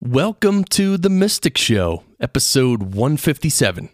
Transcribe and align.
Welcome 0.00 0.62
to 0.66 0.96
The 0.96 1.10
Mystic 1.10 1.58
Show, 1.58 2.04
episode 2.20 2.94
157. 2.94 3.90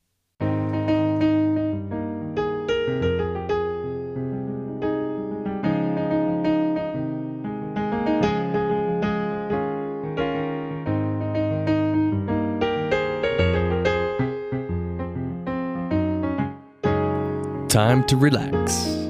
Time 17.71 18.05
to 18.05 18.16
relax. 18.18 19.04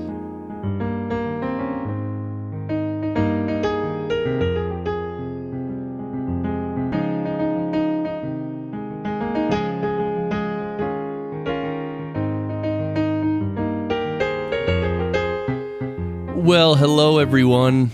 Hello 16.97 17.19
everyone, 17.19 17.91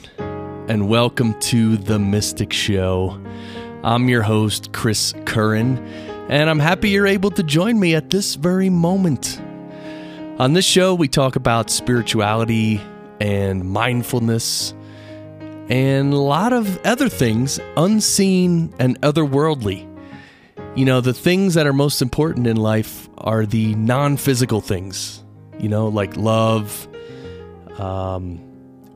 and 0.69 0.87
welcome 0.87 1.33
to 1.41 1.79
The 1.79 1.99
Mystic 1.99 2.53
Show. 2.53 3.19
I'm 3.83 4.11
your 4.11 4.21
host, 4.21 4.75
Chris 4.75 5.15
Curran, 5.25 5.79
and 6.29 6.51
I'm 6.51 6.59
happy 6.59 6.91
you're 6.91 7.07
able 7.07 7.31
to 7.31 7.43
join 7.43 7.81
me 7.81 7.95
at 7.95 8.11
this 8.11 8.35
very 8.35 8.69
moment. 8.69 9.41
On 10.39 10.53
this 10.53 10.67
show, 10.67 10.95
we 10.95 11.09
talk 11.09 11.35
about 11.35 11.71
spirituality 11.71 12.79
and 13.23 13.65
mindfulness 13.65 14.75
and 15.71 16.13
a 16.13 16.19
lot 16.19 16.53
of 16.53 16.79
other 16.85 17.09
things 17.09 17.59
unseen 17.79 18.71
and 18.79 19.01
otherworldly. 19.01 19.89
You 20.77 20.85
know, 20.85 21.01
the 21.01 21.15
things 21.15 21.55
that 21.55 21.67
are 21.67 21.73
most 21.73 22.03
important 22.03 22.47
in 22.47 22.59
life 22.59 23.09
are 23.17 23.47
the 23.47 23.75
non 23.77 24.19
physical 24.19 24.61
things, 24.61 25.25
you 25.59 25.71
know, 25.71 25.89
like 25.89 26.19
love, 26.19 26.87
um, 27.79 28.50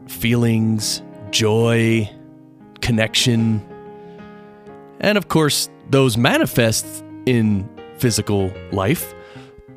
feelings, 0.06 1.02
joy, 1.30 2.10
connection, 2.80 3.66
and 5.00 5.18
of 5.18 5.28
course, 5.28 5.68
those 5.90 6.16
manifest 6.16 7.04
in 7.26 7.68
physical 7.98 8.52
life, 8.72 9.14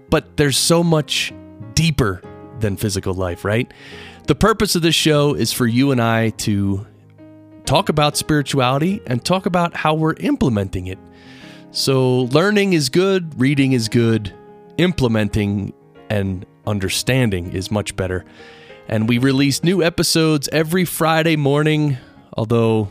but 0.10 0.38
there's 0.38 0.58
so 0.58 0.84
much 0.84 1.34
deeper 1.74 2.22
than 2.60 2.78
physical 2.78 3.14
life, 3.14 3.44
right? 3.44 3.72
The 4.28 4.36
purpose 4.36 4.76
of 4.76 4.82
this 4.82 4.96
show 4.96 5.34
is 5.34 5.54
for 5.54 5.68
you 5.68 5.92
and 5.92 6.02
I 6.02 6.30
to 6.30 6.86
talk 7.66 7.90
about 7.90 8.18
spirituality 8.18 9.02
and 9.06 9.24
talk 9.24 9.46
about 9.46 9.76
how 9.76 9.94
we're 9.94 10.16
implementing 10.16 10.88
it. 10.88 11.00
So, 11.72 12.24
learning 12.24 12.74
is 12.74 12.90
good, 12.90 13.40
reading 13.40 13.74
is 13.74 13.90
good, 13.90 14.34
implementing 14.78 15.74
and 16.10 16.46
understanding 16.66 17.52
is 17.52 17.70
much 17.70 17.96
better. 17.96 18.26
And 18.88 19.10
we 19.10 19.18
release 19.18 19.64
new 19.64 19.84
episodes 19.84 20.48
every 20.52 20.86
Friday 20.86 21.36
morning, 21.36 21.98
although 22.38 22.88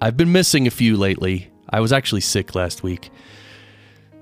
I've 0.00 0.16
been 0.16 0.30
missing 0.30 0.68
a 0.68 0.70
few 0.70 0.96
lately. 0.96 1.50
I 1.68 1.80
was 1.80 1.92
actually 1.92 2.20
sick 2.20 2.54
last 2.54 2.84
week. 2.84 3.10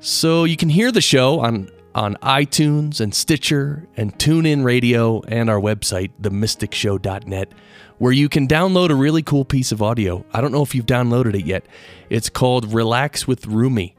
So 0.01 0.45
you 0.45 0.57
can 0.57 0.71
hear 0.71 0.91
the 0.91 1.03
show 1.03 1.41
on 1.41 1.69
on 1.95 2.15
iTunes 2.23 3.01
and 3.01 3.15
Stitcher 3.15 3.87
and 3.97 4.17
TuneIn 4.17 4.65
Radio 4.65 5.23
and 5.23 5.51
our 5.51 5.61
website, 5.61 6.13
themysticshow.net, 6.23 7.53
where 7.99 8.13
you 8.13 8.29
can 8.29 8.47
download 8.47 8.91
a 8.91 8.95
really 8.95 9.23
cool 9.23 9.45
piece 9.45 9.73
of 9.73 9.83
audio. 9.83 10.25
I 10.33 10.41
don't 10.41 10.53
know 10.53 10.63
if 10.63 10.75
you've 10.75 10.87
downloaded 10.87 11.35
it 11.35 11.45
yet. 11.45 11.67
It's 12.09 12.31
called 12.31 12.73
Relax 12.73 13.27
with 13.27 13.47
Rumi. 13.47 13.97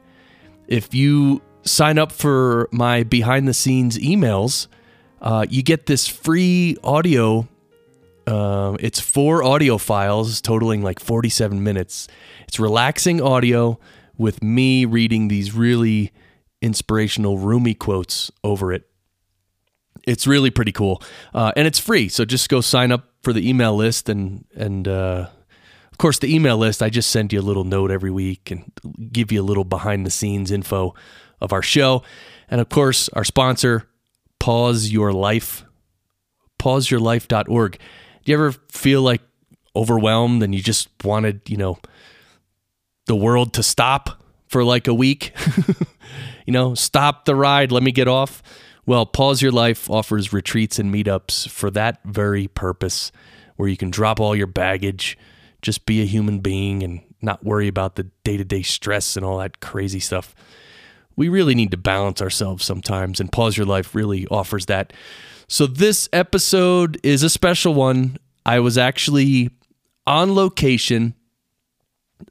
If 0.68 0.94
you 0.94 1.42
sign 1.64 1.98
up 1.98 2.10
for 2.10 2.68
my 2.72 3.02
behind 3.02 3.46
the 3.46 3.54
scenes 3.54 3.98
emails, 3.98 4.68
uh, 5.22 5.46
you 5.48 5.62
get 5.62 5.86
this 5.86 6.08
free 6.08 6.76
audio. 6.82 7.48
Uh, 8.26 8.76
it's 8.80 9.00
four 9.00 9.42
audio 9.42 9.78
files 9.78 10.40
totaling 10.40 10.82
like 10.82 11.00
47 11.00 11.62
minutes. 11.62 12.08
It's 12.48 12.58
relaxing 12.58 13.22
audio 13.22 13.78
with 14.18 14.42
me 14.42 14.84
reading 14.84 15.28
these 15.28 15.54
really 15.54 16.12
inspirational 16.60 17.38
Rumi 17.38 17.74
quotes 17.74 18.30
over 18.42 18.72
it. 18.72 18.88
It's 20.04 20.26
really 20.26 20.50
pretty 20.50 20.72
cool, 20.72 21.00
uh, 21.32 21.52
and 21.56 21.66
it's 21.68 21.78
free. 21.78 22.08
So 22.08 22.24
just 22.24 22.48
go 22.48 22.60
sign 22.60 22.90
up 22.90 23.08
for 23.22 23.32
the 23.32 23.48
email 23.48 23.76
list, 23.76 24.08
and 24.08 24.44
and 24.56 24.88
uh, 24.88 25.28
of 25.92 25.98
course 25.98 26.18
the 26.18 26.34
email 26.34 26.56
list. 26.56 26.82
I 26.82 26.90
just 26.90 27.10
send 27.10 27.32
you 27.32 27.38
a 27.38 27.42
little 27.42 27.62
note 27.62 27.92
every 27.92 28.10
week 28.10 28.50
and 28.50 28.72
give 29.12 29.30
you 29.30 29.40
a 29.40 29.44
little 29.44 29.62
behind 29.62 30.04
the 30.04 30.10
scenes 30.10 30.50
info 30.50 30.94
of 31.40 31.52
our 31.52 31.62
show, 31.62 32.02
and 32.48 32.60
of 32.60 32.68
course 32.68 33.08
our 33.10 33.22
sponsor, 33.22 33.86
Pause 34.42 34.88
Your 34.88 35.12
Life, 35.12 35.64
pauseyourlife.org. 36.60 37.78
Do 38.24 38.32
you 38.32 38.34
ever 38.36 38.50
feel 38.72 39.00
like 39.00 39.20
overwhelmed 39.76 40.42
and 40.42 40.52
you 40.52 40.60
just 40.60 40.88
wanted, 41.04 41.42
you 41.48 41.56
know, 41.56 41.78
the 43.06 43.14
world 43.14 43.54
to 43.54 43.62
stop 43.62 44.20
for 44.48 44.64
like 44.64 44.88
a 44.88 44.94
week? 44.94 45.32
you 46.44 46.52
know, 46.52 46.74
stop 46.74 47.24
the 47.24 47.36
ride, 47.36 47.70
let 47.70 47.84
me 47.84 47.92
get 47.92 48.08
off. 48.08 48.42
Well, 48.84 49.06
Pause 49.06 49.42
Your 49.42 49.52
Life 49.52 49.88
offers 49.88 50.32
retreats 50.32 50.80
and 50.80 50.92
meetups 50.92 51.48
for 51.48 51.70
that 51.70 52.00
very 52.04 52.48
purpose, 52.48 53.12
where 53.54 53.68
you 53.68 53.76
can 53.76 53.90
drop 53.90 54.18
all 54.18 54.34
your 54.34 54.48
baggage, 54.48 55.16
just 55.62 55.86
be 55.86 56.02
a 56.02 56.04
human 56.04 56.40
being, 56.40 56.82
and 56.82 57.00
not 57.20 57.44
worry 57.44 57.68
about 57.68 57.94
the 57.94 58.10
day 58.24 58.38
to 58.38 58.44
day 58.44 58.62
stress 58.62 59.16
and 59.16 59.24
all 59.24 59.38
that 59.38 59.60
crazy 59.60 60.00
stuff. 60.00 60.34
We 61.16 61.28
really 61.28 61.54
need 61.54 61.70
to 61.70 61.76
balance 61.76 62.22
ourselves 62.22 62.64
sometimes, 62.64 63.20
and 63.20 63.30
Pause 63.30 63.58
Your 63.58 63.66
Life 63.66 63.94
really 63.94 64.26
offers 64.28 64.66
that. 64.66 64.92
So, 65.48 65.66
this 65.66 66.08
episode 66.12 66.98
is 67.02 67.22
a 67.22 67.30
special 67.30 67.74
one. 67.74 68.16
I 68.46 68.60
was 68.60 68.78
actually 68.78 69.50
on 70.06 70.34
location 70.34 71.14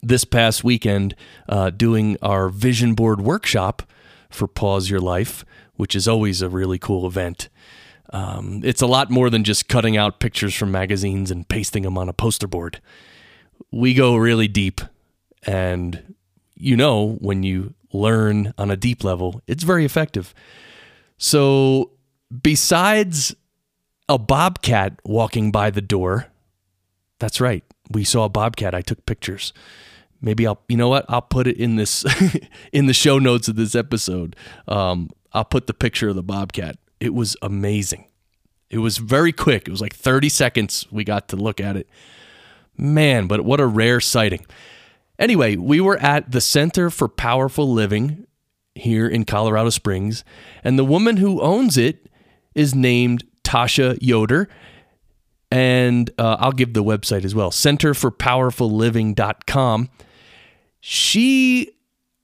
this 0.02 0.26
past 0.26 0.64
weekend 0.64 1.16
uh, 1.48 1.70
doing 1.70 2.18
our 2.22 2.50
vision 2.50 2.94
board 2.94 3.22
workshop 3.22 3.84
for 4.30 4.48
Pause 4.48 4.90
Your 4.90 5.00
Life, 5.00 5.46
which 5.76 5.96
is 5.96 6.08
always 6.08 6.42
a 6.42 6.50
really 6.50 6.80
cool 6.80 7.06
event. 7.06 7.50
Um, 8.14 8.62
it's 8.64 8.82
a 8.82 8.88
lot 8.88 9.10
more 9.10 9.30
than 9.30 9.44
just 9.44 9.70
cutting 9.70 9.96
out 9.96 10.20
pictures 10.20 10.54
from 10.54 10.72
magazines 10.72 11.32
and 11.32 11.48
pasting 11.48 11.84
them 11.84 11.98
on 11.98 12.10
a 12.10 12.14
poster 12.14 12.48
board. 12.48 12.82
We 13.72 13.94
go 13.94 14.16
really 14.16 14.48
deep, 14.48 14.82
and 15.44 16.16
you 16.56 16.76
know, 16.76 17.18
when 17.22 17.44
you 17.44 17.74
learn 17.94 18.54
on 18.58 18.72
a 18.72 18.78
deep 18.78 19.04
level, 19.04 19.42
it's 19.48 19.64
very 19.64 19.86
effective. 19.86 20.34
So, 21.18 21.92
besides 22.42 23.36
a 24.10 24.18
bobcat 24.18 25.00
walking 25.04 25.52
by 25.52 25.70
the 25.70 25.82
door, 25.82 26.28
that's 27.20 27.40
right, 27.40 27.64
we 27.92 28.04
saw 28.04 28.26
a 28.26 28.30
bobcat. 28.30 28.74
I 28.74 28.82
took 28.82 29.06
pictures 29.06 29.54
maybe 30.22 30.46
I'll 30.46 30.62
you 30.68 30.78
know 30.78 30.90
what 30.90 31.06
I'll 31.10 31.22
put 31.22 31.48
it 31.48 31.58
in 31.58 31.76
this 31.76 32.06
in 32.72 32.86
the 32.86 32.94
show 32.94 33.20
notes 33.20 33.48
of 33.48 33.56
this 33.56 33.76
episode. 33.76 34.36
Um, 34.68 35.10
I'll 35.34 35.46
put 35.46 35.68
the 35.68 35.74
picture 35.74 36.10
of 36.10 36.16
the 36.16 36.24
bobcat. 36.24 36.78
It 37.00 37.14
was 37.14 37.36
amazing. 37.42 38.06
It 38.70 38.78
was 38.78 38.98
very 39.00 39.34
quick. 39.34 39.68
It 39.68 39.72
was 39.72 39.82
like 39.82 39.96
30 39.96 40.30
seconds 40.30 40.88
we 40.92 41.04
got 41.04 41.28
to 41.30 41.36
look 41.36 41.60
at 41.60 41.76
it. 41.76 41.90
Man, 42.78 43.28
but 43.28 43.42
what 43.42 43.60
a 43.60 43.66
rare 43.66 44.00
sighting. 44.00 44.46
Anyway, 45.22 45.56
we 45.56 45.80
were 45.80 45.98
at 46.00 46.32
the 46.32 46.42
Center 46.42 46.90
for 46.90 47.08
Powerful 47.08 47.72
Living 47.72 48.28
here 48.76 49.08
in 49.08 49.24
Colorado 49.24 49.70
Springs, 49.70 50.26
and 50.64 50.78
the 50.78 50.84
woman 50.84 51.18
who 51.18 51.42
owns 51.42 51.78
it 51.78 52.10
is 52.56 52.76
named 52.76 53.24
Tascha 53.44 53.98
Yoder 54.02 54.50
and 55.52 56.10
uh, 56.18 56.38
I'll 56.40 56.54
give 56.54 56.74
the 56.74 56.84
website 56.84 57.24
as 57.26 57.36
well 57.36 57.52
centerforpowerfulliving.com. 57.52 59.90
She 60.80 61.72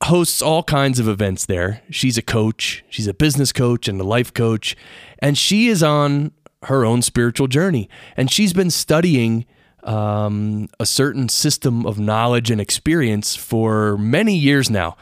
hosts 0.03 0.41
all 0.41 0.63
kinds 0.63 0.99
of 0.99 1.07
events 1.07 1.45
there. 1.45 1.83
She's 1.91 2.17
a 2.17 2.23
coach, 2.23 2.83
she's 2.89 3.05
a 3.07 3.13
business 3.13 3.51
coach 3.51 3.87
and 3.87 4.01
a 4.01 4.03
life 4.03 4.33
coach, 4.33 4.75
and 5.19 5.37
she 5.37 5.67
is 5.67 5.83
on 5.83 6.31
her 6.63 6.83
own 6.85 7.03
spiritual 7.03 7.47
journey. 7.47 7.87
And 8.15 8.31
she's 8.31 8.53
been 8.53 8.71
studying 8.71 9.45
um, 9.87 10.67
a 10.79 10.85
certain 10.85 11.29
system 11.29 11.85
of 11.85 11.97
knowledge 11.97 12.51
and 12.51 12.59
experience 12.59 13.35
for 13.35 13.97
many 13.97 14.35
years 14.35 14.69
now. 14.69 14.97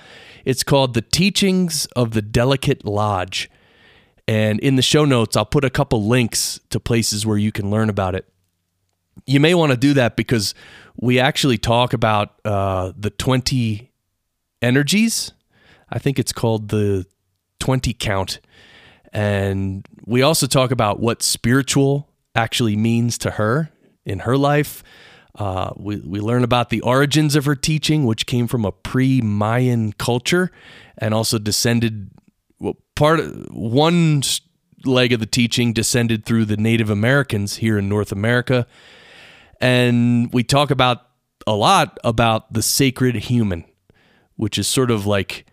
It's 0.46 0.64
called 0.64 0.94
the 0.94 1.02
Teachings 1.02 1.88
of 1.96 2.12
the 2.12 2.22
Delicate 2.22 2.86
Lodge. 2.86 3.50
And 4.28 4.60
in 4.60 4.76
the 4.76 4.82
show 4.82 5.04
notes, 5.04 5.36
I'll 5.36 5.46
put 5.46 5.66
a 5.66 5.70
couple 5.70 6.06
links 6.06 6.60
to 6.70 6.80
places 6.80 7.26
where 7.26 7.38
you 7.38 7.52
can 7.52 7.72
learn 7.72 7.90
about 7.90 8.16
it. 8.16 8.28
You 9.26 9.40
may 9.40 9.56
want 9.56 9.72
to 9.72 9.78
do 9.78 9.94
that 9.96 10.16
because 10.16 10.54
we 10.98 11.20
actually 11.20 11.58
talk 11.58 11.94
about 11.94 12.40
uh, 12.46 12.92
the 12.96 13.10
20 13.10 13.92
energies. 14.62 15.32
I 15.90 16.00
think 16.00 16.20
it's 16.20 16.34
called 16.34 16.70
the 16.70 17.06
20 17.60 17.94
count. 17.94 18.40
And 19.12 19.88
we 20.06 20.22
also 20.22 20.46
talk 20.46 20.72
about 20.72 21.00
what 21.00 21.24
spiritual 21.24 22.10
actually 22.36 22.76
means 22.76 23.18
to 23.20 23.32
her 23.32 23.72
in 24.06 24.20
her 24.20 24.38
life. 24.38 24.84
Uh, 25.38 25.74
we, 25.76 25.98
we 25.98 26.20
learn 26.20 26.44
about 26.44 26.70
the 26.70 26.82
origins 26.82 27.36
of 27.36 27.46
her 27.46 27.56
teaching, 27.56 28.06
which 28.06 28.26
came 28.26 28.48
from 28.48 28.64
a 28.64 28.72
pre 28.72 29.22
Mayan 29.22 29.92
culture 29.94 30.52
and 30.98 31.14
also 31.14 31.38
descended, 31.38 32.10
well, 32.60 32.78
part 32.96 33.20
of, 33.20 33.48
one 33.52 34.22
leg 34.86 35.12
of 35.12 35.20
the 35.20 35.26
teaching 35.26 35.74
descended 35.74 36.26
through 36.26 36.46
the 36.46 36.58
Native 36.58 36.90
Americans 36.90 37.58
here 37.58 37.78
in 37.78 37.90
North 37.90 38.12
America. 38.12 38.66
And 39.60 40.34
we 40.34 40.44
talk 40.44 40.72
about 40.72 41.02
a 41.48 41.54
lot 41.54 41.98
about 42.04 42.54
the 42.54 42.62
sacred 42.62 43.16
human, 43.16 43.66
which 44.36 44.58
is 44.58 44.68
sort 44.68 44.92
of 44.92 45.06
like 45.06 45.46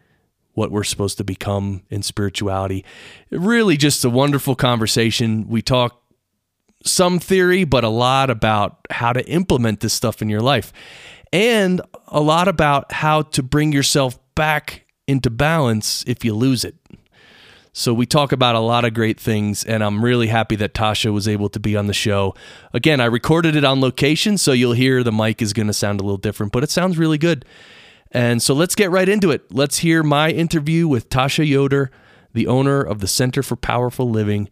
what 0.55 0.71
we're 0.71 0.85
supposed 0.85 1.19
to 1.19 1.25
become 1.25 1.83
in 1.91 2.03
spirituality. 2.03 2.85
Really, 3.31 3.77
just 3.77 4.05
a 4.05 4.11
wonderful 4.11 4.55
conversation. 4.55 5.49
We 5.49 5.63
talk 5.63 6.02
some 6.85 7.19
theory, 7.19 7.65
but 7.65 7.85
a 7.85 7.89
lot 7.89 8.31
about 8.31 8.87
how 8.91 9.13
to 9.13 9.27
implement 9.29 9.81
this 9.81 9.93
stuff 9.93 10.23
in 10.23 10.29
your 10.29 10.41
life 10.41 10.73
and 11.33 11.81
a 12.09 12.21
lot 12.21 12.49
about 12.49 12.93
how 12.93 13.23
to 13.23 13.43
bring 13.43 13.73
yourself 13.73 14.19
back 14.35 14.85
into 15.07 15.31
balance 15.31 16.05
if 16.07 16.25
you 16.25 16.35
lose 16.35 16.65
it. 16.65 16.77
So 17.75 17.95
we 17.95 18.05
talk 18.05 18.33
about 18.33 18.55
a 18.55 18.61
lot 18.61 18.85
of 18.85 18.93
great 18.93 19.19
things, 19.19 19.65
and 19.65 19.83
I'm 19.83 20.05
really 20.05 20.27
happy 20.27 20.57
that 20.57 20.75
Tascha 20.75 21.11
was 21.11 21.27
able 21.27 21.49
to 21.49 21.59
be 21.59 21.75
on 21.75 21.87
the 21.87 21.95
show. 21.95 22.35
Again, 22.75 23.01
I 23.01 23.07
recorded 23.07 23.57
it 23.57 23.65
on 23.65 23.81
location, 23.81 24.37
so 24.37 24.53
you'll 24.53 24.75
hear 24.75 25.03
the 25.03 25.11
mic 25.11 25.41
is 25.41 25.55
going 25.55 25.69
to 25.69 25.73
sound 25.73 25.99
a 25.99 26.03
little 26.03 26.19
different, 26.19 26.53
but 26.53 26.63
it 26.63 26.71
sounds 26.71 26.99
really 26.99 27.17
good. 27.17 27.47
And 28.11 28.43
so 28.43 28.53
let's 28.53 28.75
get 28.75 28.91
right 28.91 29.09
into 29.09 29.31
it. 29.31 29.51
Let's 29.51 29.79
hear 29.79 30.03
my 30.03 30.29
interview 30.29 30.87
with 30.87 31.09
Tascha 31.09 31.49
Yoder, 31.49 31.91
the 32.35 32.47
owner 32.47 32.83
of 32.83 32.99
the 32.99 33.09
Center 33.09 33.43
for 33.43 33.57
Powerful 33.57 34.11
Living, 34.11 34.51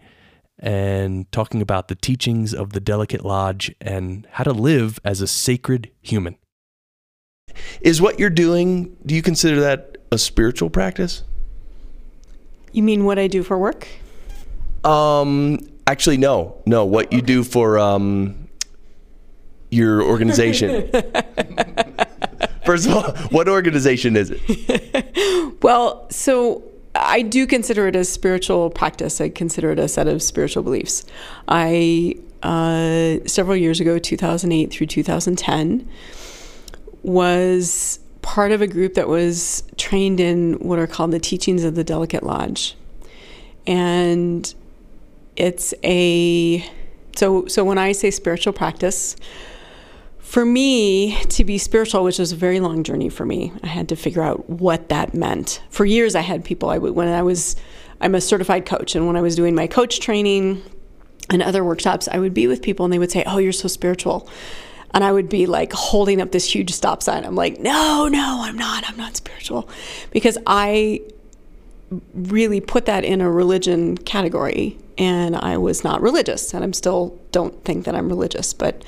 and 0.61 1.31
talking 1.33 1.63
about 1.63 1.89
the 1.89 1.95
teachings 1.95 2.55
of 2.55 2.73
the 2.73 2.81
Delicate 2.81 3.25
Lodge 3.25 3.75
and 3.81 4.27
how 4.33 4.45
to 4.45 4.53
live 4.53 5.01
as 5.05 5.21
a 5.21 5.27
sacred 5.27 5.91
human. 6.03 6.37
Is 7.81 8.01
what 8.01 8.19
you're 8.19 8.31
doing, 8.31 8.97
do 9.05 9.15
you 9.15 9.23
consider 9.23 9.61
that 9.61 9.97
a 10.13 10.19
spiritual 10.19 10.71
practice? 10.71 11.25
You 12.73 12.83
mean 12.83 13.05
what 13.05 13.19
I 13.19 13.27
do 13.27 13.43
for 13.43 13.59
work? 13.59 13.89
Um, 14.85 15.59
actually, 15.87 16.19
no, 16.19 16.63
no. 16.67 16.85
What 16.85 17.13
you 17.13 17.23
do 17.23 17.43
for 17.43 17.79
um, 17.79 18.49
your 19.71 20.03
organization. 20.03 20.91
First 22.65 22.87
of 22.87 22.95
all, 22.95 23.13
what 23.31 23.49
organization 23.49 24.17
is 24.17 24.31
it? 24.33 25.57
well, 25.63 26.07
so 26.11 26.63
I 26.95 27.23
do 27.23 27.47
consider 27.47 27.87
it 27.87 27.97
a 27.97 28.05
spiritual 28.05 28.71
practice. 28.71 29.21
I 29.21 29.29
consider 29.29 29.71
it 29.73 29.79
a 29.79 29.89
set 29.89 30.09
of 30.09 30.23
spiritual 30.23 30.63
beliefs. 30.63 31.05
I 31.49 32.17
uh, 32.43 33.19
several 33.27 33.57
years 33.57 33.81
ago, 33.81 33.99
2008 33.99 34.71
through 34.73 34.87
2010, 34.87 35.89
was 37.03 38.01
part 38.23 38.53
of 38.53 38.61
a 38.61 38.67
group 38.67 38.95
that 38.95 39.09
was 39.09 39.63
trained 39.77 40.21
in 40.21 40.55
what 40.55 40.79
are 40.79 40.87
called 40.87 41.11
the 41.11 41.21
teachings 41.21 41.65
of 41.65 41.75
the 41.75 41.85
Delicate 41.85 42.23
Lodge. 42.23 42.77
And 43.67 44.53
it's 45.37 45.75
a 45.85 46.65
so 47.17 47.47
so 47.47 47.65
when 47.65 47.79
I 47.79 47.93
say 47.93 48.11
spiritual 48.11 48.53
practice, 48.53 49.17
for 50.31 50.45
me 50.45 51.21
to 51.25 51.43
be 51.43 51.59
spiritual, 51.59 52.05
which 52.05 52.21
was 52.21 52.31
a 52.31 52.37
very 52.37 52.61
long 52.61 52.85
journey 52.85 53.09
for 53.09 53.27
me, 53.27 53.53
I 53.65 53.67
had 53.67 53.89
to 53.89 53.97
figure 53.97 54.23
out 54.23 54.49
what 54.49 54.89
that 54.89 55.13
meant. 55.13 55.61
For 55.71 55.85
years, 55.85 56.15
I 56.15 56.21
had 56.21 56.45
people. 56.45 56.71
I 56.71 56.79
would 56.79 56.95
when 56.95 57.09
I 57.09 57.21
was, 57.23 57.57
I'm 58.01 58.15
a 58.15 58.21
certified 58.21 58.65
coach, 58.65 58.95
and 58.95 59.09
when 59.09 59.17
I 59.17 59.23
was 59.23 59.35
doing 59.35 59.57
my 59.57 59.67
coach 59.67 59.99
training 59.99 60.63
and 61.31 61.43
other 61.43 61.65
workshops, 61.65 62.07
I 62.07 62.21
would 62.21 62.33
be 62.33 62.47
with 62.47 62.63
people, 62.63 62.85
and 62.85 62.93
they 62.93 62.99
would 63.01 63.11
say, 63.11 63.25
"Oh, 63.27 63.39
you're 63.39 63.51
so 63.51 63.67
spiritual," 63.67 64.29
and 64.95 65.03
I 65.03 65.11
would 65.11 65.29
be 65.29 65.47
like 65.47 65.73
holding 65.73 66.21
up 66.21 66.31
this 66.31 66.55
huge 66.55 66.71
stop 66.71 67.03
sign. 67.03 67.25
I'm 67.25 67.35
like, 67.35 67.59
no, 67.59 68.07
no, 68.07 68.39
I'm 68.43 68.57
not. 68.57 68.89
I'm 68.89 68.97
not 68.97 69.17
spiritual. 69.17 69.69
Because 70.13 70.39
I 70.47 71.01
really 72.15 72.61
put 72.61 72.87
that 72.87 73.03
in 73.03 73.21
a 73.21 73.29
religion 73.29 73.99
category 73.99 74.79
and 74.97 75.35
I 75.35 75.57
was 75.57 75.83
not 75.83 76.01
religious 76.01 76.55
and 76.55 76.63
I'm 76.63 76.73
still 76.73 77.19
don't 77.33 77.65
think 77.65 77.85
that 77.85 77.97
I'm 77.97 78.09
religious. 78.09 78.55
But 78.55 78.85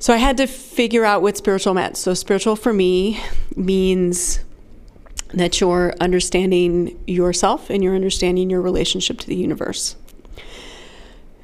so 0.00 0.14
I 0.14 0.16
had 0.16 0.38
to 0.38 0.46
figure 0.46 1.04
out 1.04 1.20
what 1.20 1.36
spiritual 1.36 1.74
meant. 1.74 1.96
So 1.98 2.14
spiritual 2.14 2.56
for 2.56 2.72
me 2.72 3.20
means 3.54 4.40
that 5.34 5.60
you're 5.60 5.94
understanding 6.00 6.98
yourself 7.06 7.68
and 7.70 7.84
you're 7.84 7.94
understanding 7.94 8.48
your 8.48 8.62
relationship 8.62 9.18
to 9.18 9.26
the 9.26 9.36
universe. 9.36 9.96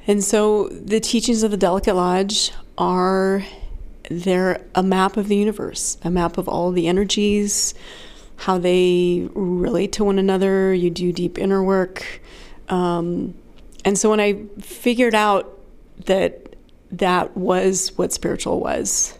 And 0.07 0.23
so 0.23 0.69
the 0.69 0.99
teachings 0.99 1.43
of 1.43 1.51
the 1.51 1.57
Delicate 1.57 1.93
Lodge 1.93 2.51
are 2.79 3.45
they're 4.09 4.65
a 4.73 4.81
map 4.81 5.17
of 5.17 5.27
the 5.27 5.35
universe, 5.35 5.97
a 6.03 6.09
map 6.09 6.39
of 6.39 6.49
all 6.49 6.71
the 6.71 6.87
energies, 6.87 7.75
how 8.37 8.57
they 8.57 9.29
relate 9.33 9.91
to 9.93 10.03
one 10.03 10.17
another. 10.17 10.73
You 10.73 10.89
do 10.89 11.11
deep 11.11 11.37
inner 11.37 11.63
work. 11.63 12.21
Um, 12.69 13.35
and 13.85 13.97
so 13.97 14.09
when 14.09 14.19
I 14.19 14.45
figured 14.59 15.13
out 15.13 15.59
that 16.05 16.46
that 16.91 17.35
was 17.35 17.89
what 17.97 18.13
spiritual 18.13 18.59
was, 18.59 19.17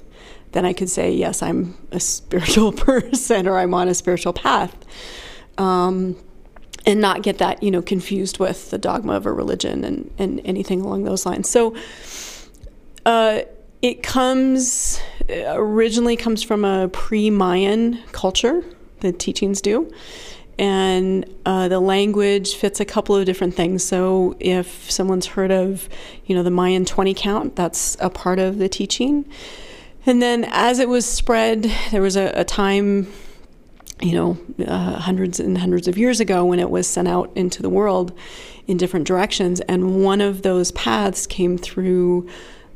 then 0.52 0.66
I 0.66 0.74
could 0.74 0.90
say, 0.90 1.12
yes, 1.12 1.42
I'm 1.44 1.78
a 1.92 2.00
spiritual 2.00 2.72
person 2.74 3.48
or 3.48 3.58
I'm 3.58 3.74
on 3.74 3.88
a 3.88 3.94
spiritual 3.94 4.34
path. 4.34 4.75
Um, 5.58 6.16
and 6.86 7.02
not 7.02 7.22
get 7.22 7.40
that, 7.40 7.62
you 7.62 7.69
know, 7.69 7.81
confused 7.81 8.40
with 8.40 8.69
the 8.72 8.78
dogma 8.78 9.14
of 9.14 9.25
a 9.25 9.31
religion 9.31 9.84
and, 9.84 10.10
and 10.18 10.40
anything 10.46 10.81
along 10.81 11.04
those 11.04 11.25
lines. 11.25 11.50
So, 11.50 11.75
uh, 13.06 13.42
it 13.81 14.04
comes 14.04 15.00
originally 15.30 16.16
comes 16.16 16.42
from 16.44 16.66
a 16.66 16.88
pre-Mayan 16.88 18.00
culture. 18.12 18.63
The 19.02 19.12
teachings 19.12 19.62
do, 19.62 19.92
and 20.59 21.25
uh, 21.45 21.68
the 21.68 21.80
language 21.80 22.56
fits 22.56 22.80
a 22.80 22.86
couple 22.86 23.15
of 23.15 23.25
different 23.25 23.56
things. 23.56 23.83
So 23.83 24.36
if 24.39 24.89
someone's 24.89 25.27
heard 25.27 25.51
of, 25.51 25.88
you 26.25 26.36
know, 26.36 26.44
the 26.44 26.51
Mayan 26.51 26.86
twenty 26.86 27.13
count, 27.13 27.56
that's 27.56 27.95
a 28.00 28.09
part 28.09 28.39
of 28.39 28.57
the 28.57 28.69
teaching. 28.69 29.25
And 30.06 30.21
then 30.21 30.45
as 30.50 30.80
it 30.80 30.88
was 30.88 31.06
spread, 31.06 31.71
there 31.92 32.01
was 32.01 32.15
a, 32.15 32.31
a 32.33 32.44
time, 32.44 33.12
you 34.01 34.13
know, 34.13 34.38
uh, 34.65 35.00
hundreds 35.00 35.39
and 35.39 35.57
hundreds 35.57 35.88
of 35.88 35.98
years 35.98 36.19
ago 36.19 36.45
when 36.45 36.60
it 36.60 36.69
was 36.69 36.88
sent 36.88 37.07
out 37.07 37.31
into 37.36 37.62
the 37.62 37.69
world 37.69 38.18
in 38.68 38.77
different 38.77 39.07
directions, 39.07 39.62
and 39.62 40.03
one 40.03 40.19
of 40.19 40.42
those 40.42 40.71
paths 40.74 41.25
came 41.25 41.57
through 41.57 42.27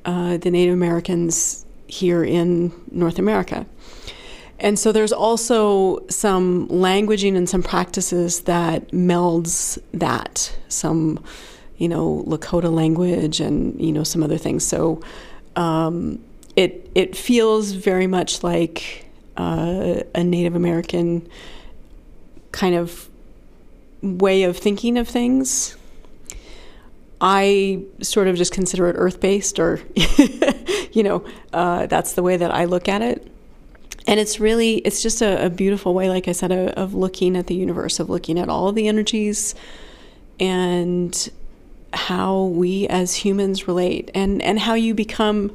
uh, 0.06 0.38
the 0.38 0.50
Native 0.50 0.74
Americans 0.74 1.66
here 1.88 2.24
in 2.24 2.72
North 2.92 3.20
America. 3.20 3.66
And 4.62 4.78
so 4.78 4.92
there's 4.92 5.12
also 5.12 6.08
some 6.08 6.68
languaging 6.70 7.36
and 7.36 7.50
some 7.50 7.64
practices 7.64 8.42
that 8.42 8.90
melds 8.90 9.82
that, 9.92 10.56
some, 10.70 11.22
you 11.78 11.90
know, 11.90 12.24
Lakota 12.28 12.72
language 12.72 13.40
and, 13.42 13.80
you 13.82 13.92
know, 13.92 14.04
some 14.04 14.22
other 14.22 14.38
things. 14.38 14.66
So 14.66 15.02
um, 15.56 16.24
it, 16.56 16.90
it 16.94 17.18
feels 17.18 17.72
very 17.72 18.06
much 18.06 18.44
like 18.44 19.08
uh, 19.36 20.02
a 20.14 20.24
Native 20.24 20.56
American 20.56 21.28
kind 22.52 22.76
of 22.76 23.10
way 24.04 24.44
of 24.44 24.58
thinking 24.58 24.98
of 24.98 25.08
things 25.08 25.76
I 27.22 27.84
sort 28.02 28.28
of 28.28 28.36
just 28.36 28.52
consider 28.52 28.88
it 28.90 28.96
earth 28.98 29.20
based, 29.20 29.60
or, 29.60 29.80
you 30.92 31.04
know, 31.04 31.24
uh, 31.54 31.86
that's 31.86 32.14
the 32.14 32.24
way 32.24 32.36
that 32.36 32.52
I 32.52 32.66
look 32.66 32.90
at 32.90 33.04
it. 33.04 33.32
And 34.08 34.20
it's 34.20 34.40
really, 34.40 34.78
it's 34.78 35.02
just 35.02 35.22
a, 35.22 35.46
a 35.46 35.50
beautiful 35.50 35.94
way, 35.94 36.10
like 36.10 36.28
I 36.28 36.32
said, 36.32 36.52
of, 36.52 36.70
of 36.70 36.94
looking 36.94 37.36
at 37.36 37.48
the 37.48 37.56
universe, 37.56 38.00
of 38.00 38.10
looking 38.10 38.40
at 38.40 38.50
all 38.50 38.72
the 38.72 38.88
energies 38.88 39.56
and 40.40 41.30
how 41.94 42.44
we 42.46 42.88
as 42.88 43.16
humans 43.16 43.68
relate 43.68 44.10
and, 44.16 44.42
and 44.42 44.60
how 44.60 44.74
you 44.74 44.94
become 44.94 45.54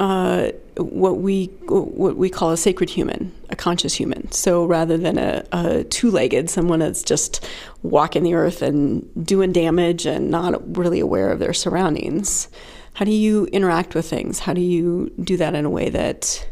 uh, 0.00 0.52
what 0.76 1.18
we 1.18 1.46
what 1.66 2.16
we 2.16 2.30
call 2.30 2.52
a 2.52 2.56
sacred 2.56 2.88
human, 2.88 3.32
a 3.50 3.56
conscious 3.56 3.94
human. 3.94 4.30
So 4.30 4.64
rather 4.64 4.96
than 4.96 5.18
a, 5.18 5.44
a 5.50 5.84
two-legged, 5.84 6.48
someone 6.48 6.78
that's 6.78 7.02
just 7.02 7.44
walking 7.82 8.22
the 8.22 8.34
earth 8.34 8.62
and 8.62 9.26
doing 9.26 9.50
damage 9.50 10.06
and 10.06 10.30
not 10.30 10.76
really 10.76 11.00
aware 11.00 11.32
of 11.32 11.40
their 11.40 11.52
surroundings, 11.52 12.48
how 12.94 13.04
do 13.04 13.10
you 13.10 13.46
interact 13.46 13.96
with 13.96 14.08
things? 14.08 14.38
How 14.38 14.52
do 14.52 14.60
you 14.60 15.10
do 15.20 15.36
that 15.36 15.56
in 15.56 15.64
a 15.64 15.70
way 15.70 15.90
that 15.90 16.46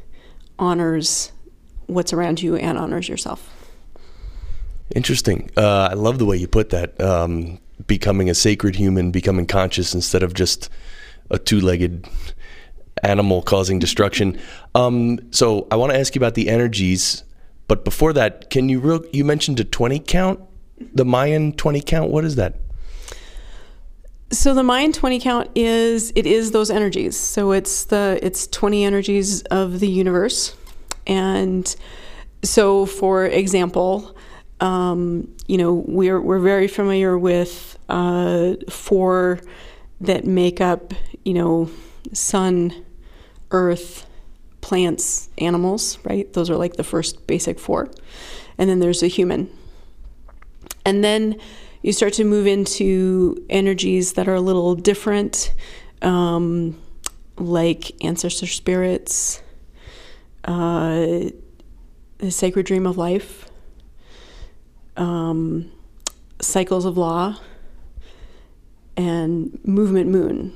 honors 0.59 1.33
what's 1.87 2.13
around 2.13 2.43
you 2.43 2.57
and 2.57 2.79
honors 2.79 3.09
yourself? 3.09 3.53
Interesting. 4.95 5.51
Uh, 5.57 5.89
I 5.91 5.95
love 5.95 6.19
the 6.19 6.27
way 6.27 6.37
you 6.37 6.49
put 6.49 6.71
that. 6.71 7.01
Um, 7.01 7.59
becoming 7.87 8.31
a 8.31 8.35
sacred 8.35 8.77
human, 8.77 9.11
becoming 9.11 9.47
conscious 9.47 9.95
instead 9.95 10.23
of 10.23 10.35
just 10.35 10.71
a 11.31 11.39
two-legged 11.39 12.09
animal 13.03 13.43
causing 13.43 13.79
destruction. 13.79 14.39
Um, 14.75 15.19
so 15.31 15.67
I 15.71 15.77
want 15.77 15.93
to 15.93 15.99
ask 15.99 16.15
you 16.15 16.19
about 16.19 16.35
the 16.35 16.49
energies, 16.49 17.25
but 17.69 17.85
before 17.85 18.13
that, 18.15 18.49
can 18.51 18.69
you 18.69 18.81
real, 18.81 19.05
you 19.13 19.25
mentioned 19.25 19.61
a 19.61 19.65
twenty 19.65 19.99
count, 19.99 20.41
the 20.95 21.05
Mayan 21.05 21.53
twenty 21.53 21.81
count? 21.81 22.11
What 22.11 22.25
is 22.25 22.37
that? 22.37 22.55
So 24.33 24.55
the 24.55 24.65
Mayan 24.65 24.93
20 24.93 25.21
count 25.21 25.51
is 25.55 26.13
it 26.17 26.27
is 26.27 26.51
those 26.51 26.71
energies. 26.71 27.17
So 27.17 27.53
it's 27.53 27.85
the 27.85 28.19
it's 28.23 28.49
20 28.49 28.85
energies 28.85 29.43
of 29.43 29.79
the 29.79 29.89
universe. 29.89 30.57
And 31.07 31.75
so 32.43 32.87
for 32.87 33.25
example, 33.25 34.17
um, 34.61 35.33
you 35.47 35.59
know, 35.59 35.85
we're 35.87 36.21
we're 36.21 36.41
very 36.41 36.67
familiar 36.67 37.17
with 37.17 37.79
uh, 37.89 38.55
four 38.69 39.41
that 40.01 40.25
make 40.25 40.61
up, 40.61 40.93
you 41.25 41.35
know, 41.35 41.71
sun, 42.13 42.85
earth, 43.53 44.07
plants, 44.61 45.29
animals, 45.39 45.99
right? 46.05 46.33
Those 46.33 46.51
are 46.51 46.57
like 46.57 46.75
the 46.75 46.85
first 46.85 47.27
basic 47.29 47.61
four. 47.61 47.91
And 48.59 48.69
then 48.69 48.81
there's 48.81 49.03
a 49.03 49.07
human. 49.07 49.51
And 50.85 51.05
then 51.05 51.39
you 51.87 51.93
start 51.93 52.15
to 52.15 52.25
move 52.25 52.49
into 52.49 53.47
energies 53.49 54.15
that 54.15 54.27
are 54.27 54.35
a 54.35 54.41
little 54.41 54.75
different, 54.75 55.55
um, 56.03 56.77
like 57.37 57.93
ancestor 58.05 58.49
spirits, 58.49 59.41
uh, 60.47 61.31
the 62.19 62.31
sacred 62.31 62.67
dream 62.67 62.89
of 62.89 62.99
life, 62.99 63.49
um, 64.97 65.71
cycles 66.41 66.85
of 66.87 66.97
law, 66.97 67.39
and 68.97 69.57
movement 69.65 70.11
moon. 70.11 70.53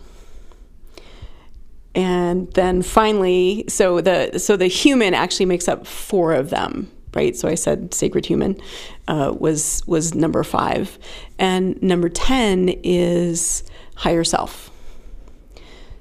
And 1.95 2.53
then 2.55 2.83
finally, 2.83 3.67
so 3.69 4.01
the 4.01 4.41
so 4.41 4.57
the 4.57 4.67
human 4.67 5.15
actually 5.15 5.47
makes 5.47 5.69
up 5.69 5.87
four 5.87 6.33
of 6.33 6.51
them 6.51 6.91
right? 7.15 7.37
So 7.37 7.49
I 7.49 7.55
said 7.55 7.93
sacred 7.95 8.27
human 8.27 8.61
uh, 9.09 9.35
was 9.39 9.83
was 9.87 10.15
number 10.15 10.43
five, 10.45 10.99
and 11.39 11.81
number 11.83 12.09
ten 12.09 12.69
is 12.83 13.65
higher 13.97 14.25
self. 14.25 14.71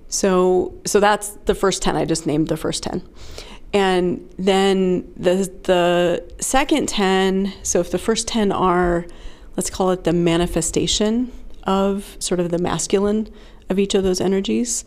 So 0.07 0.73
so 0.85 0.99
that's 0.99 1.29
the 1.45 1.55
first 1.55 1.81
ten. 1.81 1.95
I 1.95 2.05
just 2.05 2.25
named 2.25 2.47
the 2.47 2.57
first 2.57 2.83
ten, 2.83 3.07
and 3.73 4.27
then 4.37 5.11
the 5.15 5.51
the 5.63 6.23
second 6.39 6.89
ten. 6.89 7.53
So 7.63 7.79
if 7.79 7.91
the 7.91 7.99
first 7.99 8.27
ten 8.27 8.51
are, 8.51 9.05
let's 9.55 9.69
call 9.69 9.91
it 9.91 10.03
the 10.03 10.13
manifestation 10.13 11.31
of 11.63 12.17
sort 12.19 12.39
of 12.39 12.49
the 12.49 12.57
masculine 12.57 13.29
of 13.69 13.79
each 13.79 13.93
of 13.93 14.03
those 14.03 14.19
energies. 14.19 14.83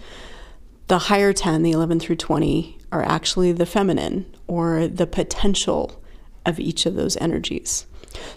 The 0.88 0.98
higher 0.98 1.32
10, 1.32 1.62
the 1.62 1.70
11 1.70 2.00
through 2.00 2.16
20, 2.16 2.76
are 2.90 3.02
actually 3.02 3.52
the 3.52 3.64
feminine 3.64 4.26
or 4.46 4.88
the 4.88 5.06
potential 5.06 6.01
of 6.44 6.58
each 6.58 6.86
of 6.86 6.94
those 6.94 7.16
energies. 7.18 7.86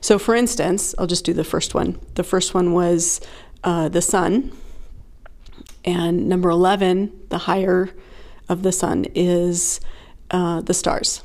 So, 0.01 0.17
for 0.17 0.35
instance, 0.35 0.95
I'll 0.97 1.07
just 1.07 1.25
do 1.25 1.33
the 1.33 1.43
first 1.43 1.73
one. 1.73 1.99
The 2.15 2.23
first 2.23 2.53
one 2.53 2.73
was 2.73 3.21
uh, 3.63 3.89
the 3.89 4.01
sun, 4.01 4.51
and 5.83 6.29
number 6.29 6.49
11, 6.49 7.11
the 7.29 7.39
higher 7.39 7.89
of 8.47 8.63
the 8.63 8.71
sun, 8.71 9.05
is 9.15 9.79
uh, 10.31 10.61
the 10.61 10.73
stars. 10.73 11.21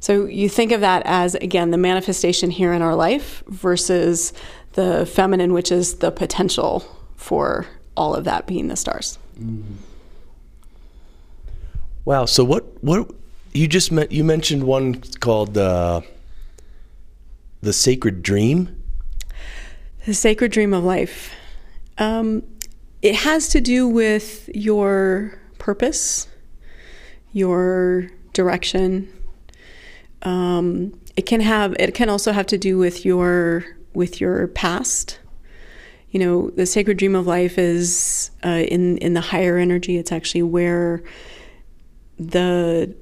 So, 0.00 0.26
you 0.26 0.48
think 0.48 0.72
of 0.72 0.80
that 0.80 1.02
as, 1.04 1.34
again, 1.36 1.70
the 1.70 1.78
manifestation 1.78 2.50
here 2.50 2.72
in 2.72 2.82
our 2.82 2.94
life 2.94 3.42
versus 3.46 4.32
the 4.72 5.06
feminine, 5.06 5.52
which 5.52 5.72
is 5.72 5.96
the 5.96 6.10
potential 6.10 6.84
for 7.16 7.66
all 7.96 8.14
of 8.14 8.24
that 8.24 8.46
being 8.46 8.68
the 8.68 8.76
stars. 8.76 9.18
Mm-hmm. 9.38 9.74
Wow. 12.04 12.26
So, 12.26 12.44
what, 12.44 12.82
what, 12.84 13.10
you 13.56 13.66
just 13.66 13.90
met, 13.90 14.12
you 14.12 14.22
mentioned 14.22 14.64
one 14.64 15.02
called 15.20 15.56
uh, 15.56 16.02
the 17.62 17.72
Sacred 17.72 18.22
Dream. 18.22 18.82
The 20.04 20.14
Sacred 20.14 20.52
Dream 20.52 20.74
of 20.74 20.84
Life. 20.84 21.32
Um, 21.98 22.42
it 23.02 23.14
has 23.14 23.48
to 23.48 23.60
do 23.60 23.88
with 23.88 24.48
your 24.54 25.40
purpose, 25.58 26.28
your 27.32 28.10
direction. 28.32 29.12
Um, 30.22 31.00
it 31.16 31.22
can 31.22 31.40
have. 31.40 31.74
It 31.78 31.94
can 31.94 32.08
also 32.08 32.32
have 32.32 32.46
to 32.48 32.58
do 32.58 32.78
with 32.78 33.04
your 33.04 33.64
with 33.94 34.20
your 34.20 34.48
past. 34.48 35.18
You 36.10 36.20
know, 36.20 36.50
the 36.50 36.66
sacred 36.66 36.98
dream 36.98 37.14
of 37.14 37.26
life 37.26 37.58
is 37.58 38.30
uh, 38.44 38.64
in 38.68 38.98
in 38.98 39.14
the 39.14 39.20
higher 39.20 39.56
energy. 39.56 39.96
It's 39.96 40.12
actually 40.12 40.42
where 40.42 41.02
the 42.18 42.94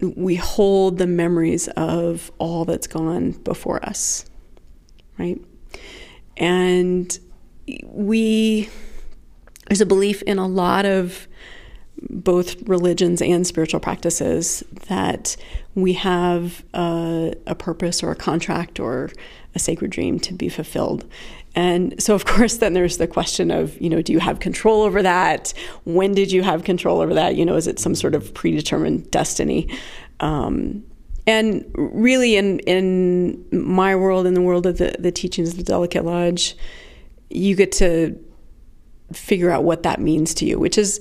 we 0.00 0.36
hold 0.36 0.98
the 0.98 1.06
memories 1.06 1.68
of 1.76 2.30
all 2.38 2.64
that's 2.64 2.86
gone 2.86 3.32
before 3.32 3.84
us, 3.84 4.24
right? 5.18 5.40
And 6.36 7.18
we, 7.84 8.68
there's 9.68 9.80
a 9.80 9.86
belief 9.86 10.22
in 10.22 10.38
a 10.38 10.46
lot 10.46 10.86
of 10.86 11.28
both 12.08 12.56
religions 12.66 13.20
and 13.20 13.46
spiritual 13.46 13.80
practices 13.80 14.64
that 14.88 15.36
we 15.74 15.92
have 15.92 16.64
a, 16.72 17.34
a, 17.46 17.54
purpose 17.54 18.02
or 18.02 18.10
a 18.10 18.16
contract 18.16 18.80
or 18.80 19.10
a 19.54 19.58
sacred 19.58 19.90
dream 19.90 20.18
to 20.20 20.32
be 20.32 20.48
fulfilled. 20.48 21.04
And 21.54 22.00
so, 22.00 22.14
of 22.14 22.24
course, 22.24 22.58
then 22.58 22.74
there's 22.74 22.98
the 22.98 23.06
question 23.06 23.50
of, 23.50 23.80
you 23.80 23.90
know, 23.90 24.02
do 24.02 24.12
you 24.12 24.20
have 24.20 24.40
control 24.40 24.82
over 24.82 25.02
that? 25.02 25.52
When 25.84 26.14
did 26.14 26.30
you 26.30 26.42
have 26.42 26.64
control 26.64 27.00
over 27.00 27.14
that? 27.14 27.36
You 27.36 27.44
know, 27.44 27.56
is 27.56 27.66
it 27.66 27.78
some 27.78 27.94
sort 27.94 28.14
of 28.14 28.32
predetermined 28.34 29.10
destiny? 29.10 29.68
Um, 30.20 30.84
and 31.26 31.64
really, 31.74 32.36
in 32.36 32.60
in 32.60 33.44
my 33.52 33.94
world, 33.94 34.26
in 34.26 34.34
the 34.34 34.40
world 34.40 34.66
of 34.66 34.78
the, 34.78 34.96
the 34.98 35.12
teachings 35.12 35.50
of 35.50 35.58
the 35.58 35.64
Delicate 35.64 36.04
Lodge, 36.04 36.56
you 37.28 37.54
get 37.54 37.72
to 37.72 38.18
figure 39.12 39.50
out 39.50 39.64
what 39.64 39.82
that 39.82 40.00
means 40.00 40.34
to 40.34 40.44
you, 40.44 40.58
which 40.58 40.78
is 40.78 41.00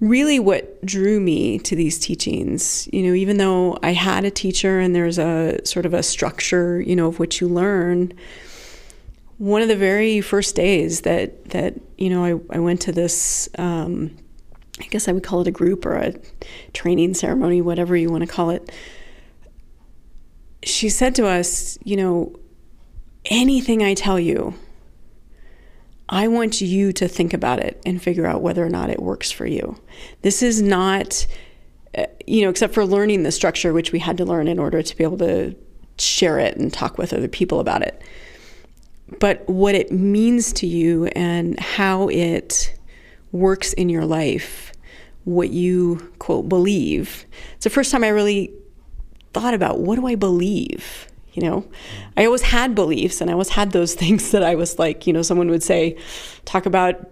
really 0.00 0.38
what 0.38 0.84
drew 0.86 1.20
me 1.20 1.58
to 1.58 1.74
these 1.74 1.98
teachings. 1.98 2.88
You 2.92 3.02
know, 3.02 3.14
even 3.14 3.36
though 3.36 3.78
I 3.82 3.92
had 3.92 4.24
a 4.24 4.30
teacher 4.30 4.78
and 4.78 4.94
there's 4.94 5.18
a 5.18 5.58
sort 5.64 5.86
of 5.86 5.94
a 5.94 6.02
structure, 6.02 6.80
you 6.80 6.94
know, 6.96 7.08
of 7.08 7.18
which 7.18 7.40
you 7.40 7.48
learn. 7.48 8.12
One 9.38 9.62
of 9.62 9.68
the 9.68 9.76
very 9.76 10.20
first 10.20 10.54
days 10.54 11.02
that 11.02 11.50
that 11.50 11.74
you 11.96 12.10
know 12.10 12.24
I, 12.24 12.56
I 12.56 12.58
went 12.58 12.80
to 12.82 12.92
this. 12.92 13.48
Um, 13.58 14.16
I 14.80 14.84
guess 14.84 15.08
I 15.08 15.12
would 15.12 15.24
call 15.24 15.40
it 15.40 15.48
a 15.48 15.52
group 15.52 15.84
or 15.84 15.96
a 15.96 16.14
training 16.72 17.14
ceremony, 17.14 17.60
whatever 17.60 17.96
you 17.96 18.10
want 18.10 18.22
to 18.22 18.32
call 18.32 18.50
it. 18.50 18.70
She 20.62 20.88
said 20.88 21.14
to 21.16 21.26
us, 21.26 21.78
you 21.82 21.96
know, 21.96 22.38
anything 23.24 23.82
I 23.82 23.94
tell 23.94 24.20
you, 24.20 24.54
I 26.08 26.28
want 26.28 26.60
you 26.60 26.92
to 26.92 27.08
think 27.08 27.34
about 27.34 27.58
it 27.58 27.80
and 27.84 28.00
figure 28.00 28.26
out 28.26 28.40
whether 28.40 28.64
or 28.64 28.70
not 28.70 28.90
it 28.90 29.02
works 29.02 29.30
for 29.30 29.46
you. 29.46 29.76
This 30.22 30.42
is 30.42 30.62
not, 30.62 31.26
uh, 31.96 32.06
you 32.26 32.42
know, 32.42 32.50
except 32.50 32.74
for 32.74 32.86
learning 32.86 33.24
the 33.24 33.32
structure, 33.32 33.72
which 33.72 33.92
we 33.92 33.98
had 33.98 34.16
to 34.18 34.24
learn 34.24 34.48
in 34.48 34.58
order 34.58 34.82
to 34.82 34.96
be 34.96 35.04
able 35.04 35.18
to 35.18 35.54
share 35.98 36.38
it 36.38 36.56
and 36.56 36.72
talk 36.72 36.98
with 36.98 37.12
other 37.12 37.28
people 37.28 37.60
about 37.60 37.82
it. 37.82 38.00
But 39.20 39.48
what 39.48 39.74
it 39.74 39.90
means 39.90 40.52
to 40.54 40.66
you 40.66 41.06
and 41.06 41.58
how 41.58 42.08
it 42.08 42.78
works 43.32 43.72
in 43.74 43.88
your 43.88 44.04
life, 44.04 44.72
what 45.24 45.50
you, 45.50 46.12
quote, 46.18 46.48
believe. 46.48 47.26
It's 47.54 47.64
the 47.64 47.70
first 47.70 47.90
time 47.90 48.04
I 48.04 48.08
really 48.08 48.52
thought 49.32 49.54
about 49.54 49.80
what 49.80 49.96
do 49.96 50.06
I 50.06 50.14
believe? 50.14 51.06
You 51.32 51.42
know, 51.42 51.68
I 52.16 52.24
always 52.24 52.42
had 52.42 52.74
beliefs 52.74 53.20
and 53.20 53.30
I 53.30 53.32
always 53.32 53.50
had 53.50 53.72
those 53.72 53.94
things 54.02 54.30
that 54.30 54.42
I 54.42 54.54
was 54.54 54.78
like, 54.78 55.06
you 55.06 55.12
know, 55.12 55.22
someone 55.22 55.50
would 55.50 55.62
say, 55.62 55.96
talk 56.44 56.66
about 56.66 57.10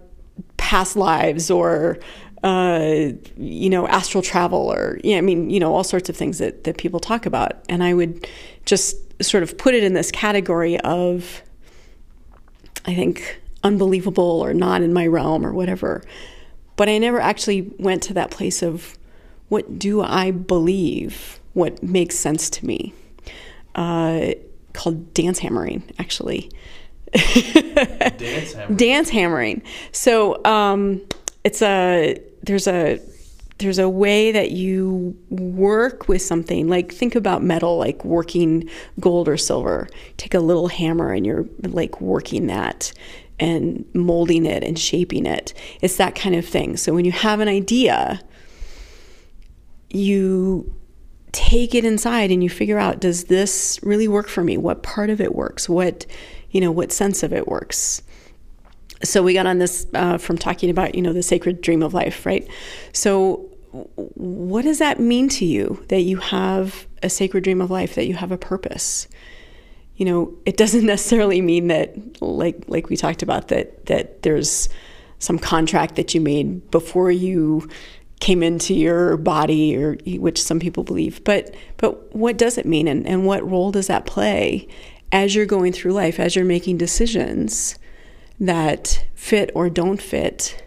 past 0.57 0.95
lives 0.95 1.49
or, 1.49 1.99
uh, 2.43 3.09
you 3.37 3.69
know, 3.69 3.87
astral 3.87 4.21
travel 4.21 4.71
or, 4.71 4.99
yeah, 5.03 5.17
I 5.17 5.21
mean, 5.21 5.49
you 5.49 5.59
know, 5.59 5.73
all 5.73 5.83
sorts 5.83 6.09
of 6.09 6.17
things 6.17 6.39
that, 6.39 6.63
that 6.65 6.77
people 6.77 6.99
talk 6.99 7.25
about. 7.25 7.63
And 7.69 7.83
I 7.83 7.93
would 7.93 8.27
just 8.65 8.97
sort 9.23 9.43
of 9.43 9.57
put 9.57 9.73
it 9.73 9.83
in 9.83 9.93
this 9.93 10.11
category 10.11 10.79
of, 10.81 11.41
I 12.87 12.95
think, 12.95 13.41
unbelievable 13.63 14.41
or 14.41 14.53
not 14.53 14.81
in 14.81 14.93
my 14.93 15.05
realm 15.07 15.45
or 15.45 15.53
whatever. 15.53 16.03
But 16.75 16.89
I 16.89 16.97
never 16.97 17.19
actually 17.19 17.71
went 17.77 18.03
to 18.03 18.13
that 18.13 18.31
place 18.31 18.61
of 18.61 18.97
what 19.49 19.77
do 19.77 20.01
I 20.01 20.31
believe? 20.31 21.39
What 21.53 21.81
makes 21.83 22.15
sense 22.15 22.49
to 22.51 22.65
me? 22.65 22.93
Uh, 23.75 24.31
called 24.73 25.13
dance 25.13 25.39
hammering, 25.39 25.83
actually. 25.99 26.51
dance 27.13 28.53
hammering. 28.53 28.77
Dance 28.77 29.09
hammering. 29.09 29.61
So 29.91 30.43
um, 30.45 31.01
it's 31.43 31.61
a 31.61 32.21
there's 32.43 32.67
a 32.67 32.99
there's 33.59 33.79
a 33.79 33.89
way 33.89 34.31
that 34.31 34.51
you 34.51 35.17
work 35.29 36.07
with 36.07 36.21
something 36.21 36.67
like 36.67 36.91
think 36.91 37.15
about 37.15 37.41
metal 37.41 37.77
like 37.77 38.05
working 38.05 38.69
gold 38.99 39.27
or 39.27 39.35
silver 39.35 39.87
take 40.17 40.35
a 40.35 40.39
little 40.39 40.67
hammer 40.67 41.11
and 41.11 41.25
you're 41.25 41.45
like 41.63 41.99
working 41.99 42.47
that 42.47 42.93
and 43.39 43.85
molding 43.93 44.45
it 44.45 44.63
and 44.63 44.79
shaping 44.79 45.25
it. 45.25 45.53
It's 45.81 45.97
that 45.97 46.15
kind 46.15 46.35
of 46.35 46.45
thing. 46.45 46.77
So 46.77 46.93
when 46.93 47.05
you 47.05 47.11
have 47.11 47.39
an 47.39 47.47
idea, 47.47 48.21
you 49.89 50.73
take 51.31 51.75
it 51.75 51.85
inside 51.85 52.31
and 52.31 52.43
you 52.43 52.49
figure 52.49 52.79
out 52.79 52.99
does 52.99 53.25
this 53.25 53.79
really 53.83 54.07
work 54.07 54.27
for 54.27 54.43
me? 54.43 54.57
What 54.57 54.81
part 54.81 55.09
of 55.09 55.21
it 55.21 55.35
works? 55.35 55.69
What, 55.69 56.05
you 56.49 56.59
know, 56.59 56.71
what 56.71 56.91
sense 56.91 57.23
of 57.23 57.31
it 57.33 57.47
works? 57.47 58.01
so 59.03 59.21
we 59.21 59.31
got 59.31 59.45
on 59.45 59.59
this 59.59 59.85
uh, 59.93 60.17
from 60.17 60.39
talking 60.39 60.71
about 60.71 60.95
you 60.95 61.03
know 61.03 61.13
the 61.13 61.21
sacred 61.21 61.61
dream 61.61 61.83
of 61.83 61.93
life, 61.93 62.25
right? 62.25 62.47
So 62.93 63.46
what 63.71 64.63
does 64.63 64.79
that 64.79 64.99
mean 64.99 65.29
to 65.29 65.45
you 65.45 65.83
that 65.89 66.01
you 66.01 66.17
have 66.17 66.87
a 67.03 67.09
sacred 67.09 67.43
dream 67.43 67.61
of 67.61 67.69
life, 67.69 67.95
that 67.95 68.07
you 68.07 68.15
have 68.15 68.31
a 68.31 68.37
purpose? 68.37 69.07
You 69.95 70.05
know, 70.05 70.33
it 70.45 70.57
doesn't 70.57 70.85
necessarily 70.93 71.41
mean 71.41 71.67
that, 71.67 72.21
like 72.21 72.63
like 72.67 72.89
we 72.89 72.97
talked 72.97 73.23
about, 73.23 73.49
that 73.49 73.85
that 73.87 74.23
there's 74.23 74.69
some 75.19 75.39
contract 75.39 75.95
that 75.95 76.13
you 76.13 76.21
made 76.21 76.69
before 76.71 77.11
you 77.11 77.67
came 78.19 78.41
into 78.41 78.73
your 78.73 79.17
body 79.17 79.75
or 79.75 79.95
which 80.17 80.41
some 80.41 80.59
people 80.59 80.83
believe 80.83 81.23
but 81.23 81.53
but 81.77 82.15
what 82.15 82.35
does 82.35 82.57
it 82.57 82.65
mean 82.65 82.87
and, 82.87 83.05
and 83.05 83.25
what 83.25 83.47
role 83.47 83.71
does 83.71 83.87
that 83.87 84.07
play 84.07 84.67
as 85.11 85.35
you're 85.35 85.45
going 85.45 85.71
through 85.71 85.93
life 85.93 86.19
as 86.19 86.35
you're 86.35 86.45
making 86.45 86.77
decisions 86.77 87.77
that 88.39 89.05
fit 89.13 89.51
or 89.53 89.69
don't 89.69 90.01
fit 90.01 90.63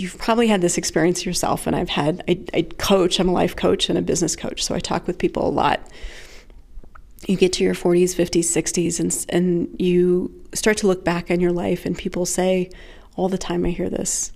you've 0.00 0.16
probably 0.18 0.46
had 0.46 0.60
this 0.60 0.78
experience 0.78 1.26
yourself 1.26 1.66
and 1.66 1.76
i've 1.76 1.88
had 1.88 2.22
I, 2.28 2.40
I 2.54 2.62
coach 2.78 3.20
i'm 3.20 3.28
a 3.28 3.32
life 3.32 3.56
coach 3.56 3.88
and 3.88 3.98
a 3.98 4.02
business 4.02 4.36
coach 4.36 4.62
so 4.64 4.74
i 4.74 4.80
talk 4.80 5.06
with 5.06 5.18
people 5.18 5.46
a 5.46 5.50
lot 5.50 5.80
you 7.26 7.36
get 7.36 7.52
to 7.54 7.64
your 7.64 7.74
40s 7.74 8.14
50s 8.16 8.44
60s 8.44 8.98
and, 8.98 9.26
and 9.28 9.80
you 9.80 10.32
start 10.54 10.78
to 10.78 10.86
look 10.86 11.04
back 11.04 11.30
on 11.30 11.38
your 11.38 11.52
life 11.52 11.84
and 11.84 11.96
people 11.96 12.24
say 12.24 12.70
all 13.16 13.28
the 13.28 13.38
time 13.38 13.64
i 13.66 13.70
hear 13.70 13.90
this 13.90 14.32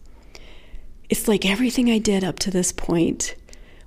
it's 1.09 1.29
like 1.29 1.45
everything 1.45 1.91
I 1.91 1.99
did 1.99 2.25
up 2.25 2.39
to 2.41 2.51
this 2.51 2.73
point 2.73 3.35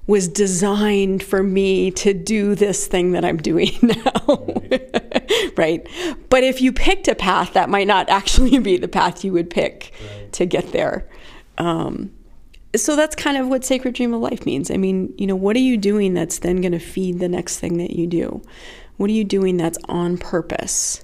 was 0.05 0.27
designed 0.27 1.21
for 1.21 1.43
me 1.43 1.91
to 1.91 2.13
do 2.13 2.55
this 2.55 2.87
thing 2.87 3.11
that 3.11 3.25
I'm 3.25 3.37
doing 3.37 3.71
now. 3.81 4.55
right. 5.57 5.85
But 6.29 6.43
if 6.43 6.61
you 6.61 6.71
picked 6.71 7.09
a 7.09 7.15
path, 7.15 7.53
that 7.53 7.69
might 7.69 7.87
not 7.87 8.09
actually 8.09 8.57
be 8.59 8.77
the 8.77 8.87
path 8.87 9.25
you 9.25 9.33
would 9.33 9.49
pick 9.49 9.91
right. 9.99 10.31
to 10.33 10.45
get 10.45 10.71
there. 10.71 11.07
Um, 11.57 12.11
so 12.75 12.95
that's 12.95 13.15
kind 13.15 13.37
of 13.37 13.47
what 13.47 13.65
sacred 13.65 13.95
dream 13.95 14.13
of 14.13 14.21
life 14.21 14.45
means. 14.45 14.69
I 14.69 14.77
mean, 14.77 15.13
you 15.17 15.25
know, 15.25 15.35
what 15.35 15.55
are 15.55 15.59
you 15.59 15.77
doing 15.77 16.13
that's 16.13 16.39
then 16.39 16.61
going 16.61 16.73
to 16.73 16.79
feed 16.79 17.19
the 17.19 17.29
next 17.29 17.59
thing 17.59 17.77
that 17.77 17.91
you 17.91 18.07
do? 18.07 18.41
What 18.97 19.09
are 19.09 19.13
you 19.13 19.23
doing 19.23 19.57
that's 19.57 19.77
on 19.85 20.17
purpose? 20.17 21.03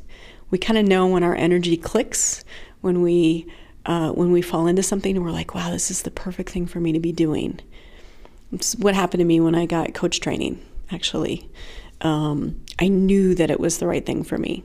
We 0.49 0.57
kind 0.57 0.77
of 0.77 0.85
know 0.85 1.07
when 1.07 1.23
our 1.23 1.35
energy 1.35 1.77
clicks, 1.77 2.43
when 2.81 3.01
we 3.01 3.47
uh, 3.85 4.11
when 4.11 4.31
we 4.31 4.41
fall 4.41 4.67
into 4.67 4.83
something 4.83 5.15
and 5.15 5.25
we're 5.25 5.31
like, 5.31 5.53
wow, 5.53 5.69
this 5.69 5.91
is 5.91 6.03
the 6.03 6.11
perfect 6.11 6.49
thing 6.49 6.65
for 6.65 6.79
me 6.79 6.93
to 6.93 6.99
be 6.99 7.11
doing. 7.11 7.59
It's 8.51 8.75
what 8.75 8.95
happened 8.95 9.19
to 9.19 9.25
me 9.25 9.39
when 9.39 9.55
I 9.55 9.65
got 9.65 9.93
coach 9.93 10.19
training, 10.19 10.63
actually. 10.91 11.49
Um, 12.01 12.61
I 12.79 12.87
knew 12.87 13.35
that 13.35 13.49
it 13.49 13.59
was 13.59 13.79
the 13.79 13.87
right 13.87 14.05
thing 14.05 14.23
for 14.23 14.37
me. 14.37 14.63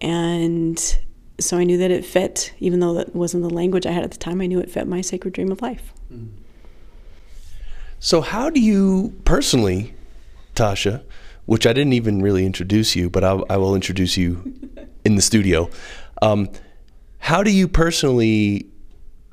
And 0.00 0.98
so 1.40 1.56
I 1.56 1.64
knew 1.64 1.78
that 1.78 1.90
it 1.90 2.04
fit, 2.04 2.52
even 2.58 2.80
though 2.80 2.94
that 2.94 3.14
wasn't 3.14 3.42
the 3.44 3.50
language 3.50 3.86
I 3.86 3.92
had 3.92 4.04
at 4.04 4.10
the 4.10 4.18
time, 4.18 4.40
I 4.40 4.46
knew 4.46 4.58
it 4.58 4.70
fit 4.70 4.86
my 4.86 5.00
sacred 5.00 5.34
dream 5.34 5.52
of 5.52 5.62
life. 5.62 5.92
So, 8.00 8.20
how 8.20 8.50
do 8.50 8.60
you 8.60 9.14
personally, 9.24 9.94
Tascha, 10.54 11.02
which 11.46 11.66
I 11.66 11.72
didn't 11.72 11.94
even 11.94 12.22
really 12.22 12.44
introduce 12.44 12.94
you, 12.94 13.08
but 13.08 13.24
I, 13.24 13.40
I 13.50 13.56
will 13.56 13.74
introduce 13.74 14.16
you 14.16 14.52
in 15.04 15.14
the 15.14 15.22
studio. 15.22 15.70
Um, 16.22 16.48
how 17.18 17.42
do 17.42 17.50
you 17.50 17.68
personally, 17.68 18.66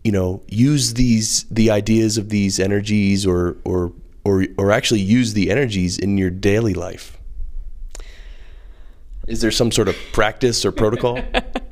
you 0.03 0.11
know, 0.11 0.41
use 0.47 0.93
these 0.93 1.43
the 1.51 1.71
ideas 1.71 2.17
of 2.17 2.29
these 2.29 2.59
energies 2.59 3.25
or 3.25 3.57
or 3.63 3.93
or 4.23 4.45
or 4.57 4.71
actually 4.71 5.01
use 5.01 5.33
the 5.33 5.51
energies 5.51 5.97
in 5.97 6.17
your 6.17 6.29
daily 6.29 6.73
life? 6.73 7.14
Is 9.27 9.41
there 9.41 9.51
some 9.51 9.71
sort 9.71 9.87
of 9.87 9.95
practice 10.13 10.65
or 10.65 10.71
protocol? 10.71 11.19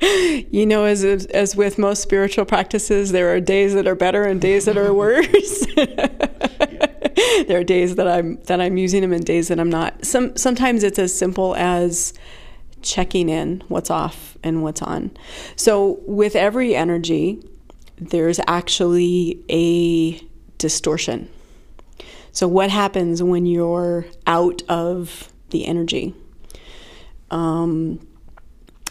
you 0.50 0.66
know, 0.66 0.84
as 0.84 1.04
as 1.04 1.54
with 1.54 1.78
most 1.78 2.02
spiritual 2.02 2.44
practices, 2.44 3.12
there 3.12 3.32
are 3.32 3.40
days 3.40 3.74
that 3.74 3.86
are 3.86 3.94
better 3.94 4.24
and 4.24 4.40
days 4.40 4.64
that 4.64 4.76
are 4.76 4.92
worse. 4.94 5.66
there 7.46 7.60
are 7.60 7.64
days 7.64 7.94
that 7.94 8.08
I'm 8.08 8.36
that 8.44 8.60
I'm 8.60 8.76
using 8.76 9.02
them 9.02 9.12
and 9.12 9.24
days 9.24 9.48
that 9.48 9.60
I'm 9.60 9.70
not. 9.70 10.04
Some 10.04 10.36
sometimes 10.36 10.82
it's 10.82 10.98
as 10.98 11.16
simple 11.16 11.54
as 11.54 12.12
checking 12.82 13.28
in 13.28 13.62
what's 13.68 13.90
off 13.90 14.36
and 14.42 14.62
what's 14.62 14.82
on. 14.82 15.12
So, 15.54 16.00
with 16.06 16.34
every 16.34 16.74
energy, 16.74 17.40
there's 17.96 18.40
actually 18.48 19.42
a 19.48 20.20
distortion. 20.58 21.28
So, 22.32 22.48
what 22.48 22.70
happens 22.70 23.22
when 23.22 23.46
you're 23.46 24.06
out 24.26 24.62
of 24.68 25.32
the 25.50 25.66
energy? 25.66 26.14
Um, 27.30 28.06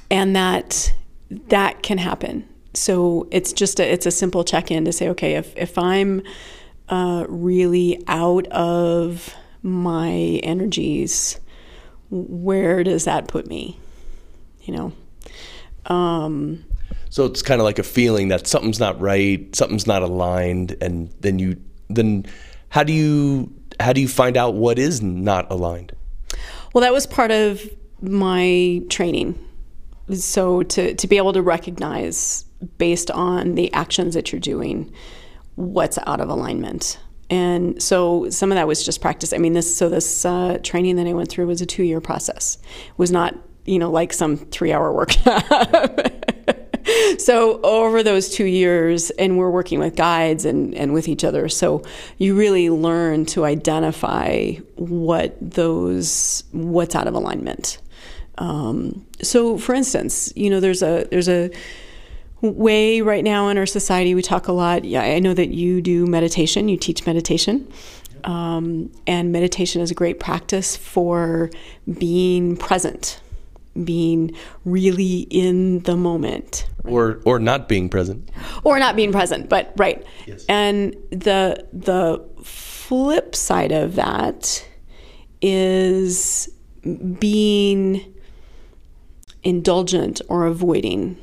and 0.10 0.36
that 0.36 0.94
that 1.30 1.82
can 1.84 1.98
happen. 1.98 2.48
So 2.74 3.28
it's 3.32 3.54
just 3.54 3.80
a, 3.80 3.92
it's 3.92 4.06
a 4.06 4.12
simple 4.12 4.44
check 4.44 4.72
in 4.72 4.86
to 4.86 4.92
say, 4.92 5.10
okay, 5.10 5.34
if 5.36 5.56
if 5.58 5.78
I'm 5.78 6.22
uh, 6.90 7.26
really 7.28 8.04
out 8.08 8.48
of 8.48 9.34
my 9.62 10.12
energies, 10.44 11.40
where 12.10 12.84
does 12.84 13.06
that 13.06 13.28
put 13.28 13.48
me? 13.48 13.80
You 14.64 14.76
know. 14.76 14.94
Um, 15.86 16.64
so 17.10 17.26
it's 17.26 17.42
kind 17.42 17.62
of 17.62 17.66
like 17.66 17.80
a 17.80 17.84
feeling 17.84 18.30
that 18.30 18.48
something's 18.48 18.80
not 18.80 19.00
right, 19.00 19.56
something's 19.56 19.88
not 19.88 20.02
aligned, 20.02 20.76
and 20.82 21.14
then 21.22 21.40
you 21.40 21.62
then 21.90 22.26
how 22.70 22.84
do 22.84 22.94
you 22.94 23.54
how 23.80 23.94
do 23.94 24.02
you 24.02 24.08
find 24.08 24.38
out 24.38 24.56
what 24.56 24.80
is 24.80 25.02
not 25.02 25.52
aligned? 25.52 25.94
Well, 26.74 26.82
that 26.82 26.94
was 26.94 27.06
part 27.06 27.32
of 27.32 27.70
my 28.04 28.82
training. 28.90 29.40
So 30.14 30.64
to 30.64 30.94
to 30.94 31.08
be 31.08 31.18
able 31.18 31.34
to 31.34 31.42
recognize 31.42 32.46
based 32.78 33.10
on 33.12 33.56
the 33.56 33.72
actions 33.74 34.14
that 34.14 34.32
you're 34.32 34.42
doing 34.42 34.92
what's 35.56 35.98
out 36.06 36.20
of 36.20 36.30
alignment. 36.30 37.00
And 37.30 37.82
so 37.82 38.30
some 38.30 38.52
of 38.52 38.58
that 38.58 38.68
was 38.68 38.86
just 38.86 39.02
practice. 39.02 39.34
I 39.34 39.38
mean, 39.38 39.54
this 39.54 39.76
so 39.76 39.90
this 39.90 40.26
uh, 40.26 40.60
training 40.62 40.98
that 40.98 41.08
I 41.08 41.14
went 41.14 41.30
through 41.30 41.48
was 41.48 41.62
a 41.62 41.66
two 41.66 41.84
year 41.84 42.02
process. 42.02 42.58
It 42.90 42.98
was 42.98 43.12
not 43.12 43.36
you 43.66 43.80
know, 43.80 43.90
like 43.90 44.14
some 44.14 44.38
three 44.38 44.74
hour 44.74 44.92
workshop. 44.92 45.46
so 47.18 47.62
over 47.62 48.04
those 48.04 48.30
two 48.30 48.46
years, 48.46 49.10
and 49.12 49.38
we're 49.38 49.50
working 49.50 49.80
with 49.80 49.96
guides 49.96 50.46
and, 50.46 50.74
and 50.76 50.94
with 50.94 51.08
each 51.08 51.24
other. 51.24 51.48
So 51.50 51.84
you 52.18 52.36
really 52.36 52.70
learn 52.70 53.26
to 53.28 53.46
identify 53.46 54.54
what 54.76 55.36
those, 55.40 56.44
what's 56.52 56.96
out 56.96 57.08
of 57.08 57.14
alignment. 57.14 57.78
Um, 58.38 59.06
so 59.22 59.58
for 59.58 59.74
instance, 59.74 60.34
you 60.36 60.50
know, 60.50 60.60
there's 60.60 60.82
a, 60.82 61.08
there's 61.12 61.30
a, 61.30 61.52
way 62.44 63.00
right 63.02 63.24
now 63.24 63.48
in 63.48 63.58
our 63.58 63.66
society 63.66 64.14
we 64.14 64.22
talk 64.22 64.48
a 64.48 64.52
lot. 64.52 64.84
Yeah 64.84 65.02
i 65.02 65.20
know 65.20 65.34
that 65.34 65.50
you 65.50 65.82
do 65.82 66.06
meditation 66.06 66.68
you 66.68 66.78
teach 66.78 67.06
meditation. 67.06 67.72
Um, 68.26 68.90
and 69.06 69.34
meditation 69.34 69.82
is 69.82 69.92
a 69.92 69.94
great 69.94 70.20
practice 70.20 70.78
for 70.78 71.50
being 71.98 72.56
present 72.56 73.20
being 73.84 74.36
really 74.66 75.22
in 75.32 75.80
the 75.80 75.98
moment. 75.98 76.68
Or 76.84 77.22
or 77.26 77.40
not 77.40 77.68
being 77.68 77.90
present. 77.90 78.30
Or 78.64 78.78
not 78.78 78.96
being 78.96 79.12
present 79.12 79.50
but 79.50 79.74
right. 79.78 80.06
Yes. 80.28 80.46
and 80.48 80.96
the 81.10 81.66
the 81.72 82.24
flip 82.44 83.36
side 83.36 83.72
of 83.72 83.96
that 83.96 84.66
is 85.42 86.50
being 87.20 88.13
indulgent 89.44 90.22
or 90.30 90.46
avoiding 90.46 91.18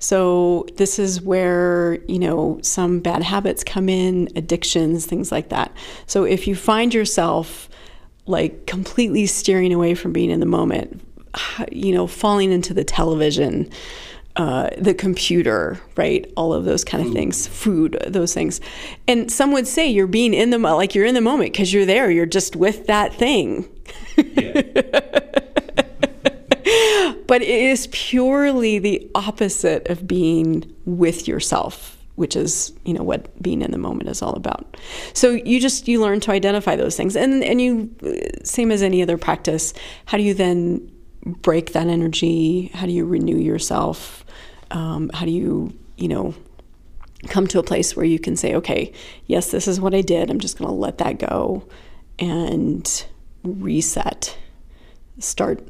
so 0.00 0.64
this 0.76 0.98
is 0.98 1.20
where 1.20 1.98
you 2.06 2.18
know 2.18 2.58
some 2.62 3.00
bad 3.00 3.22
habits 3.22 3.64
come 3.64 3.88
in 3.88 4.28
addictions 4.36 5.06
things 5.06 5.32
like 5.32 5.48
that 5.48 5.72
so 6.06 6.24
if 6.24 6.46
you 6.46 6.54
find 6.54 6.94
yourself 6.94 7.68
like 8.26 8.66
completely 8.66 9.26
steering 9.26 9.72
away 9.72 9.94
from 9.94 10.12
being 10.12 10.30
in 10.30 10.40
the 10.40 10.46
moment 10.46 11.00
you 11.72 11.92
know, 11.92 12.06
falling 12.06 12.52
into 12.52 12.74
the 12.74 12.84
television, 12.84 13.70
uh, 14.36 14.70
the 14.78 14.94
computer, 14.94 15.80
right? 15.96 16.30
All 16.36 16.52
of 16.52 16.64
those 16.64 16.84
kind 16.84 17.04
of 17.04 17.12
things, 17.12 17.46
food, 17.48 18.00
those 18.06 18.32
things. 18.32 18.60
And 19.08 19.30
some 19.30 19.52
would 19.52 19.66
say 19.66 19.88
you're 19.88 20.06
being 20.06 20.32
in 20.32 20.50
the 20.50 20.58
like 20.58 20.94
you're 20.94 21.06
in 21.06 21.14
the 21.14 21.20
moment 21.20 21.52
because 21.52 21.72
you're 21.72 21.86
there. 21.86 22.10
You're 22.10 22.26
just 22.26 22.54
with 22.54 22.86
that 22.86 23.14
thing. 23.14 23.68
Yeah. 24.16 25.20
but 27.28 27.40
it 27.40 27.48
is 27.48 27.86
purely 27.92 28.80
the 28.80 29.08
opposite 29.14 29.86
of 29.88 30.08
being 30.08 30.64
with 30.84 31.28
yourself 31.28 31.94
which 32.16 32.34
is 32.34 32.72
you 32.84 32.92
know 32.92 33.04
what 33.04 33.40
being 33.40 33.62
in 33.62 33.70
the 33.70 33.78
moment 33.78 34.08
is 34.08 34.20
all 34.22 34.34
about 34.34 34.76
so 35.12 35.30
you 35.30 35.60
just 35.60 35.86
you 35.86 36.00
learn 36.00 36.18
to 36.18 36.32
identify 36.32 36.74
those 36.74 36.96
things 36.96 37.14
and 37.14 37.44
and 37.44 37.60
you 37.60 37.94
same 38.42 38.72
as 38.72 38.82
any 38.82 39.00
other 39.02 39.16
practice 39.16 39.72
how 40.06 40.18
do 40.18 40.24
you 40.24 40.34
then 40.34 40.90
break 41.28 41.72
that 41.72 41.86
energy? 41.86 42.70
How 42.74 42.86
do 42.86 42.92
you 42.92 43.04
renew 43.04 43.36
yourself? 43.36 44.24
Um, 44.70 45.10
how 45.14 45.24
do 45.24 45.30
you, 45.30 45.76
you 45.96 46.08
know, 46.08 46.34
come 47.28 47.46
to 47.48 47.58
a 47.58 47.62
place 47.62 47.96
where 47.96 48.06
you 48.06 48.18
can 48.18 48.36
say, 48.36 48.54
okay, 48.54 48.92
yes, 49.26 49.50
this 49.50 49.66
is 49.66 49.80
what 49.80 49.94
I 49.94 50.00
did. 50.00 50.30
I'm 50.30 50.38
just 50.38 50.58
going 50.58 50.68
to 50.68 50.74
let 50.74 50.98
that 50.98 51.18
go 51.18 51.66
and 52.18 53.06
reset. 53.42 54.36
Start 55.18 55.68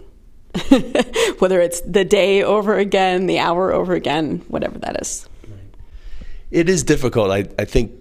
whether 1.39 1.61
it's 1.61 1.81
the 1.83 2.05
day 2.05 2.43
over 2.43 2.77
again, 2.77 3.27
the 3.27 3.39
hour 3.39 3.73
over 3.73 3.95
again, 3.95 4.45
whatever 4.49 4.79
that 4.79 5.01
is. 5.01 5.29
It 6.51 6.69
is 6.69 6.83
difficult. 6.83 7.31
I, 7.31 7.47
I 7.59 7.65
think 7.65 7.93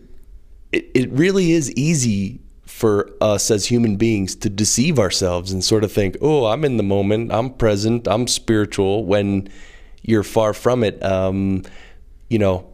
it, 0.72 0.90
it 0.94 1.12
really 1.12 1.52
is 1.52 1.72
easy 1.74 2.40
for 2.66 3.10
us 3.22 3.50
as 3.50 3.66
human 3.66 3.96
beings 3.96 4.36
to 4.36 4.50
deceive 4.50 5.00
ourselves 5.00 5.52
and 5.52 5.64
sort 5.64 5.84
of 5.84 5.92
think, 5.92 6.18
oh, 6.22 6.46
I'm 6.46 6.64
in 6.64 6.78
the 6.78 6.84
moment, 6.84 7.32
I'm 7.32 7.50
present, 7.52 8.08
I'm 8.08 8.28
spiritual, 8.28 9.06
when 9.06 9.50
you're 10.04 10.24
far 10.24 10.54
from 10.54 10.84
it. 10.84 11.04
Um, 11.04 11.64
you 12.30 12.40
know, 12.40 12.68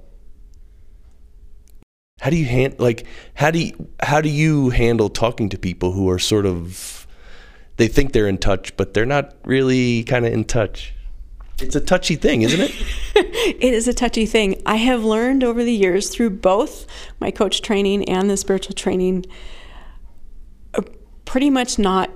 how 2.20 2.30
do 2.30 2.38
you 2.38 2.46
hand 2.46 2.80
like 2.80 3.06
how 3.34 3.52
do 3.52 3.60
you 3.60 3.90
how 4.02 4.22
do 4.22 4.30
you 4.30 4.70
handle 4.70 5.10
talking 5.10 5.50
to 5.50 5.58
people 5.58 5.92
who 5.92 6.10
are 6.10 6.20
sort 6.20 6.46
of 6.46 7.03
they 7.84 7.90
think 7.90 8.14
they're 8.14 8.30
in 8.30 8.38
touch, 8.38 8.76
but 8.78 8.94
they're 8.94 9.06
not 9.06 9.36
really 9.44 10.06
kind 10.06 10.26
of 10.26 10.32
in 10.32 10.46
touch? 10.46 10.94
It's 11.60 11.76
a 11.76 11.82
touchy 11.82 12.16
thing, 12.16 12.42
isn't 12.44 12.62
it? 12.62 12.72
it 13.16 13.74
is 13.74 13.90
a 13.90 13.94
touchy 13.94 14.26
thing. 14.26 14.62
I 14.66 14.78
have 14.78 15.04
learned 15.04 15.44
over 15.44 15.66
the 15.66 15.74
years 15.74 16.08
through 16.08 16.30
both 16.30 16.88
my 17.20 17.30
coach 17.30 17.62
training 17.62 18.08
and 18.08 18.30
the 18.30 18.38
spiritual 18.38 18.74
training 18.74 19.26
uh, 20.76 20.84
pretty 21.26 21.50
much 21.50 21.78
not 21.78 22.10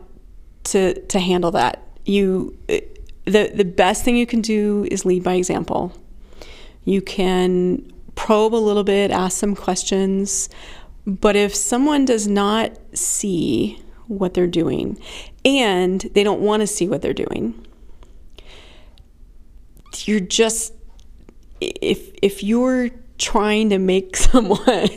to 0.66 0.94
to 1.08 1.20
handle 1.20 1.52
that. 1.52 1.86
You 2.06 2.58
uh, 2.70 2.78
the 3.26 3.52
the 3.54 3.66
best 3.66 4.06
thing 4.06 4.16
you 4.16 4.26
can 4.26 4.40
do 4.40 4.88
is 4.90 5.04
lead 5.04 5.22
by 5.22 5.34
example. 5.34 5.92
You 6.86 7.02
can 7.02 7.92
probe 8.16 8.56
a 8.56 8.64
little 8.70 8.86
bit, 8.86 9.12
ask 9.12 9.38
some 9.38 9.54
questions, 9.54 10.48
but 11.06 11.36
if 11.36 11.54
someone 11.54 12.06
does 12.06 12.26
not 12.26 12.72
see 12.94 13.82
what 14.08 14.34
they're 14.34 14.48
doing. 14.48 15.00
And 15.46 16.02
they 16.14 16.24
don't 16.24 16.42
want 16.42 16.62
to 16.62 16.68
see 16.68 16.88
what 16.88 17.02
they're 17.02 17.14
doing, 17.14 17.66
you're 20.06 20.20
just 20.20 20.74
if 21.60 22.12
if 22.22 22.44
you're 22.44 22.90
trying 23.18 23.70
to 23.70 23.80
make 23.80 24.16
someone 24.18 24.88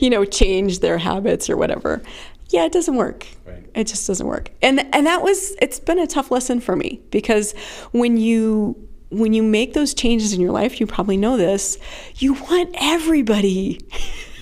you 0.00 0.10
know 0.10 0.24
change 0.24 0.80
their 0.80 0.98
habits 0.98 1.48
or 1.48 1.56
whatever 1.56 2.02
yeah 2.50 2.64
it 2.64 2.72
doesn't 2.72 2.96
work. 2.96 3.26
Right. 3.46 3.66
it 3.74 3.86
just 3.86 4.06
doesn't 4.06 4.26
work. 4.26 4.50
And 4.62 4.86
and 4.94 5.06
that 5.06 5.22
was 5.22 5.56
it's 5.60 5.80
been 5.80 5.98
a 5.98 6.06
tough 6.06 6.30
lesson 6.30 6.60
for 6.60 6.76
me 6.76 7.00
because 7.10 7.52
when 7.92 8.16
you 8.16 8.76
when 9.10 9.32
you 9.32 9.42
make 9.42 9.74
those 9.74 9.94
changes 9.94 10.32
in 10.32 10.40
your 10.40 10.52
life 10.52 10.80
you 10.80 10.86
probably 10.86 11.16
know 11.16 11.36
this 11.36 11.78
you 12.16 12.34
want 12.34 12.74
everybody 12.80 13.80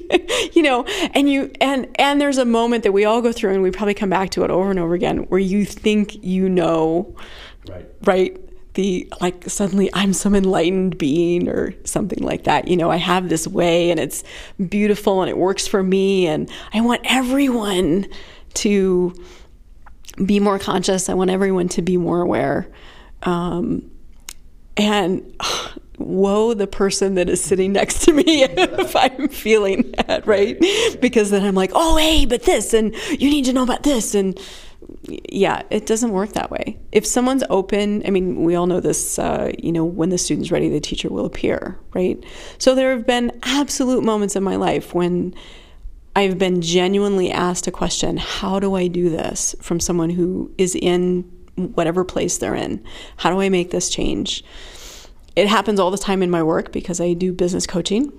you 0.52 0.62
know 0.62 0.84
and 1.14 1.28
you 1.28 1.50
and 1.60 1.88
and 1.96 2.20
there's 2.20 2.38
a 2.38 2.44
moment 2.44 2.84
that 2.84 2.92
we 2.92 3.04
all 3.04 3.22
go 3.22 3.32
through 3.32 3.52
and 3.52 3.62
we 3.62 3.70
probably 3.70 3.94
come 3.94 4.10
back 4.10 4.30
to 4.30 4.44
it 4.44 4.50
over 4.50 4.70
and 4.70 4.78
over 4.78 4.94
again 4.94 5.18
where 5.24 5.40
you 5.40 5.64
think 5.64 6.22
you 6.24 6.48
know 6.48 7.14
right 7.68 7.86
right 8.02 8.40
the 8.74 9.08
like 9.20 9.48
suddenly 9.48 9.88
I'm 9.94 10.12
some 10.12 10.34
enlightened 10.34 10.98
being 10.98 11.48
or 11.48 11.74
something 11.84 12.22
like 12.22 12.44
that. 12.44 12.68
You 12.68 12.76
know, 12.76 12.90
I 12.90 12.96
have 12.96 13.28
this 13.28 13.46
way 13.46 13.90
and 13.90 13.98
it's 13.98 14.24
beautiful 14.68 15.22
and 15.22 15.30
it 15.30 15.38
works 15.38 15.66
for 15.66 15.82
me 15.82 16.26
and 16.26 16.50
I 16.72 16.80
want 16.80 17.00
everyone 17.04 18.06
to 18.54 19.14
be 20.24 20.40
more 20.40 20.58
conscious. 20.58 21.08
I 21.08 21.14
want 21.14 21.30
everyone 21.30 21.68
to 21.70 21.82
be 21.82 21.96
more 21.96 22.20
aware. 22.20 22.68
Um, 23.22 23.90
and 24.76 25.22
woe 25.98 26.54
the 26.54 26.66
person 26.66 27.14
that 27.14 27.28
is 27.28 27.42
sitting 27.42 27.72
next 27.72 28.02
to 28.04 28.12
me 28.12 28.24
if 28.44 28.96
I'm 28.96 29.28
feeling 29.28 29.94
that, 30.06 30.26
right? 30.26 30.58
Because 31.00 31.30
then 31.30 31.44
I'm 31.44 31.54
like, 31.54 31.70
oh, 31.74 31.96
hey, 31.96 32.26
but 32.26 32.42
this, 32.42 32.74
and 32.74 32.94
you 33.10 33.30
need 33.30 33.44
to 33.46 33.52
know 33.52 33.62
about 33.62 33.82
this. 33.82 34.14
And 34.14 34.38
yeah, 35.04 35.62
it 35.70 35.86
doesn't 35.86 36.10
work 36.10 36.32
that 36.32 36.50
way. 36.50 36.78
If 36.92 37.06
someone's 37.06 37.44
open, 37.50 38.02
I 38.06 38.10
mean, 38.10 38.44
we 38.44 38.54
all 38.54 38.66
know 38.66 38.80
this, 38.80 39.18
uh, 39.18 39.52
you 39.58 39.72
know, 39.72 39.84
when 39.84 40.10
the 40.10 40.18
student's 40.18 40.50
ready, 40.50 40.68
the 40.68 40.80
teacher 40.80 41.08
will 41.08 41.26
appear, 41.26 41.78
right? 41.94 42.22
So 42.58 42.74
there 42.74 42.90
have 42.94 43.06
been 43.06 43.38
absolute 43.42 44.04
moments 44.04 44.36
in 44.36 44.42
my 44.42 44.56
life 44.56 44.94
when 44.94 45.34
I've 46.16 46.38
been 46.38 46.60
genuinely 46.60 47.30
asked 47.30 47.66
a 47.66 47.72
question 47.72 48.18
how 48.18 48.60
do 48.60 48.74
I 48.74 48.86
do 48.86 49.10
this 49.10 49.54
from 49.60 49.80
someone 49.80 50.10
who 50.10 50.52
is 50.58 50.76
in 50.76 51.22
whatever 51.56 52.04
place 52.04 52.38
they're 52.38 52.54
in? 52.54 52.82
How 53.16 53.30
do 53.30 53.40
I 53.40 53.48
make 53.48 53.70
this 53.70 53.88
change? 53.88 54.44
It 55.36 55.48
happens 55.48 55.80
all 55.80 55.90
the 55.90 55.98
time 55.98 56.22
in 56.22 56.30
my 56.30 56.42
work 56.42 56.72
because 56.72 57.00
I 57.00 57.12
do 57.12 57.32
business 57.32 57.66
coaching. 57.66 58.12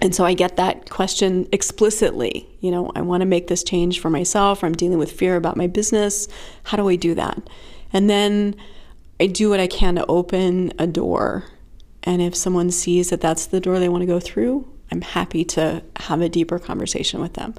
And 0.00 0.14
so 0.14 0.24
I 0.24 0.34
get 0.34 0.56
that 0.56 0.88
question 0.90 1.48
explicitly. 1.52 2.48
You 2.60 2.70
know, 2.70 2.92
I 2.94 3.02
want 3.02 3.22
to 3.22 3.26
make 3.26 3.48
this 3.48 3.64
change 3.64 4.00
for 4.00 4.10
myself, 4.10 4.62
I'm 4.62 4.74
dealing 4.74 4.98
with 4.98 5.12
fear 5.12 5.36
about 5.36 5.56
my 5.56 5.66
business. 5.66 6.28
How 6.64 6.76
do 6.76 6.88
I 6.88 6.96
do 6.96 7.14
that? 7.14 7.42
And 7.92 8.08
then 8.08 8.54
I 9.20 9.26
do 9.26 9.50
what 9.50 9.60
I 9.60 9.66
can 9.66 9.96
to 9.96 10.06
open 10.06 10.72
a 10.78 10.86
door. 10.86 11.44
And 12.04 12.22
if 12.22 12.34
someone 12.34 12.70
sees 12.70 13.10
that 13.10 13.20
that's 13.20 13.46
the 13.46 13.60
door 13.60 13.78
they 13.78 13.88
want 13.88 14.02
to 14.02 14.06
go 14.06 14.20
through, 14.20 14.70
I'm 14.90 15.02
happy 15.02 15.44
to 15.46 15.82
have 15.96 16.20
a 16.20 16.28
deeper 16.28 16.58
conversation 16.58 17.20
with 17.20 17.34
them. 17.34 17.54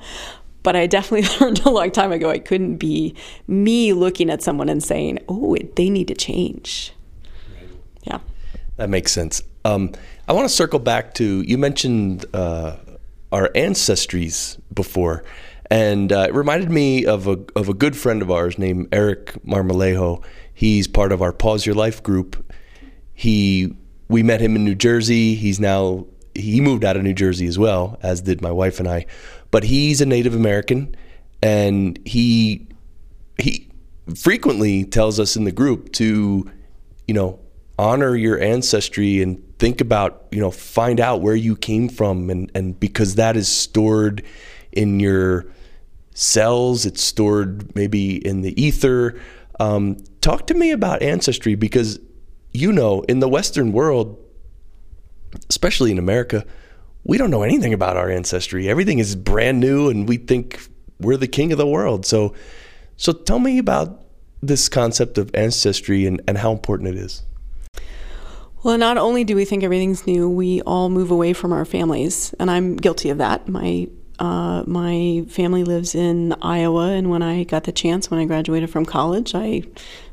But 0.64 0.76
I 0.76 0.88
definitely 0.88 1.30
learned 1.40 1.66
a 1.66 1.70
long 1.70 1.92
time 1.92 2.12
ago 2.12 2.30
I 2.30 2.40
couldn't 2.40 2.78
be 2.78 3.16
me 3.48 3.92
looking 3.94 4.30
at 4.30 4.42
someone 4.42 4.70
and 4.70 4.84
saying, 4.84 5.20
oh, 5.28 5.58
they 5.76 5.90
need 5.90 6.08
to 6.08 6.16
change. 6.16 6.94
Yeah. 8.04 8.20
That 8.80 8.90
makes 8.90 9.12
sense. 9.12 9.42
Um, 9.66 9.92
I 10.26 10.32
want 10.32 10.48
to 10.48 10.56
circle 10.56 10.80
back 10.80 11.14
to 11.16 11.42
you 11.42 11.58
mentioned 11.58 12.26
uh, 12.34 12.78
our 13.30 13.50
ancestries 13.50 14.58
before, 14.74 15.26
and 15.70 16.14
uh, 16.14 16.28
it 16.30 16.34
reminded 16.34 16.72
me 16.72 17.06
of 17.06 17.28
a 17.28 17.38
of 17.58 17.68
a 17.68 17.74
good 17.74 17.98
friend 17.98 18.22
of 18.22 18.32
ours 18.32 18.58
named 18.58 18.88
Eric 18.94 19.34
Marmolejo. 19.46 20.24
He's 20.54 20.88
part 20.88 21.12
of 21.12 21.22
our 21.22 21.34
Pause 21.34 21.66
Your 21.66 21.76
Life 21.76 22.02
group. 22.02 22.54
He 23.14 23.76
we 24.08 24.24
met 24.24 24.40
him 24.40 24.56
in 24.56 24.64
New 24.64 24.76
Jersey. 24.76 25.36
He's 25.36 25.60
now 25.60 26.06
he 26.34 26.62
moved 26.62 26.86
out 26.86 26.96
of 26.96 27.04
New 27.04 27.14
Jersey 27.14 27.48
as 27.48 27.60
well, 27.60 28.00
as 28.02 28.22
did 28.22 28.42
my 28.42 28.52
wife 28.54 28.80
and 28.80 28.88
I. 28.88 29.08
But 29.52 29.66
he's 29.66 30.00
a 30.00 30.06
Native 30.06 30.36
American, 30.36 30.96
and 31.44 32.00
he 32.06 32.66
he 33.38 33.68
frequently 34.16 34.86
tells 34.86 35.20
us 35.20 35.36
in 35.36 35.44
the 35.44 35.52
group 35.52 35.92
to, 35.96 36.50
you 37.10 37.14
know, 37.14 37.40
honor 37.80 38.14
your 38.14 38.38
ancestry 38.42 39.22
and 39.22 39.42
think 39.58 39.80
about, 39.80 40.26
you 40.32 40.42
know, 40.42 40.52
find 40.52 41.00
out 41.00 41.22
where 41.22 41.36
you 41.36 41.56
came 41.56 41.88
from 41.88 42.30
and, 42.30 42.52
and 42.54 42.78
because 42.78 43.16
that 43.16 43.38
is 43.38 43.48
stored 43.48 44.22
in 44.74 45.00
your 45.00 45.46
cells, 46.14 46.86
it's 46.86 47.02
stored 47.02 47.74
maybe 47.76 48.18
in 48.28 48.42
the 48.42 48.62
ether. 48.62 49.18
Um, 49.62 49.96
talk 50.20 50.48
to 50.48 50.54
me 50.54 50.72
about 50.72 51.02
ancestry 51.02 51.56
because 51.56 52.00
you 52.52 52.74
know, 52.74 53.02
in 53.04 53.20
the 53.20 53.30
Western 53.30 53.72
world, 53.72 54.18
especially 55.50 55.92
in 55.92 55.98
America, 55.98 56.46
we 57.06 57.18
don't 57.18 57.32
know 57.32 57.44
anything 57.44 57.74
about 57.74 57.96
our 57.96 58.10
ancestry. 58.10 58.68
Everything 58.68 59.00
is 59.00 59.16
brand 59.16 59.62
new 59.62 59.90
and 59.90 60.10
we 60.10 60.18
think 60.18 60.60
we're 61.00 61.16
the 61.16 61.28
king 61.28 61.54
of 61.54 61.58
the 61.58 61.68
world. 61.68 62.06
So 62.06 62.34
so 62.98 63.14
tell 63.14 63.40
me 63.40 63.58
about 63.58 64.04
this 64.42 64.68
concept 64.68 65.18
of 65.18 65.32
ancestry 65.34 66.06
and, 66.06 66.22
and 66.28 66.38
how 66.38 66.52
important 66.52 66.90
it 66.90 66.96
is. 66.96 67.24
Well, 68.62 68.78
not 68.78 68.98
only 68.98 69.24
do 69.24 69.36
we 69.36 69.46
think 69.46 69.64
everything's 69.64 70.06
new, 70.06 70.30
we 70.30 70.62
all 70.62 70.90
move 70.90 71.12
away 71.12 71.32
from 71.32 71.54
our 71.54 71.64
families, 71.64 72.34
and 72.40 72.52
I'm 72.52 72.76
guilty 72.76 73.10
of 73.10 73.18
that. 73.20 73.48
My 73.48 73.88
uh, 74.20 74.64
my 74.68 75.24
family 75.30 75.64
lives 75.64 75.96
in 75.96 76.34
Iowa, 76.42 76.90
and 76.90 77.10
when 77.10 77.22
I 77.22 77.46
got 77.46 77.64
the 77.64 77.72
chance, 77.72 78.12
when 78.12 78.20
I 78.20 78.26
graduated 78.26 78.70
from 78.70 78.86
college, 78.86 79.34
I 79.34 79.64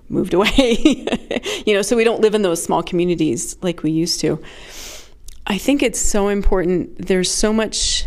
moved 0.09 0.32
away. 0.32 0.76
you 1.66 1.74
know, 1.74 1.82
so 1.82 1.96
we 1.96 2.04
don't 2.04 2.20
live 2.20 2.37
in 2.37 2.42
those 2.42 2.62
small 2.62 2.85
communities 2.85 3.56
like 3.62 3.82
we 3.82 3.90
used 3.90 4.20
to. 4.20 4.40
I 5.48 5.59
think 5.59 5.82
it's 5.82 5.98
so 5.98 6.28
important. 6.28 7.04
There's 7.04 7.30
so 7.30 7.52
much 7.52 8.04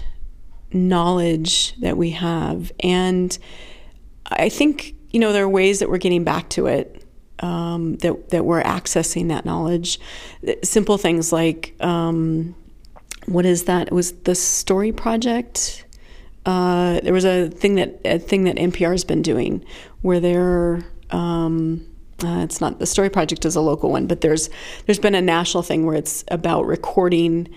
knowledge 0.71 1.75
that 1.81 1.97
we 1.97 2.11
have, 2.11 2.71
and 2.79 3.37
I 4.25 4.47
think 4.47 4.95
you 5.09 5.19
know 5.19 5.33
there 5.33 5.43
are 5.43 5.49
ways 5.49 5.79
that 5.79 5.89
we're 5.89 5.97
getting 5.97 6.23
back 6.23 6.47
to 6.51 6.67
it 6.67 6.98
um, 7.39 7.95
that 7.97 8.29
that 8.29 8.45
we're 8.45 8.63
accessing 8.63 9.29
that 9.29 9.45
knowledge. 9.45 9.99
Simple 10.63 10.97
things 10.97 11.31
like 11.31 11.75
um, 11.79 12.55
what 13.25 13.45
is 13.45 13.65
that? 13.65 13.87
It 13.87 13.93
was 13.93 14.11
the 14.11 14.35
Story 14.35 14.91
Project. 14.91 15.85
Uh, 16.45 16.99
there 17.01 17.13
was 17.13 17.25
a 17.25 17.49
thing 17.49 17.75
that 17.75 17.99
a 18.05 18.19
thing 18.19 18.45
that 18.45 18.55
NPR 18.55 18.91
has 18.91 19.03
been 19.03 19.21
doing 19.21 19.63
where 20.01 20.19
they're 20.19 20.83
um, 21.11 21.85
uh, 22.23 22.39
it's 22.43 22.59
not 22.59 22.79
the 22.79 22.85
Story 22.85 23.09
Project 23.09 23.45
is 23.45 23.55
a 23.55 23.61
local 23.61 23.91
one, 23.91 24.07
but 24.07 24.21
there's 24.21 24.49
there's 24.85 24.99
been 24.99 25.15
a 25.15 25.21
national 25.21 25.63
thing 25.63 25.85
where 25.85 25.95
it's 25.95 26.23
about 26.29 26.65
recording 26.65 27.53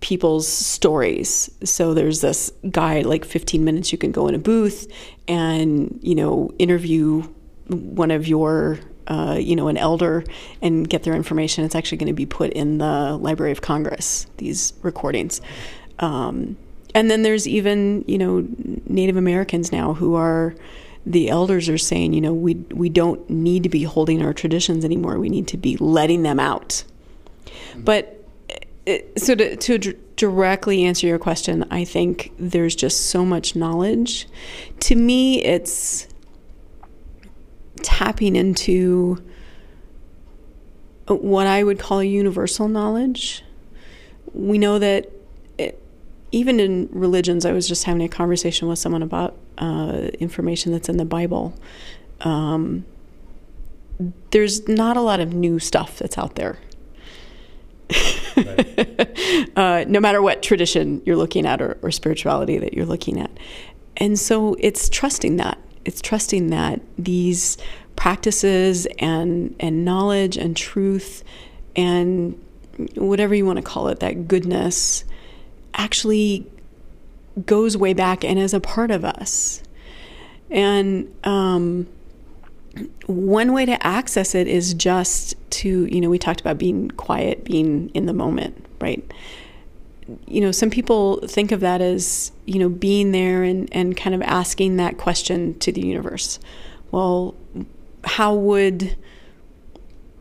people's 0.00 0.46
stories. 0.46 1.50
So 1.64 1.94
there's 1.94 2.20
this 2.20 2.52
guy 2.70 3.00
like 3.02 3.24
15 3.24 3.64
minutes 3.64 3.90
you 3.90 3.98
can 3.98 4.12
go 4.12 4.28
in 4.28 4.34
a 4.34 4.38
booth 4.38 4.86
and 5.28 5.98
you 6.02 6.14
know 6.14 6.50
interview 6.58 7.22
one 7.68 8.10
of 8.10 8.28
your 8.28 8.78
uh, 9.06 9.36
you 9.40 9.56
know, 9.56 9.68
an 9.68 9.76
elder 9.76 10.24
and 10.62 10.88
get 10.88 11.02
their 11.02 11.14
information. 11.14 11.64
It's 11.64 11.74
actually 11.74 11.98
going 11.98 12.08
to 12.08 12.14
be 12.14 12.26
put 12.26 12.52
in 12.52 12.78
the 12.78 13.16
Library 13.16 13.52
of 13.52 13.60
Congress, 13.60 14.26
these 14.38 14.72
recordings. 14.82 15.40
Um, 15.98 16.56
and 16.94 17.10
then 17.10 17.22
there's 17.22 17.46
even, 17.46 18.04
you 18.06 18.18
know, 18.18 18.46
Native 18.86 19.16
Americans 19.16 19.72
now 19.72 19.94
who 19.94 20.14
are 20.14 20.54
the 21.06 21.28
elders 21.28 21.68
are 21.68 21.78
saying, 21.78 22.14
you 22.14 22.20
know, 22.20 22.32
we 22.32 22.54
we 22.70 22.88
don't 22.88 23.28
need 23.28 23.62
to 23.64 23.68
be 23.68 23.82
holding 23.82 24.22
our 24.22 24.32
traditions 24.32 24.84
anymore. 24.84 25.18
We 25.18 25.28
need 25.28 25.48
to 25.48 25.56
be 25.56 25.76
letting 25.76 26.22
them 26.22 26.40
out. 26.40 26.84
But 27.76 28.24
uh, 28.86 28.98
so 29.16 29.34
to, 29.34 29.56
to 29.56 29.78
d- 29.78 29.94
directly 30.16 30.84
answer 30.84 31.06
your 31.06 31.18
question, 31.18 31.66
I 31.70 31.84
think 31.84 32.32
there's 32.38 32.74
just 32.74 33.08
so 33.08 33.24
much 33.24 33.56
knowledge. 33.56 34.26
To 34.80 34.94
me, 34.94 35.42
it's 35.42 36.06
tapping 37.82 38.36
into 38.36 39.22
what 41.06 41.46
I 41.46 41.62
would 41.62 41.78
call 41.78 42.02
universal 42.02 42.68
knowledge. 42.68 43.42
We 44.32 44.58
know 44.58 44.78
that 44.78 45.10
it, 45.58 45.80
even 46.32 46.60
in 46.60 46.88
religions, 46.92 47.44
I 47.44 47.52
was 47.52 47.68
just 47.68 47.84
having 47.84 48.02
a 48.02 48.08
conversation 48.08 48.68
with 48.68 48.78
someone 48.78 49.02
about 49.02 49.36
uh, 49.58 50.08
information 50.18 50.72
that's 50.72 50.88
in 50.88 50.96
the 50.96 51.04
Bible. 51.04 51.54
Um, 52.20 52.84
there's 54.30 54.66
not 54.68 54.96
a 54.96 55.00
lot 55.00 55.20
of 55.20 55.32
new 55.34 55.58
stuff 55.58 55.98
that's 55.98 56.18
out 56.18 56.34
there. 56.34 56.58
uh, 59.56 59.84
no 59.86 60.00
matter 60.00 60.20
what 60.20 60.42
tradition 60.42 61.02
you're 61.04 61.16
looking 61.16 61.46
at 61.46 61.60
or, 61.60 61.78
or 61.82 61.90
spirituality 61.90 62.58
that 62.58 62.74
you're 62.74 62.86
looking 62.86 63.20
at. 63.20 63.30
And 63.96 64.18
so 64.18 64.56
it's 64.58 64.88
trusting 64.88 65.36
that. 65.36 65.58
It's 65.84 66.00
trusting 66.00 66.48
that 66.50 66.80
these 66.98 67.56
practices 67.96 68.86
and 68.98 69.54
and 69.60 69.84
knowledge 69.84 70.36
and 70.36 70.56
truth 70.56 71.22
and 71.76 72.40
whatever 72.96 73.34
you 73.34 73.46
want 73.46 73.56
to 73.58 73.62
call 73.62 73.88
it, 73.88 74.00
that 74.00 74.26
goodness 74.26 75.04
actually 75.74 76.46
goes 77.46 77.76
way 77.76 77.92
back 77.92 78.24
and 78.24 78.38
is 78.38 78.54
a 78.54 78.60
part 78.60 78.90
of 78.90 79.04
us. 79.04 79.62
And 80.50 81.12
um, 81.24 81.88
one 83.06 83.52
way 83.52 83.66
to 83.66 83.86
access 83.86 84.34
it 84.34 84.46
is 84.46 84.74
just 84.74 85.34
to, 85.50 85.86
you 85.86 86.00
know, 86.00 86.10
we 86.10 86.18
talked 86.18 86.40
about 86.40 86.58
being 86.58 86.90
quiet, 86.92 87.44
being 87.44 87.90
in 87.90 88.06
the 88.06 88.12
moment, 88.12 88.64
right? 88.80 89.04
You 90.26 90.40
know, 90.40 90.52
some 90.52 90.70
people 90.70 91.26
think 91.26 91.52
of 91.52 91.60
that 91.60 91.80
as, 91.80 92.32
you 92.44 92.58
know, 92.58 92.68
being 92.68 93.12
there 93.12 93.42
and, 93.42 93.68
and 93.72 93.96
kind 93.96 94.14
of 94.14 94.22
asking 94.22 94.76
that 94.76 94.98
question 94.98 95.58
to 95.60 95.72
the 95.72 95.80
universe. 95.80 96.38
Well, 96.90 97.34
how 98.04 98.34
would 98.34 98.96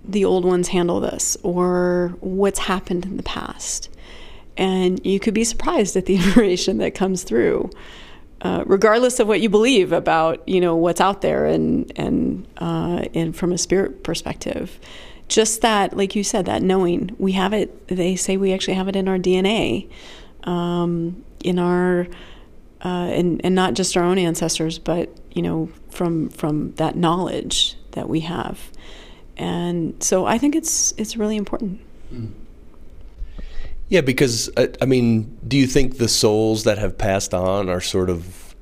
the 0.06 0.26
old 0.26 0.46
ones 0.46 0.69
handle 0.69 1.00
this? 1.00 1.38
Or 1.43 2.15
what's 2.19 2.60
happened 2.60 3.06
in 3.06 3.17
the 3.17 3.24
past? 3.24 3.89
And 4.58 5.04
you 5.06 5.19
could 5.19 5.34
be 5.34 5.43
surprised 5.43 5.96
at 5.96 6.06
the 6.06 6.15
information 6.17 6.78
that 6.78 6.96
comes 6.96 7.24
through. 7.24 7.69
Uh, 8.41 8.62
regardless 8.65 9.22
of 9.22 9.28
what 9.28 9.39
you 9.39 9.48
believe 9.48 9.93
about 9.93 10.46
you 10.50 10.60
know 10.60 10.76
what's 10.76 11.00
out 11.00 11.22
there 11.22 11.46
and 11.46 11.89
and 11.96 12.46
uh, 12.58 13.06
and 13.13 13.34
from 13.34 13.54
a 13.54 13.58
spirit 13.58 14.04
perspective, 14.04 14.80
just 15.34 15.62
that 15.62 15.98
like 15.98 16.15
you 16.15 16.24
said 16.24 16.46
that 16.46 16.62
knowing 16.62 17.15
we 17.17 17.32
have 17.32 17.54
it. 17.54 17.88
They 17.88 18.15
say 18.15 18.38
we 18.38 18.54
actually 18.54 18.76
have 18.76 18.88
it 18.88 18.96
in 18.96 19.08
our 19.08 19.17
DNA, 19.17 19.89
um, 20.43 21.26
in 21.43 21.58
our 21.58 22.08
uh, 22.86 23.10
and 23.10 23.41
and 23.43 23.56
not 23.56 23.74
just 23.74 23.98
our 23.98 24.04
own 24.04 24.19
ancestors, 24.19 24.78
but 24.78 25.10
you 25.32 25.41
know 25.41 25.69
from 25.89 26.30
from 26.30 26.74
that 26.74 26.96
knowledge 26.96 27.76
that 27.91 28.08
we 28.08 28.19
have, 28.19 28.72
and 29.36 30.02
so 30.04 30.28
I 30.28 30.38
think 30.38 30.56
it's 30.56 30.93
it's 30.98 31.17
really 31.17 31.36
important. 31.36 31.82
Mm. 32.13 32.32
Yeah, 33.89 34.02
because 34.02 34.52
uh, 34.56 34.67
I 34.82 34.86
mean, 34.86 35.36
do 35.48 35.58
you 35.58 35.65
think 35.65 35.98
the 35.98 36.08
souls 36.08 36.63
that 36.63 36.78
have 36.78 36.96
passed 36.96 37.34
on 37.34 37.69
are 37.69 37.82
sort 37.82 38.12
of 38.12 38.56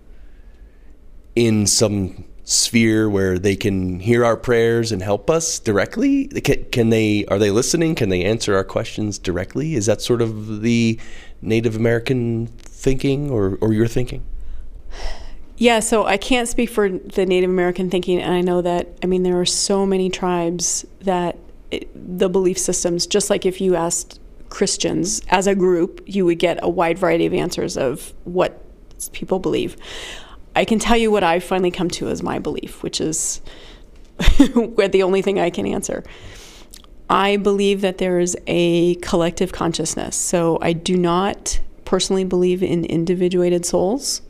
in 1.35 1.67
some 1.67 2.23
sphere 2.51 3.09
where 3.09 3.39
they 3.39 3.55
can 3.55 3.99
hear 3.99 4.25
our 4.25 4.35
prayers 4.35 4.91
and 4.91 5.01
help 5.01 5.29
us 5.29 5.57
directly? 5.57 6.27
Can, 6.27 6.65
can, 6.65 6.89
they? 6.89 7.25
Are 7.25 7.39
they 7.39 7.51
listening? 7.51 7.95
Can 7.95 8.09
they 8.09 8.23
answer 8.23 8.55
our 8.55 8.63
questions 8.63 9.17
directly? 9.17 9.75
Is 9.75 9.85
that 9.85 10.01
sort 10.01 10.21
of 10.21 10.61
the 10.61 10.99
Native 11.41 11.75
American 11.75 12.47
thinking, 12.47 13.31
or 13.31 13.57
or 13.61 13.73
your 13.73 13.87
thinking? 13.87 14.23
Yeah, 15.57 15.79
so 15.79 16.05
I 16.05 16.17
can't 16.17 16.47
speak 16.47 16.69
for 16.69 16.89
the 16.89 17.25
Native 17.25 17.49
American 17.49 17.89
thinking, 17.89 18.19
and 18.19 18.33
I 18.33 18.41
know 18.41 18.61
that 18.61 18.97
I 19.01 19.05
mean 19.05 19.23
there 19.23 19.39
are 19.39 19.45
so 19.45 19.85
many 19.85 20.09
tribes 20.09 20.85
that 21.01 21.37
it, 21.69 21.89
the 22.17 22.29
belief 22.29 22.57
systems, 22.57 23.07
just 23.07 23.29
like 23.29 23.45
if 23.45 23.61
you 23.61 23.75
asked 23.75 24.19
Christians 24.49 25.21
as 25.29 25.47
a 25.47 25.55
group, 25.55 26.01
you 26.05 26.25
would 26.25 26.39
get 26.39 26.59
a 26.61 26.69
wide 26.69 26.99
variety 26.99 27.25
of 27.25 27.33
answers 27.33 27.77
of 27.77 28.13
what 28.25 28.61
people 29.13 29.39
believe. 29.39 29.77
I 30.55 30.65
can 30.65 30.79
tell 30.79 30.97
you 30.97 31.11
what 31.11 31.23
I've 31.23 31.43
finally 31.43 31.71
come 31.71 31.89
to 31.91 32.09
as 32.09 32.21
my 32.21 32.39
belief, 32.39 32.83
which 32.83 32.99
is 32.99 33.41
the 34.17 35.01
only 35.03 35.21
thing 35.21 35.39
I 35.39 35.49
can 35.49 35.65
answer. 35.65 36.03
I 37.09 37.37
believe 37.37 37.81
that 37.81 37.97
there 37.97 38.19
is 38.19 38.37
a 38.47 38.95
collective 38.95 39.51
consciousness. 39.51 40.15
So 40.15 40.57
I 40.61 40.73
do 40.73 40.95
not 40.95 41.59
personally 41.85 42.23
believe 42.23 42.63
in 42.63 42.85
individuated 42.85 43.65
souls. 43.65 44.21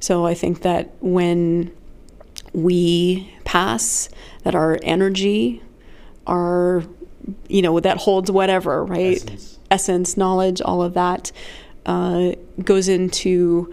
So 0.00 0.24
I 0.26 0.34
think 0.34 0.62
that 0.62 0.92
when 1.00 1.72
we 2.52 3.32
pass, 3.44 4.08
that 4.44 4.54
our 4.54 4.78
energy, 4.82 5.62
our 6.26 6.84
you 7.48 7.62
know 7.62 7.78
that 7.78 7.98
holds 7.98 8.30
whatever 8.30 8.84
right 8.84 9.16
essence, 9.16 9.58
essence 9.70 10.16
knowledge 10.16 10.60
all 10.60 10.82
of 10.82 10.94
that 10.94 11.30
uh, 11.86 12.32
goes 12.64 12.88
into 12.88 13.72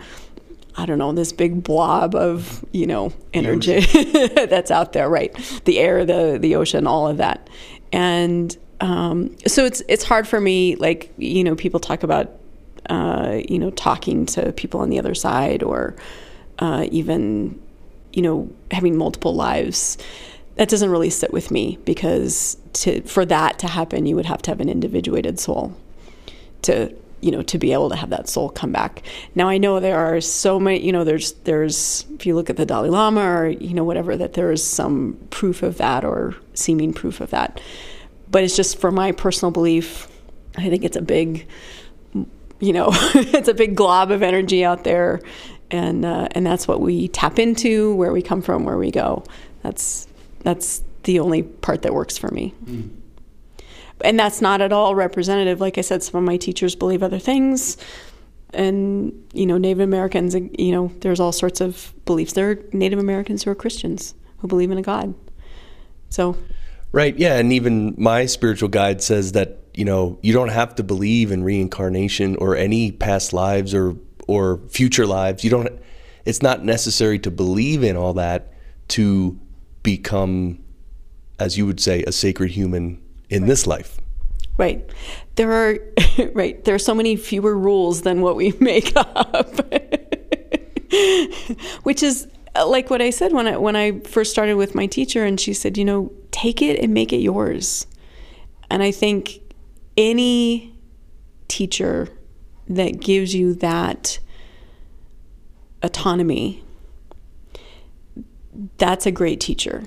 I 0.79 0.85
don't 0.85 0.97
know 0.97 1.11
this 1.11 1.33
big 1.33 1.61
blob 1.61 2.15
of 2.15 2.63
you 2.71 2.87
know 2.87 3.11
energy 3.33 3.81
that's 4.35 4.71
out 4.71 4.93
there 4.93 5.09
right? 5.09 5.33
The 5.65 5.79
air 5.79 6.05
the 6.05 6.37
the 6.39 6.55
ocean 6.55 6.87
all 6.87 7.07
of 7.07 7.17
that. 7.17 7.49
And 7.91 8.55
um, 8.81 9.35
so 9.45 9.65
it's 9.65 9.81
it's 9.89 10.03
hard 10.03 10.27
for 10.27 10.39
me 10.39 10.75
like 10.77 11.11
you 11.17 11.43
know 11.43 11.55
people 11.55 11.79
talk 11.79 12.03
about 12.03 12.31
uh, 12.89 13.41
you 13.47 13.59
know 13.59 13.71
talking 13.71 14.25
to 14.27 14.53
people 14.53 14.79
on 14.79 14.89
the 14.89 14.99
other 14.99 15.13
side 15.13 15.63
or 15.63 15.95
uh, 16.59 16.87
even 16.91 17.61
you 18.13 18.21
know 18.21 18.49
having 18.71 18.97
multiple 18.97 19.35
lives. 19.35 19.97
That 20.55 20.67
doesn't 20.67 20.89
really 20.89 21.09
sit 21.09 21.31
with 21.31 21.51
me 21.51 21.77
because 21.85 22.57
to 22.73 23.01
for 23.01 23.25
that 23.25 23.59
to 23.59 23.67
happen, 23.67 24.05
you 24.05 24.15
would 24.15 24.25
have 24.25 24.41
to 24.43 24.51
have 24.51 24.61
an 24.61 24.69
individuated 24.69 25.39
soul 25.39 25.75
to 26.63 26.93
you 27.21 27.31
know 27.31 27.41
to 27.43 27.57
be 27.57 27.73
able 27.73 27.89
to 27.89 27.95
have 27.95 28.09
that 28.09 28.27
soul 28.29 28.49
come 28.49 28.71
back. 28.71 29.03
Now 29.35 29.49
I 29.49 29.57
know 29.57 29.79
there 29.79 29.97
are 29.97 30.21
so 30.21 30.59
many 30.59 30.83
you 30.85 30.91
know 30.91 31.03
there's 31.03 31.33
there's 31.43 32.05
if 32.15 32.25
you 32.25 32.35
look 32.35 32.49
at 32.49 32.57
the 32.57 32.65
Dalai 32.65 32.89
Lama 32.89 33.21
or 33.21 33.47
you 33.47 33.73
know 33.73 33.83
whatever 33.83 34.15
that 34.17 34.33
there 34.33 34.51
is 34.51 34.63
some 34.63 35.17
proof 35.29 35.63
of 35.63 35.77
that 35.77 36.03
or 36.03 36.35
seeming 36.53 36.93
proof 36.93 37.21
of 37.21 37.29
that, 37.31 37.61
but 38.29 38.43
it's 38.43 38.55
just 38.55 38.79
for 38.79 38.91
my 38.91 39.11
personal 39.11 39.51
belief. 39.51 40.07
I 40.57 40.69
think 40.69 40.83
it's 40.83 40.97
a 40.97 41.01
big 41.01 41.47
you 42.59 42.73
know 42.73 42.89
it's 42.91 43.47
a 43.47 43.53
big 43.53 43.75
glob 43.75 44.11
of 44.11 44.23
energy 44.23 44.65
out 44.65 44.83
there 44.83 45.21
and 45.71 46.05
uh, 46.05 46.27
and 46.31 46.45
that's 46.45 46.67
what 46.67 46.81
we 46.81 47.07
tap 47.07 47.39
into 47.39 47.93
where 47.95 48.11
we 48.11 48.21
come 48.21 48.41
from 48.41 48.65
where 48.65 48.77
we 48.77 48.91
go 48.91 49.23
that's 49.61 50.07
that's 50.41 50.83
the 51.03 51.19
only 51.19 51.43
part 51.43 51.81
that 51.83 51.93
works 51.93 52.17
for 52.17 52.29
me. 52.29 52.53
Mm. 52.65 52.89
And 54.01 54.19
that's 54.19 54.41
not 54.41 54.61
at 54.61 54.71
all 54.71 54.95
representative. 54.95 55.59
Like 55.59 55.77
I 55.77 55.81
said, 55.81 56.03
some 56.03 56.17
of 56.19 56.23
my 56.23 56.37
teachers 56.37 56.75
believe 56.75 57.03
other 57.03 57.19
things. 57.19 57.77
And, 58.53 59.27
you 59.33 59.45
know, 59.45 59.57
Native 59.57 59.81
Americans, 59.81 60.33
you 60.33 60.71
know, 60.71 60.91
there's 61.01 61.19
all 61.19 61.31
sorts 61.31 61.61
of 61.61 61.93
beliefs. 62.05 62.33
There 62.33 62.51
are 62.51 62.59
Native 62.73 62.99
Americans 62.99 63.43
who 63.43 63.51
are 63.51 63.55
Christians 63.55 64.15
who 64.37 64.47
believe 64.47 64.71
in 64.71 64.77
a 64.77 64.81
God. 64.81 65.13
So. 66.09 66.35
Right. 66.91 67.15
Yeah. 67.17 67.35
And 67.35 67.53
even 67.53 67.93
my 67.97 68.25
spiritual 68.25 68.69
guide 68.69 69.03
says 69.03 69.33
that, 69.33 69.59
you 69.75 69.85
know, 69.85 70.17
you 70.23 70.33
don't 70.33 70.49
have 70.49 70.75
to 70.75 70.83
believe 70.83 71.31
in 71.31 71.43
reincarnation 71.43 72.35
or 72.37 72.55
any 72.55 72.91
past 72.91 73.33
lives 73.33 73.75
or, 73.75 73.95
or 74.27 74.59
future 74.69 75.05
lives. 75.05 75.43
You 75.43 75.51
don't, 75.51 75.69
it's 76.25 76.41
not 76.41 76.63
necessary 76.63 77.19
to 77.19 77.31
believe 77.31 77.83
in 77.83 77.95
all 77.95 78.13
that 78.13 78.53
to 78.89 79.39
become, 79.83 80.63
as 81.39 81.57
you 81.57 81.65
would 81.65 81.79
say, 81.79 82.03
a 82.03 82.11
sacred 82.11 82.51
human 82.51 83.01
in 83.29 83.45
this 83.45 83.67
life. 83.67 83.99
Right. 84.57 84.89
There 85.35 85.51
are 85.51 85.77
right. 86.33 86.63
There 86.65 86.75
are 86.75 86.79
so 86.79 86.93
many 86.93 87.15
fewer 87.15 87.57
rules 87.57 88.01
than 88.01 88.21
what 88.21 88.35
we 88.35 88.51
make 88.59 88.93
up. 88.95 89.73
Which 91.83 92.03
is 92.03 92.27
uh, 92.55 92.67
like 92.67 92.89
what 92.89 93.01
I 93.01 93.09
said 93.09 93.31
when 93.31 93.47
I 93.47 93.57
when 93.57 93.75
I 93.75 93.99
first 93.99 94.31
started 94.31 94.55
with 94.55 94.75
my 94.75 94.85
teacher 94.85 95.23
and 95.23 95.39
she 95.39 95.53
said, 95.53 95.77
you 95.77 95.85
know, 95.85 96.11
take 96.31 96.61
it 96.61 96.79
and 96.79 96.93
make 96.93 97.13
it 97.13 97.21
yours. 97.21 97.87
And 98.69 98.83
I 98.83 98.91
think 98.91 99.39
any 99.95 100.73
teacher 101.47 102.09
that 102.67 102.99
gives 102.99 103.33
you 103.33 103.55
that 103.55 104.19
autonomy 105.81 106.63
that's 108.77 109.05
a 109.05 109.11
great 109.11 109.39
teacher 109.39 109.85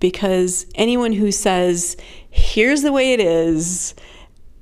because 0.00 0.66
anyone 0.74 1.12
who 1.12 1.30
says, 1.30 1.96
here's 2.30 2.82
the 2.82 2.92
way 2.92 3.12
it 3.12 3.20
is, 3.20 3.94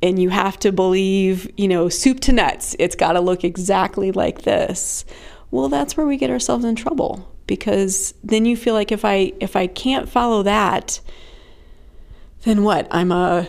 and 0.02 0.20
you 0.20 0.28
have 0.28 0.58
to 0.60 0.72
believe, 0.72 1.50
you 1.56 1.68
know, 1.68 1.88
soup 1.88 2.20
to 2.20 2.32
nuts, 2.32 2.76
it's 2.78 2.94
got 2.94 3.12
to 3.12 3.20
look 3.20 3.44
exactly 3.44 4.12
like 4.12 4.42
this. 4.42 5.04
well, 5.50 5.68
that's 5.68 5.96
where 5.96 6.06
we 6.06 6.16
get 6.16 6.30
ourselves 6.30 6.64
in 6.64 6.76
trouble 6.76 7.34
because 7.46 8.14
then 8.22 8.44
you 8.44 8.56
feel 8.56 8.74
like 8.74 8.92
if 8.92 9.04
I 9.04 9.32
if 9.40 9.56
I 9.56 9.66
can't 9.66 10.08
follow 10.08 10.42
that, 10.44 11.00
then 12.42 12.62
what? 12.62 12.86
I'm 12.92 13.10
a 13.10 13.48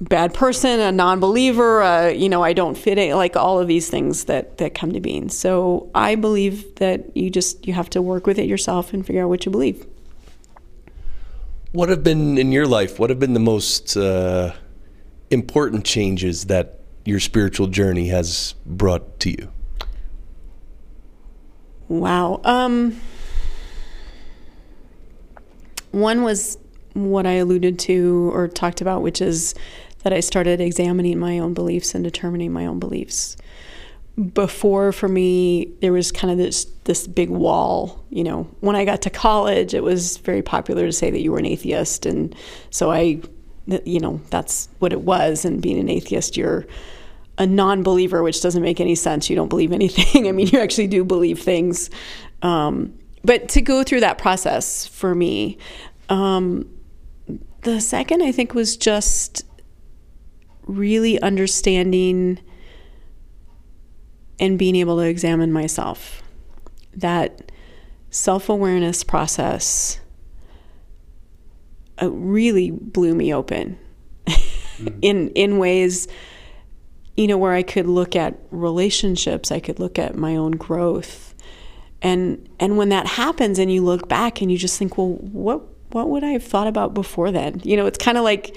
bad 0.00 0.34
person, 0.34 0.80
a 0.80 0.90
non-believer, 0.90 1.82
uh, 1.82 2.08
you 2.08 2.28
know, 2.28 2.42
I 2.42 2.52
don't 2.52 2.76
fit 2.76 2.98
in, 2.98 3.16
like 3.16 3.36
all 3.36 3.60
of 3.60 3.68
these 3.68 3.88
things 3.88 4.24
that 4.24 4.58
that 4.58 4.74
come 4.74 4.92
to 4.92 5.00
being. 5.00 5.28
So 5.28 5.90
I 5.94 6.16
believe 6.16 6.74
that 6.76 7.16
you 7.16 7.30
just 7.30 7.66
you 7.66 7.74
have 7.74 7.90
to 7.90 8.02
work 8.02 8.26
with 8.26 8.38
it 8.38 8.46
yourself 8.48 8.92
and 8.92 9.06
figure 9.06 9.22
out 9.22 9.28
what 9.28 9.46
you 9.46 9.52
believe. 9.52 9.86
What 11.74 11.88
have 11.88 12.04
been 12.04 12.38
in 12.38 12.52
your 12.52 12.68
life? 12.68 13.00
What 13.00 13.10
have 13.10 13.18
been 13.18 13.34
the 13.34 13.40
most 13.40 13.96
uh, 13.96 14.52
important 15.28 15.84
changes 15.84 16.44
that 16.44 16.78
your 17.04 17.18
spiritual 17.18 17.66
journey 17.66 18.06
has 18.10 18.54
brought 18.64 19.18
to 19.18 19.30
you? 19.30 19.50
Wow. 21.88 22.40
Um, 22.44 23.00
one 25.90 26.22
was 26.22 26.58
what 26.92 27.26
I 27.26 27.32
alluded 27.32 27.80
to 27.80 28.30
or 28.32 28.46
talked 28.46 28.80
about, 28.80 29.02
which 29.02 29.20
is 29.20 29.56
that 30.04 30.12
I 30.12 30.20
started 30.20 30.60
examining 30.60 31.18
my 31.18 31.40
own 31.40 31.54
beliefs 31.54 31.92
and 31.92 32.04
determining 32.04 32.52
my 32.52 32.66
own 32.66 32.78
beliefs. 32.78 33.36
Before, 34.32 34.92
for 34.92 35.08
me, 35.08 35.72
there 35.80 35.92
was 35.92 36.12
kind 36.12 36.30
of 36.30 36.38
this 36.38 36.66
this 36.84 37.06
big 37.06 37.30
wall. 37.30 38.04
You 38.10 38.24
know, 38.24 38.44
when 38.60 38.76
I 38.76 38.84
got 38.84 39.02
to 39.02 39.10
college, 39.10 39.74
it 39.74 39.82
was 39.82 40.18
very 40.18 40.42
popular 40.42 40.86
to 40.86 40.92
say 40.92 41.10
that 41.10 41.20
you 41.20 41.32
were 41.32 41.38
an 41.38 41.46
atheist, 41.46 42.06
and 42.06 42.34
so 42.70 42.92
I, 42.92 43.20
you 43.66 43.98
know, 43.98 44.20
that's 44.30 44.68
what 44.78 44.92
it 44.92 45.00
was. 45.00 45.44
And 45.44 45.60
being 45.60 45.80
an 45.80 45.88
atheist, 45.88 46.36
you're 46.36 46.64
a 47.38 47.46
non-believer, 47.46 48.22
which 48.22 48.40
doesn't 48.40 48.62
make 48.62 48.80
any 48.80 48.94
sense. 48.94 49.28
You 49.28 49.36
don't 49.36 49.48
believe 49.48 49.72
anything. 49.72 50.28
I 50.28 50.32
mean, 50.32 50.46
you 50.46 50.60
actually 50.60 50.86
do 50.86 51.04
believe 51.04 51.40
things. 51.40 51.90
Um, 52.42 52.96
but 53.24 53.48
to 53.50 53.62
go 53.62 53.82
through 53.82 54.00
that 54.00 54.18
process 54.18 54.86
for 54.86 55.14
me, 55.14 55.58
um, 56.08 56.68
the 57.62 57.80
second 57.80 58.22
I 58.22 58.30
think 58.30 58.54
was 58.54 58.76
just 58.76 59.44
really 60.66 61.20
understanding 61.20 62.38
and 64.38 64.58
being 64.58 64.76
able 64.76 64.96
to 64.96 65.02
examine 65.02 65.52
myself. 65.52 66.22
That 66.94 67.52
self 68.10 68.48
awareness 68.48 69.02
process 69.04 70.00
uh, 72.00 72.10
really 72.10 72.70
blew 72.70 73.14
me 73.14 73.32
open 73.34 73.78
mm-hmm. 74.26 74.88
in 75.02 75.30
in 75.30 75.58
ways 75.58 76.08
you 77.16 77.28
know 77.28 77.38
where 77.38 77.52
I 77.52 77.62
could 77.62 77.86
look 77.86 78.16
at 78.16 78.38
relationships, 78.50 79.52
I 79.52 79.60
could 79.60 79.78
look 79.78 79.98
at 79.98 80.16
my 80.16 80.36
own 80.36 80.52
growth. 80.52 81.34
And 82.02 82.48
and 82.60 82.76
when 82.76 82.88
that 82.90 83.06
happens 83.06 83.58
and 83.58 83.72
you 83.72 83.82
look 83.82 84.08
back 84.08 84.40
and 84.40 84.50
you 84.50 84.58
just 84.58 84.78
think, 84.78 84.98
well, 84.98 85.10
what 85.10 85.62
what 85.90 86.10
would 86.10 86.24
I 86.24 86.30
have 86.30 86.44
thought 86.44 86.66
about 86.66 86.92
before 86.92 87.30
then? 87.30 87.60
You 87.64 87.76
know, 87.76 87.86
it's 87.86 87.98
kind 87.98 88.18
of 88.18 88.24
like 88.24 88.56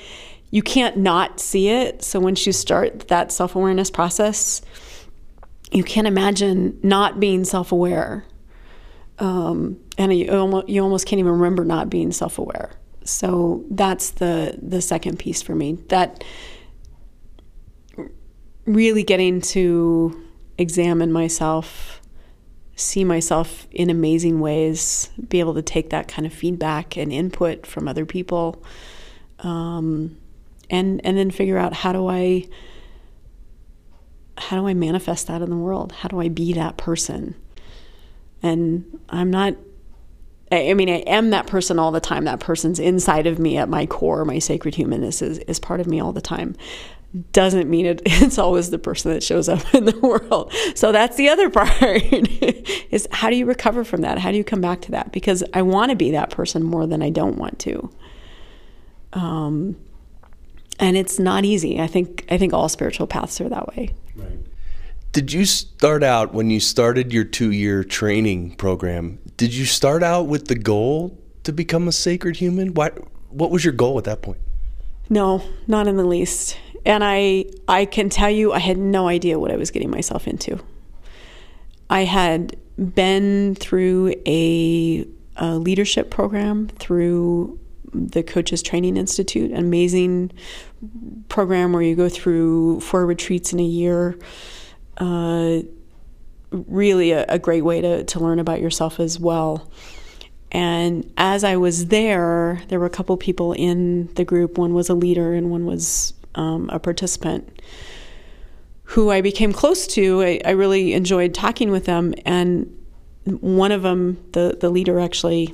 you 0.50 0.62
can't 0.62 0.98
not 0.98 1.40
see 1.40 1.70
it. 1.70 2.04
So 2.04 2.20
once 2.20 2.46
you 2.48 2.54
start 2.54 3.08
that 3.10 3.32
self 3.32 3.56
awareness 3.56 3.92
process, 3.92 4.62
you 5.72 5.84
can't 5.84 6.08
imagine 6.08 6.80
not 6.84 7.20
being 7.20 7.44
self 7.44 7.72
aware. 7.72 8.26
Um, 9.20 9.80
and 9.98 10.14
you 10.14 10.30
almost, 10.30 10.70
you 10.70 10.82
almost 10.84 11.08
can't 11.08 11.20
even 11.20 11.32
remember 11.32 11.66
not 11.66 11.90
being 11.90 12.12
self 12.12 12.38
aware. 12.38 12.72
So 13.04 13.64
that's 13.70 14.12
the 14.12 14.58
the 14.62 14.82
second 14.82 15.18
piece 15.20 15.42
for 15.42 15.56
me. 15.56 15.80
That 15.90 16.24
really 18.66 19.04
getting 19.04 19.42
to 19.42 20.24
examine 20.58 21.12
myself, 21.12 22.02
see 22.76 23.04
myself 23.04 23.68
in 23.72 23.90
amazing 23.90 24.40
ways, 24.40 25.10
be 25.30 25.40
able 25.40 25.54
to 25.56 25.62
take 25.62 25.90
that 25.90 26.08
kind 26.08 26.26
of 26.26 26.34
feedback 26.34 26.98
and 26.98 27.12
input 27.12 27.66
from 27.66 27.88
other 27.88 28.06
people. 28.06 28.62
Um, 29.40 30.18
and 30.70 31.00
and 31.06 31.18
then 31.18 31.32
figure 31.32 31.58
out 31.58 31.74
how 31.74 31.94
do 31.94 32.08
I 32.08 32.48
how 34.38 34.60
do 34.60 34.68
I 34.68 34.74
manifest 34.74 35.28
that 35.28 35.42
in 35.42 35.50
the 35.50 35.58
world? 35.58 35.92
How 35.92 36.10
do 36.10 36.20
I 36.20 36.30
be 36.30 36.54
that 36.54 36.78
person? 36.78 37.36
And 38.42 39.00
I'm 39.10 39.32
not 39.32 39.56
I 40.52 40.74
mean, 40.76 40.90
I 40.90 41.00
am 41.00 41.32
that 41.32 41.46
person 41.46 41.78
all 41.78 41.92
the 41.92 42.00
time. 42.00 42.24
That 42.24 42.40
person's 42.40 42.80
inside 42.80 43.28
of 43.28 43.38
me 43.38 43.58
at 43.58 43.68
my 43.68 43.86
core. 43.86 44.24
My 44.24 44.40
sacred 44.40 44.76
humanness 44.76 45.22
is, 45.22 45.40
is 45.40 45.60
part 45.60 45.82
of 45.82 45.88
me 45.88 46.00
all 46.00 46.14
the 46.14 46.22
time. 46.22 46.56
Doesn't 47.34 47.70
mean 47.70 47.86
it, 47.86 48.02
it's 48.06 48.38
always 48.38 48.70
the 48.70 48.80
person 48.80 49.12
that 49.12 49.24
shows 49.24 49.50
up 49.50 49.62
in 49.74 49.86
the 49.86 50.00
world. 50.00 50.54
So 50.76 50.92
that's 50.92 51.18
the 51.18 51.28
other 51.28 51.50
part 51.52 51.70
is 51.82 53.08
how 53.12 53.30
do 53.30 53.36
you 53.36 53.46
recover 53.46 53.84
from 53.84 54.02
that? 54.02 54.20
How 54.20 54.32
do 54.32 54.38
you 54.38 54.44
come 54.44 54.62
back 54.62 54.82
to 54.84 54.92
that? 54.92 55.12
Because 55.12 55.44
I 55.54 55.64
want 55.64 55.90
to 55.90 55.98
be 55.98 56.12
that 56.12 56.30
person 56.30 56.64
more 56.64 56.88
than 56.88 57.02
I 57.02 57.10
don't 57.10 57.38
want 57.38 57.60
to. 57.60 57.90
Um, 59.14 59.76
and 60.80 60.96
it's 60.96 61.20
not 61.20 61.44
easy. 61.44 61.82
I 61.82 61.88
think 61.88 62.26
I 62.30 62.38
think 62.38 62.54
all 62.54 62.70
spiritual 62.70 63.08
paths 63.08 63.42
are 63.42 63.50
that 63.50 63.68
way. 63.76 63.94
Right. 64.18 64.40
Did 65.12 65.32
you 65.32 65.46
start 65.46 66.04
out 66.04 66.34
when 66.34 66.50
you 66.50 66.60
started 66.60 67.14
your 67.14 67.26
2-year 67.26 67.84
training 67.84 68.56
program? 68.56 69.20
Did 69.38 69.54
you 69.54 69.66
start 69.66 70.04
out 70.04 70.24
with 70.24 70.48
the 70.48 70.56
goal 70.56 71.18
to 71.44 71.54
become 71.54 71.88
a 71.88 71.92
sacred 71.92 72.36
human? 72.36 72.74
What 72.74 73.00
what 73.30 73.52
was 73.52 73.64
your 73.64 73.74
goal 73.74 73.98
at 73.98 74.04
that 74.06 74.22
point? 74.22 74.40
No, 75.10 75.44
not 75.68 75.88
in 75.88 75.98
the 75.98 76.06
least. 76.06 76.58
And 76.86 77.04
I 77.04 77.46
I 77.68 77.86
can 77.86 78.10
tell 78.10 78.30
you 78.30 78.54
I 78.54 78.60
had 78.60 78.78
no 78.78 79.08
idea 79.08 79.40
what 79.40 79.52
I 79.52 79.56
was 79.56 79.72
getting 79.72 79.90
myself 79.90 80.28
into. 80.28 80.60
I 81.90 82.02
had 82.02 82.58
been 82.78 83.56
through 83.56 84.14
a, 84.26 85.08
a 85.38 85.56
leadership 85.56 86.10
program 86.10 86.68
through 86.80 87.60
the 87.94 88.22
Coaches 88.24 88.62
Training 88.62 88.98
Institute, 88.98 89.52
an 89.52 89.58
amazing 89.58 90.32
program 91.30 91.74
where 91.74 91.82
you 91.82 91.96
go 91.96 92.10
through 92.10 92.80
four 92.82 93.06
retreats 93.06 93.54
in 93.54 93.60
a 93.60 93.64
year. 93.64 94.18
Uh, 94.98 95.60
really 96.52 97.12
a, 97.12 97.26
a, 97.28 97.38
great 97.38 97.64
way 97.64 97.82
to, 97.82 98.04
to 98.04 98.20
learn 98.20 98.40
about 98.40 98.62
yourself 98.62 99.00
as 99.00 99.20
well. 99.20 99.70
And 100.52 101.12
as 101.18 101.44
I 101.44 101.58
was 101.58 101.88
there, 101.88 102.62
there 102.70 102.80
were 102.80 102.86
a 102.86 102.92
couple 102.92 103.16
people 103.18 103.54
in 103.54 104.08
the 104.14 104.24
group. 104.24 104.58
One 104.58 104.74
was 104.74 104.90
a 104.90 104.94
leader, 104.94 105.34
and 105.34 105.52
one 105.52 105.66
was 105.66 106.14
um, 106.36 106.70
a 106.70 106.80
participant 106.80 107.62
who 108.84 109.12
I 109.12 109.20
became 109.22 109.52
close 109.52 109.86
to. 109.88 110.22
I, 110.24 110.42
I 110.46 110.52
really 110.52 110.94
enjoyed 110.94 111.34
talking 111.34 111.70
with 111.70 111.86
them. 111.86 112.14
And 112.26 112.74
one 113.26 113.74
of 113.74 113.82
them, 113.82 114.24
the, 114.32 114.58
the 114.60 114.70
leader, 114.70 115.00
actually 115.00 115.54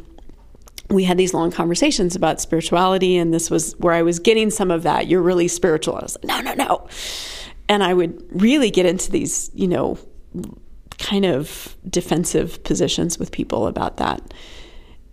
we 0.89 1.03
had 1.03 1.17
these 1.17 1.33
long 1.33 1.51
conversations 1.51 2.15
about 2.15 2.41
spirituality, 2.41 3.17
and 3.17 3.33
this 3.33 3.49
was 3.49 3.73
where 3.79 3.93
I 3.93 4.01
was 4.01 4.19
getting 4.19 4.49
some 4.49 4.71
of 4.71 4.83
that. 4.83 5.07
You're 5.07 5.21
really 5.21 5.47
spiritual. 5.47 5.95
I 5.95 6.01
was 6.01 6.17
like, 6.17 6.25
no, 6.25 6.41
no, 6.41 6.53
no. 6.53 6.87
And 7.69 7.83
I 7.83 7.93
would 7.93 8.23
really 8.31 8.69
get 8.69 8.85
into 8.85 9.09
these, 9.09 9.49
you 9.53 9.67
know, 9.67 9.97
kind 10.99 11.25
of 11.25 11.75
defensive 11.89 12.63
positions 12.63 13.17
with 13.17 13.31
people 13.31 13.67
about 13.67 13.97
that. 13.97 14.33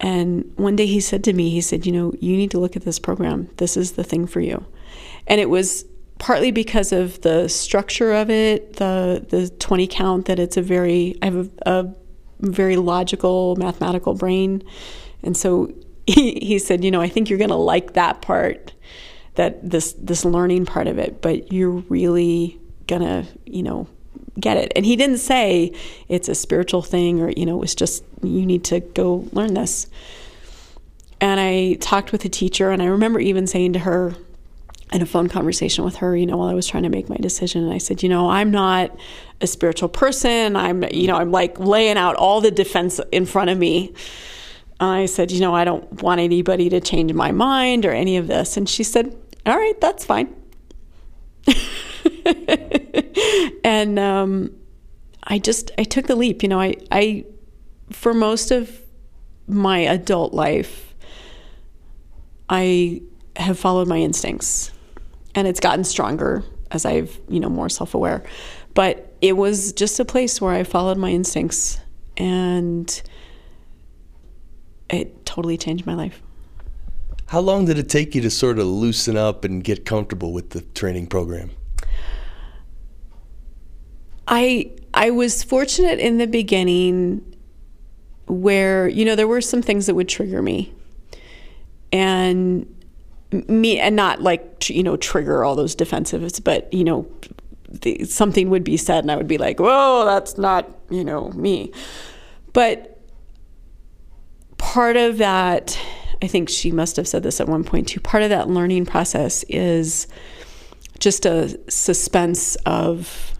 And 0.01 0.51
one 0.57 0.77
day 0.77 0.87
he 0.87 1.01
said 1.01 1.25
to 1.25 1.33
me, 1.33 1.51
he 1.51 1.61
said, 1.61 1.87
you 1.87 1.93
know, 1.93 2.13
you 2.21 2.37
need 2.37 2.51
to 2.53 2.59
look 2.59 2.75
at 2.75 2.83
this 2.83 2.99
program. 2.99 3.49
This 3.57 3.77
is 3.77 3.93
the 3.93 4.05
thing 4.05 4.27
for 4.27 4.41
you. 4.41 4.65
And 5.27 5.41
it 5.41 5.51
was 5.51 5.85
partly 6.19 6.51
because 6.51 6.93
of 6.93 7.21
the 7.21 7.49
structure 7.49 8.13
of 8.13 8.31
it, 8.31 8.77
the 8.77 9.25
the 9.29 9.49
20 9.49 9.87
count 9.87 10.27
that 10.27 10.39
it's 10.39 10.57
a 10.57 10.63
very 10.63 11.17
I 11.23 11.27
have 11.27 11.37
a, 11.37 11.51
a 11.67 11.95
very 12.41 12.77
logical 12.77 13.57
mathematical 13.57 14.15
brain 14.15 14.63
and 15.23 15.37
so 15.37 15.73
he, 16.07 16.39
he 16.41 16.59
said, 16.59 16.85
you 16.85 16.91
know, 16.91 17.01
I 17.01 17.09
think 17.09 17.31
you're 17.31 17.39
going 17.39 17.51
to 17.51 17.57
like 17.57 17.93
that 17.93 18.21
part, 18.23 18.73
that 19.35 19.69
this 19.69 19.93
this 19.93 20.25
learning 20.25 20.67
part 20.67 20.87
of 20.87 20.99
it, 20.99 21.23
but 21.23 21.53
you're 21.53 21.71
really 21.89 22.59
going 22.87 23.03
to, 23.03 23.27
you 23.47 23.63
know, 23.63 23.87
get 24.39 24.57
it. 24.57 24.73
And 24.75 24.85
he 24.85 24.97
didn't 24.97 25.19
say 25.19 25.73
it's 26.09 26.29
a 26.29 26.35
spiritual 26.35 26.83
thing 26.83 27.21
or, 27.21 27.31
you 27.31 27.47
know, 27.47 27.63
it's 27.63 27.75
just 27.75 28.05
you 28.23 28.45
need 28.45 28.65
to 28.65 28.81
go 28.81 29.29
learn 29.33 29.55
this. 29.55 29.87
And 31.21 31.39
I 31.39 31.75
talked 31.75 32.13
with 32.13 32.25
a 32.25 32.29
teacher 32.29 32.71
and 32.71 32.83
I 32.83 32.87
remember 32.87 33.21
even 33.21 33.47
saying 33.47 33.75
to 33.75 33.81
her 33.81 34.15
in 34.93 35.03
a 35.03 35.07
phone 35.07 35.29
conversation 35.29 35.85
with 35.85 35.97
her, 35.97 36.17
you 36.17 36.27
know, 36.27 36.39
while 36.39 36.49
I 36.49 36.55
was 36.55 36.67
trying 36.67 36.83
to 36.83 36.89
make 36.89 37.09
my 37.09 37.17
decision 37.17 37.63
and 37.63 37.73
I 37.73 37.79
said, 37.79 38.03
you 38.03 38.09
know, 38.09 38.29
I'm 38.29 38.51
not 38.51 38.97
a 39.41 39.47
spiritual 39.47 39.89
person. 39.89 40.57
I'm, 40.57 40.83
you 40.91 41.07
know, 41.07 41.17
I'm 41.17 41.31
like 41.31 41.59
laying 41.61 41.97
out 41.97 42.17
all 42.17 42.41
the 42.41 42.51
defense 42.51 43.01
in 43.13 43.27
front 43.27 43.51
of 43.51 43.59
me 43.59 43.95
I 44.81 45.07
said, 45.07 45.31
you 45.31 45.41
know, 45.41 45.55
I 45.55 45.65
don't 45.65 46.03
want 46.03 46.21
anybody 46.21 46.71
to 46.71 46.81
change 46.81 47.13
my 47.13 47.33
mind 47.33 47.85
or 47.85 47.93
any 47.93 48.17
of 48.17 48.27
this. 48.27 48.57
And 48.57 48.69
she 48.69 48.83
said, 48.83 49.15
all 49.45 49.57
right, 49.57 49.79
that's 49.81 50.05
fine. 50.07 50.35
and 53.65 53.99
um, 53.99 54.57
I 55.25 55.39
just, 55.39 55.71
I 55.77 55.85
took 55.85 56.07
the 56.07 56.17
leap. 56.17 56.43
You 56.43 56.49
know, 56.49 56.61
I, 56.61 56.77
I, 56.91 57.27
for 57.91 58.15
most 58.15 58.51
of 58.51 58.81
my 59.47 59.81
adult 59.81 60.33
life, 60.33 60.95
I 62.49 63.03
have 63.37 63.59
followed 63.59 63.87
my 63.87 63.99
instincts 63.99 64.73
and 65.35 65.47
it's 65.47 65.61
gotten 65.61 65.85
stronger 65.85 66.43
as 66.71 66.85
I've, 66.87 67.19
you 67.29 67.39
know, 67.41 67.49
more 67.49 67.69
self 67.69 67.95
aware. 67.95 68.25
But 68.75 69.15
it 69.21 69.37
was 69.37 69.73
just 69.73 70.01
a 70.01 70.05
place 70.05 70.41
where 70.41 70.55
I 70.55 70.65
followed 70.65 70.97
my 70.97 71.11
instincts 71.11 71.81
and 72.17 73.03
it 74.93 75.25
totally 75.25 75.57
changed 75.57 75.87
my 75.87 75.95
life. 75.95 76.23
How 77.27 77.41
long 77.41 77.67
did 77.67 77.79
it 77.79 77.89
take 77.89 78.15
you 78.15 78.21
to 78.23 78.31
sort 78.31 78.59
of 78.59 78.67
loosen 78.67 79.17
up 79.17 79.45
and 79.45 79.63
get 79.63 79.85
comfortable 79.85 80.33
with 80.33 80.51
the 80.51 80.63
training 80.63 81.07
program? 81.07 81.51
I 84.27 84.71
I 84.95 85.11
was 85.11 85.43
fortunate 85.43 85.99
in 85.99 86.19
the 86.19 86.27
beginning 86.27 87.25
where 88.27 88.89
you 88.89 89.05
know 89.05 89.15
there 89.17 89.29
were 89.29 89.41
some 89.41 89.63
things 89.63 89.87
that 89.87 89.95
would 89.95 90.09
trigger 90.09 90.41
me 90.41 90.73
and 91.93 92.67
me 93.49 93.79
and 93.79 93.95
not 93.97 94.21
like 94.21 94.69
you 94.71 94.83
know 94.83 94.97
trigger 94.97 95.45
all 95.45 95.55
those 95.55 95.75
defensives 95.75 96.43
but 96.43 96.73
you 96.73 96.85
know 96.85 97.07
the, 97.69 98.05
something 98.05 98.51
would 98.51 98.65
be 98.65 98.77
said 98.77 99.05
and 99.05 99.11
i 99.11 99.17
would 99.17 99.29
be 99.29 99.39
like 99.39 99.59
whoa 99.59 100.05
that's 100.05 100.39
not 100.39 100.69
you 100.91 101.05
know 101.05 101.31
me 101.31 101.73
but 102.53 102.90
part 104.71 104.97
of 104.97 105.19
that 105.19 105.77
i 106.23 106.29
think 106.29 106.49
she 106.49 106.71
must 106.71 106.95
have 106.95 107.09
said 107.09 107.25
this 107.25 107.41
at 107.41 107.49
one 107.49 107.65
point 107.65 107.89
too 107.89 107.99
part 107.99 108.23
of 108.23 108.31
that 108.31 108.49
learning 108.49 108.87
process 108.87 109.45
is 109.49 110.07
just 111.01 111.27
a 111.27 111.59
suspense 111.69 112.55
of 112.67 113.33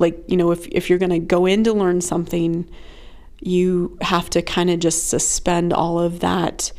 like 0.00 0.18
you 0.26 0.36
know 0.36 0.50
if, 0.50 0.66
if 0.68 0.90
you're 0.90 0.98
going 0.98 1.10
to 1.10 1.20
go 1.20 1.46
in 1.46 1.62
to 1.62 1.72
learn 1.72 2.00
something 2.00 2.68
you 3.38 3.96
have 4.00 4.28
to 4.28 4.42
kind 4.42 4.68
of 4.68 4.80
just 4.80 5.08
suspend 5.08 5.72
all 5.72 6.00
of 6.00 6.18
that 6.18 6.72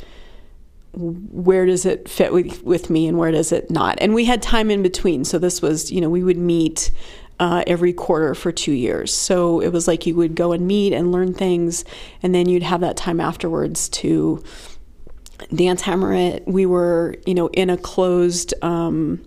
where 0.93 1.65
does 1.65 1.85
it 1.85 2.09
fit 2.09 2.33
with, 2.33 2.63
with 2.63 2.89
me 2.89 3.07
and 3.07 3.17
where 3.17 3.31
does 3.31 3.51
it 3.51 3.69
not? 3.69 3.97
And 4.01 4.15
we 4.15 4.25
had 4.25 4.41
time 4.41 4.71
in 4.71 4.81
between 4.81 5.23
so 5.23 5.39
this 5.39 5.61
was 5.61 5.91
you 5.91 6.01
know 6.01 6.09
we 6.09 6.23
would 6.23 6.37
meet 6.37 6.91
uh, 7.39 7.63
every 7.67 7.93
quarter 7.93 8.33
for 8.33 8.51
two 8.51 8.71
years. 8.71 9.13
So 9.13 9.59
it 9.59 9.69
was 9.69 9.87
like 9.87 10.05
you 10.05 10.15
would 10.15 10.35
go 10.35 10.51
and 10.51 10.67
meet 10.67 10.93
and 10.93 11.11
learn 11.11 11.33
things 11.33 11.85
and 12.23 12.33
then 12.33 12.49
you'd 12.49 12.63
have 12.63 12.81
that 12.81 12.97
time 12.97 13.19
afterwards 13.19 13.89
to 13.89 14.43
dance 15.53 15.81
hammer 15.81 16.13
it. 16.13 16.47
We 16.47 16.65
were 16.65 17.15
you 17.25 17.35
know 17.35 17.47
in 17.47 17.69
a 17.69 17.77
closed 17.77 18.53
um, 18.63 19.23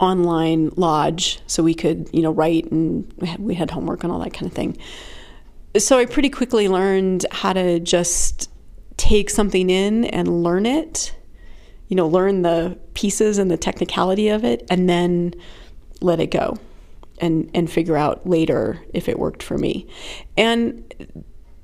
online 0.00 0.70
lodge 0.76 1.40
so 1.46 1.62
we 1.62 1.74
could 1.74 2.10
you 2.12 2.22
know 2.22 2.32
write 2.32 2.70
and 2.72 3.12
we 3.18 3.28
had, 3.28 3.40
we 3.40 3.54
had 3.54 3.70
homework 3.70 4.02
and 4.02 4.12
all 4.12 4.18
that 4.20 4.34
kind 4.34 4.46
of 4.46 4.52
thing. 4.52 4.76
So 5.76 5.98
i 5.98 6.06
pretty 6.06 6.30
quickly 6.30 6.68
learned 6.68 7.26
how 7.30 7.52
to 7.52 7.80
just 7.80 8.50
take 8.96 9.28
something 9.28 9.70
in 9.70 10.04
and 10.04 10.44
learn 10.44 10.66
it, 10.66 11.14
you 11.88 11.96
know, 11.96 12.06
learn 12.06 12.42
the 12.42 12.78
pieces 12.94 13.38
and 13.38 13.50
the 13.50 13.56
technicality 13.56 14.28
of 14.28 14.44
it, 14.44 14.64
and 14.70 14.88
then 14.88 15.34
let 16.00 16.20
it 16.20 16.30
go 16.30 16.58
and, 17.18 17.50
and 17.54 17.70
figure 17.70 17.96
out 17.96 18.28
later 18.28 18.80
if 18.92 19.08
it 19.08 19.18
worked 19.18 19.42
for 19.42 19.58
me. 19.58 19.86
And 20.36 20.82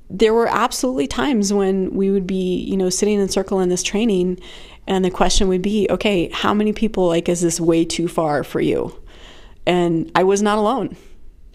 there 0.09 0.33
were 0.33 0.47
absolutely 0.47 1.07
times 1.07 1.53
when 1.53 1.93
we 1.93 2.11
would 2.11 2.27
be, 2.27 2.57
you 2.57 2.75
know, 2.75 2.89
sitting 2.89 3.15
in 3.15 3.21
a 3.21 3.29
circle 3.29 3.59
in 3.59 3.69
this 3.69 3.83
training 3.83 4.39
and 4.87 5.05
the 5.05 5.11
question 5.11 5.47
would 5.47 5.61
be, 5.61 5.87
okay, 5.89 6.29
how 6.33 6.53
many 6.53 6.73
people 6.73 7.07
like 7.07 7.29
is 7.29 7.41
this 7.41 7.59
way 7.59 7.85
too 7.85 8.07
far 8.07 8.43
for 8.43 8.59
you? 8.59 8.97
And 9.65 10.11
I 10.15 10.23
was 10.23 10.41
not 10.41 10.57
alone. 10.57 10.97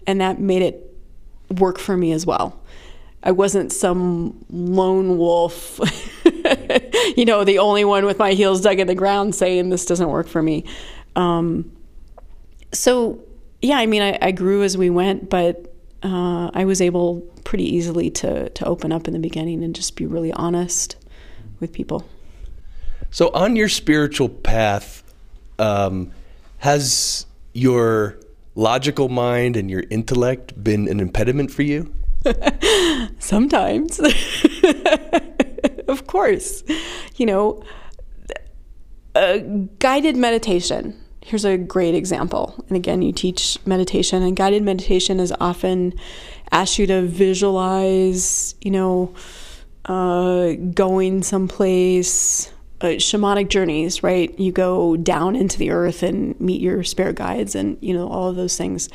And 0.05 0.21
that 0.21 0.39
made 0.39 0.61
it 0.61 0.95
work 1.59 1.77
for 1.77 1.97
me 1.97 2.11
as 2.13 2.25
well. 2.25 2.59
I 3.23 3.31
wasn't 3.31 3.71
some 3.73 4.45
lone 4.49 5.17
wolf, 5.17 5.79
you 7.17 7.25
know, 7.25 7.43
the 7.43 7.59
only 7.59 7.83
one 7.83 8.05
with 8.05 8.19
my 8.19 8.33
heels 8.33 8.61
dug 8.61 8.79
in 8.79 8.87
the 8.87 8.95
ground 8.95 9.35
saying 9.35 9.69
this 9.69 9.85
doesn't 9.85 10.07
work 10.07 10.27
for 10.27 10.41
me. 10.41 10.63
Um, 11.15 11.71
so, 12.71 13.21
yeah, 13.61 13.77
I 13.77 13.85
mean, 13.85 14.01
I, 14.01 14.17
I, 14.21 14.31
grew 14.31 14.63
as 14.63 14.77
we 14.77 14.89
went, 14.89 15.29
but 15.29 15.73
uh, 16.03 16.51
I 16.53 16.65
was 16.65 16.81
able 16.81 17.21
pretty 17.43 17.63
easily 17.75 18.09
to, 18.11 18.49
to 18.49 18.65
open 18.65 18.91
up 18.91 19.07
in 19.07 19.13
the 19.13 19.19
beginning 19.19 19.63
and 19.63 19.75
just 19.75 19.95
be 19.95 20.05
really 20.05 20.31
honest 20.33 20.95
with 21.59 21.73
people. 21.73 22.07
So, 23.09 23.29
on 23.29 23.55
your 23.55 23.69
spiritual 23.69 24.29
path, 24.29 25.03
um, 25.59 26.11
has 26.59 27.25
your 27.53 28.19
logical 28.55 29.09
mind 29.09 29.55
and 29.55 29.71
your 29.71 29.83
intellect 29.89 30.61
been 30.63 30.87
an 30.87 30.99
impediment 30.99 31.51
for 31.51 31.63
you? 31.63 31.93
Sometimes. 33.19 33.99
of 35.87 36.07
course. 36.07 36.63
You 37.15 37.25
know, 37.25 37.63
a 39.15 39.39
guided 39.79 40.15
meditation. 40.15 40.99
Here's 41.27 41.43
a 41.43 41.57
great 41.57 41.93
example. 41.93 42.55
And 42.69 42.77
again, 42.77 43.01
you 43.01 43.11
teach 43.11 43.57
meditation, 43.65 44.23
and 44.23 44.33
guided 44.33 44.63
meditation 44.63 45.19
is 45.19 45.33
often 45.41 45.93
ask 46.51 46.79
you 46.79 46.87
to 46.87 47.01
visualize, 47.01 48.55
you 48.61 48.71
know, 48.71 49.13
uh, 49.83 50.53
going 50.73 51.23
someplace, 51.23 52.49
uh, 52.79 52.95
shamanic 52.95 53.49
journeys, 53.49 54.03
right? 54.03 54.39
You 54.39 54.53
go 54.53 54.95
down 54.95 55.35
into 55.35 55.57
the 55.57 55.71
earth 55.71 56.01
and 56.01 56.39
meet 56.39 56.61
your 56.61 56.81
spirit 56.85 57.17
guides, 57.17 57.55
and 57.55 57.77
you 57.81 57.93
know 57.93 58.07
all 58.07 58.29
of 58.29 58.37
those 58.37 58.55
things 58.55 58.87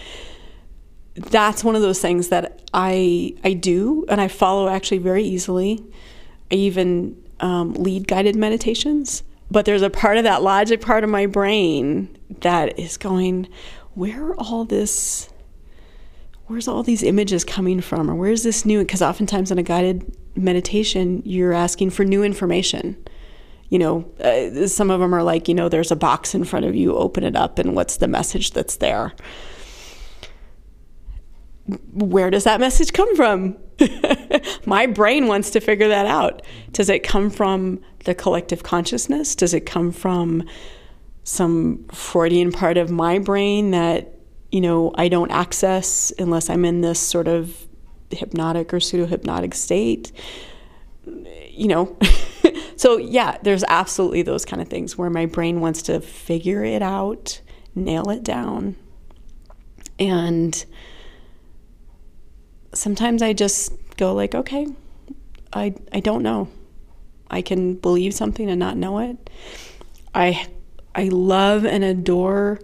that's 1.14 1.62
one 1.62 1.76
of 1.76 1.82
those 1.82 2.00
things 2.00 2.28
that 2.28 2.62
I 2.72 3.34
I 3.44 3.52
do 3.52 4.06
and 4.08 4.22
I 4.22 4.28
follow 4.28 4.70
actually 4.70 4.98
very 4.98 5.22
easily. 5.22 5.84
I 6.50 6.54
even 6.54 7.22
um, 7.40 7.74
lead 7.74 8.08
guided 8.08 8.36
meditations, 8.36 9.22
but 9.50 9.66
there's 9.66 9.82
a 9.82 9.90
part 9.90 10.16
of 10.16 10.24
that 10.24 10.42
logic 10.42 10.80
part 10.80 11.04
of 11.04 11.10
my 11.10 11.26
brain 11.26 12.16
that 12.40 12.78
is 12.78 12.96
going, 12.96 13.48
where 13.94 14.34
all 14.34 14.64
this, 14.64 15.28
where's 16.46 16.66
all 16.66 16.82
these 16.82 17.02
images 17.02 17.44
coming 17.44 17.80
from, 17.80 18.10
or 18.10 18.14
where's 18.14 18.42
this 18.42 18.64
new? 18.64 18.80
Because 18.80 19.02
oftentimes 19.02 19.50
in 19.50 19.58
a 19.58 19.62
guided 19.62 20.16
meditation, 20.36 21.22
you're 21.24 21.52
asking 21.52 21.90
for 21.90 22.04
new 22.04 22.22
information. 22.22 22.96
You 23.68 23.78
know, 23.78 24.10
uh, 24.20 24.66
some 24.66 24.90
of 24.90 25.00
them 25.00 25.14
are 25.14 25.22
like, 25.22 25.48
you 25.48 25.54
know, 25.54 25.68
there's 25.68 25.90
a 25.90 25.96
box 25.96 26.34
in 26.34 26.44
front 26.44 26.66
of 26.66 26.74
you, 26.74 26.94
open 26.94 27.24
it 27.24 27.36
up, 27.36 27.58
and 27.58 27.74
what's 27.74 27.96
the 27.96 28.08
message 28.08 28.50
that's 28.50 28.76
there? 28.76 29.14
where 31.92 32.30
does 32.30 32.44
that 32.44 32.60
message 32.60 32.92
come 32.92 33.14
from? 33.16 33.56
My 34.66 34.86
brain 34.86 35.26
wants 35.26 35.50
to 35.50 35.60
figure 35.60 35.88
that 35.88 36.06
out. 36.06 36.42
Does 36.72 36.88
it 36.88 37.02
come 37.02 37.30
from 37.30 37.80
the 38.04 38.14
collective 38.14 38.62
consciousness? 38.62 39.34
Does 39.34 39.54
it 39.54 39.66
come 39.66 39.92
from 39.92 40.44
some 41.24 41.84
Freudian 41.92 42.52
part 42.52 42.76
of 42.76 42.90
my 42.90 43.18
brain 43.18 43.70
that, 43.70 44.14
you 44.50 44.60
know, 44.60 44.92
I 44.94 45.08
don't 45.08 45.30
access 45.30 46.12
unless 46.18 46.50
I'm 46.50 46.64
in 46.64 46.80
this 46.80 46.98
sort 46.98 47.28
of 47.28 47.66
hypnotic 48.10 48.72
or 48.72 48.80
pseudo 48.80 49.06
hypnotic 49.06 49.54
state? 49.54 50.12
You 51.04 51.68
know, 51.68 51.96
so 52.76 52.96
yeah, 52.96 53.38
there's 53.42 53.64
absolutely 53.68 54.22
those 54.22 54.44
kind 54.44 54.62
of 54.62 54.68
things 54.68 54.96
where 54.96 55.10
my 55.10 55.26
brain 55.26 55.60
wants 55.60 55.82
to 55.82 56.00
figure 56.00 56.64
it 56.64 56.82
out, 56.82 57.40
nail 57.74 58.10
it 58.10 58.22
down. 58.22 58.76
And 59.98 60.64
sometimes 62.74 63.22
I 63.22 63.32
just 63.32 63.72
go 63.96 64.14
like, 64.14 64.34
okay, 64.34 64.66
I 65.52 65.74
I 65.92 66.00
don't 66.00 66.22
know. 66.22 66.48
I 67.30 67.42
can 67.42 67.74
believe 67.74 68.14
something 68.14 68.50
and 68.50 68.58
not 68.58 68.76
know 68.76 68.98
it. 68.98 69.30
I 70.14 70.46
I 70.94 71.04
love 71.04 71.64
and 71.64 71.82
adore 71.84 72.60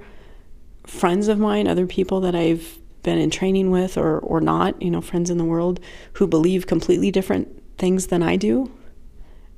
friends 0.86 1.28
of 1.28 1.38
mine, 1.38 1.66
other 1.66 1.86
people 1.86 2.20
that 2.20 2.34
I've 2.34 2.78
been 3.02 3.18
in 3.18 3.30
training 3.30 3.70
with 3.70 3.96
or 3.96 4.18
or 4.18 4.40
not, 4.40 4.80
you 4.82 4.90
know, 4.90 5.00
friends 5.00 5.30
in 5.30 5.38
the 5.38 5.44
world 5.44 5.80
who 6.14 6.26
believe 6.26 6.66
completely 6.66 7.10
different 7.10 7.62
things 7.78 8.08
than 8.08 8.22
I 8.22 8.36
do. 8.36 8.70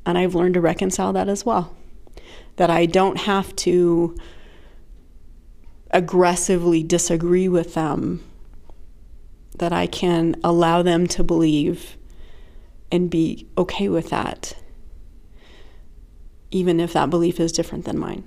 And 0.06 0.16
I've 0.16 0.34
learned 0.34 0.54
to 0.54 0.60
reconcile 0.60 1.12
that 1.12 1.28
as 1.28 1.44
well. 1.44 1.76
That 2.56 2.70
I 2.70 2.86
don't 2.86 3.18
have 3.18 3.54
to 3.56 4.16
aggressively 5.90 6.82
disagree 6.82 7.48
with 7.48 7.74
them 7.74 8.24
that 9.58 9.72
I 9.72 9.86
can 9.86 10.36
allow 10.42 10.82
them 10.82 11.06
to 11.08 11.22
believe 11.22 11.98
and 12.90 13.10
be 13.10 13.46
okay 13.58 13.88
with 13.88 14.10
that, 14.10 14.54
even 16.50 16.80
if 16.80 16.92
that 16.94 17.10
belief 17.10 17.38
is 17.38 17.52
different 17.52 17.84
than 17.84 17.98
mine. 17.98 18.24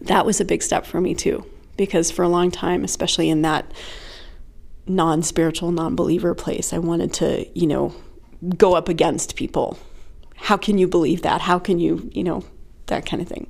That 0.00 0.26
was 0.26 0.40
a 0.40 0.44
big 0.44 0.62
step 0.62 0.86
for 0.86 1.00
me 1.00 1.14
too, 1.14 1.44
because 1.76 2.10
for 2.10 2.22
a 2.22 2.28
long 2.28 2.50
time, 2.50 2.84
especially 2.84 3.30
in 3.30 3.42
that 3.42 3.70
non 4.86 5.22
spiritual, 5.22 5.72
non 5.72 5.96
believer 5.96 6.34
place, 6.34 6.72
I 6.72 6.78
wanted 6.78 7.12
to, 7.14 7.46
you 7.58 7.66
know, 7.66 7.94
go 8.56 8.74
up 8.74 8.88
against 8.88 9.36
people. 9.36 9.78
How 10.36 10.56
can 10.56 10.78
you 10.78 10.86
believe 10.86 11.22
that? 11.22 11.40
How 11.40 11.58
can 11.58 11.78
you, 11.80 12.08
you 12.12 12.22
know, 12.22 12.44
that 12.88 13.06
kind 13.06 13.22
of 13.22 13.28
thing. 13.28 13.46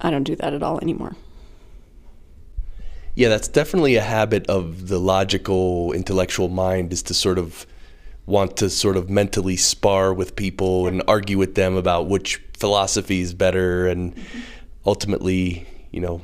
I 0.00 0.10
don't 0.10 0.24
do 0.24 0.34
that 0.36 0.54
at 0.54 0.62
all 0.62 0.78
anymore. 0.80 1.14
Yeah, 3.14 3.28
that's 3.28 3.48
definitely 3.48 3.96
a 3.96 4.02
habit 4.02 4.46
of 4.48 4.88
the 4.88 4.98
logical, 4.98 5.92
intellectual 5.92 6.48
mind 6.48 6.92
is 6.92 7.02
to 7.04 7.14
sort 7.14 7.38
of 7.38 7.66
want 8.24 8.56
to 8.58 8.70
sort 8.70 8.96
of 8.96 9.10
mentally 9.10 9.56
spar 9.56 10.14
with 10.14 10.36
people 10.36 10.86
and 10.86 11.02
argue 11.08 11.36
with 11.36 11.54
them 11.54 11.76
about 11.76 12.06
which 12.06 12.36
philosophy 12.56 13.20
is 13.20 13.34
better 13.34 13.88
and 13.88 14.14
mm-hmm. 14.14 14.38
Ultimately, 14.84 15.66
you 15.90 16.00
know, 16.00 16.22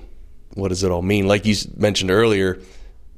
what 0.55 0.69
does 0.69 0.83
it 0.83 0.91
all 0.91 1.03
mean? 1.03 1.27
Like 1.29 1.45
you 1.45 1.55
mentioned 1.77 2.11
earlier, 2.11 2.61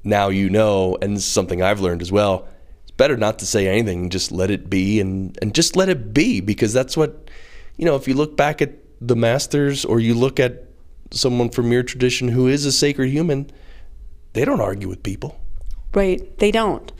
now 0.05 0.29
you 0.29 0.51
know, 0.51 0.97
and 1.01 1.17
this 1.17 1.25
is 1.25 1.31
something 1.31 1.63
I've 1.63 1.81
learned 1.81 2.03
as 2.03 2.11
well. 2.11 2.49
It's 2.83 2.91
better 2.93 3.17
not 3.17 3.39
to 3.41 3.47
say 3.47 3.69
anything. 3.69 4.11
Just 4.11 4.33
let 4.33 4.51
it 4.51 4.69
be, 4.69 5.01
and 5.01 5.39
and 5.41 5.55
just 5.55 5.77
let 5.77 5.89
it 5.89 6.13
be, 6.13 6.41
because 6.41 6.73
that's 6.73 6.97
what 6.97 7.31
you 7.77 7.85
know. 7.85 7.97
If 7.97 8.09
you 8.09 8.15
look 8.15 8.37
back 8.37 8.61
at 8.61 8.73
the 9.01 9.17
masters, 9.17 9.85
or 9.85 10.01
you 10.01 10.15
look 10.15 10.41
at 10.41 10.65
someone 11.11 11.51
from 11.51 11.73
your 11.73 11.83
tradition 11.83 12.29
who 12.29 12.49
is 12.49 12.65
a 12.65 12.73
sacred 12.73 13.11
human, 13.11 13.51
they 14.33 14.45
don't 14.45 14.61
argue 14.61 14.89
with 14.89 15.03
people. 15.03 15.39
Right? 15.95 16.39
They 16.39 16.51
don't. 16.51 16.93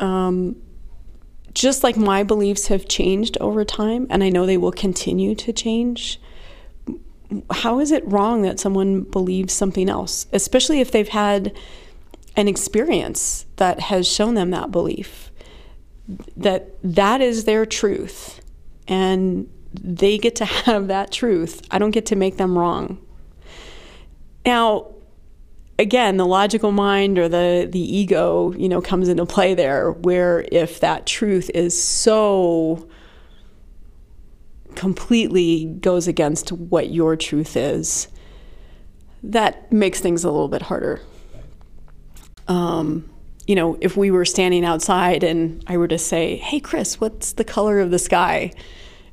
Um, 0.00 0.56
just 1.54 1.84
like 1.84 1.96
my 1.96 2.22
beliefs 2.22 2.68
have 2.68 2.88
changed 2.88 3.36
over 3.40 3.64
time, 3.64 4.06
and 4.10 4.24
I 4.24 4.30
know 4.30 4.46
they 4.46 4.56
will 4.56 4.72
continue 4.72 5.34
to 5.36 5.52
change. 5.52 6.20
How 7.50 7.80
is 7.80 7.90
it 7.90 8.06
wrong 8.06 8.42
that 8.42 8.60
someone 8.60 9.02
believes 9.02 9.52
something 9.52 9.88
else, 9.88 10.26
especially 10.32 10.80
if 10.80 10.90
they've 10.90 11.08
had 11.08 11.56
an 12.36 12.48
experience 12.48 13.46
that 13.56 13.80
has 13.80 14.08
shown 14.08 14.34
them 14.34 14.50
that 14.50 14.70
belief? 14.70 15.30
That 16.36 16.70
that 16.82 17.20
is 17.20 17.44
their 17.44 17.64
truth, 17.64 18.40
and 18.88 19.48
they 19.72 20.18
get 20.18 20.36
to 20.36 20.44
have 20.66 20.88
that 20.88 21.12
truth. 21.12 21.62
I 21.70 21.78
don't 21.78 21.92
get 21.92 22.06
to 22.06 22.16
make 22.16 22.36
them 22.36 22.58
wrong. 22.58 22.98
Now, 24.44 24.88
again, 25.78 26.16
the 26.16 26.26
logical 26.26 26.72
mind 26.72 27.18
or 27.18 27.28
the 27.28 27.68
the 27.70 27.80
ego, 27.80 28.52
you 28.52 28.68
know, 28.68 28.80
comes 28.80 29.08
into 29.08 29.26
play 29.26 29.54
there. 29.54 29.92
Where 29.92 30.44
if 30.50 30.80
that 30.80 31.06
truth 31.06 31.50
is 31.54 31.80
so 31.80 32.88
completely 34.76 35.66
goes 35.80 36.08
against 36.08 36.52
what 36.52 36.90
your 36.90 37.16
truth 37.16 37.56
is, 37.56 38.08
that 39.22 39.70
makes 39.72 40.00
things 40.00 40.24
a 40.24 40.30
little 40.30 40.48
bit 40.48 40.62
harder. 40.62 41.00
Um, 42.48 43.08
you 43.46 43.54
know, 43.54 43.78
if 43.80 43.96
we 43.96 44.10
were 44.10 44.24
standing 44.24 44.64
outside 44.64 45.24
and 45.24 45.64
I 45.66 45.76
were 45.76 45.88
to 45.88 45.98
say, 45.98 46.36
"Hey, 46.36 46.60
Chris, 46.60 47.00
what's 47.00 47.32
the 47.32 47.44
color 47.44 47.80
of 47.80 47.90
the 47.90 47.98
sky?" 47.98 48.52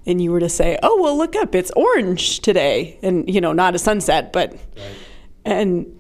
and 0.06 0.22
you 0.22 0.32
were 0.32 0.40
to 0.40 0.50
say, 0.50 0.80
"Oh, 0.82 1.00
well, 1.02 1.18
look 1.18 1.36
up, 1.36 1.54
it's 1.54 1.72
orange 1.76 2.40
today," 2.40 2.98
and 3.04 3.32
you 3.32 3.42
know, 3.42 3.54
not 3.54 3.76
a 3.76 3.80
sunset, 3.80 4.34
but 4.34 4.54
right. 4.54 4.96
and 5.46 6.00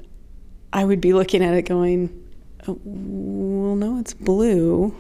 I 0.72 0.86
would 0.86 1.02
be 1.02 1.14
looking 1.14 1.44
at 1.44 1.54
it 1.54 1.64
going, 1.64 2.10
oh, 2.68 2.80
well, 2.84 3.76
no, 3.76 4.00
it's 4.00 4.14
blue. 4.14 4.96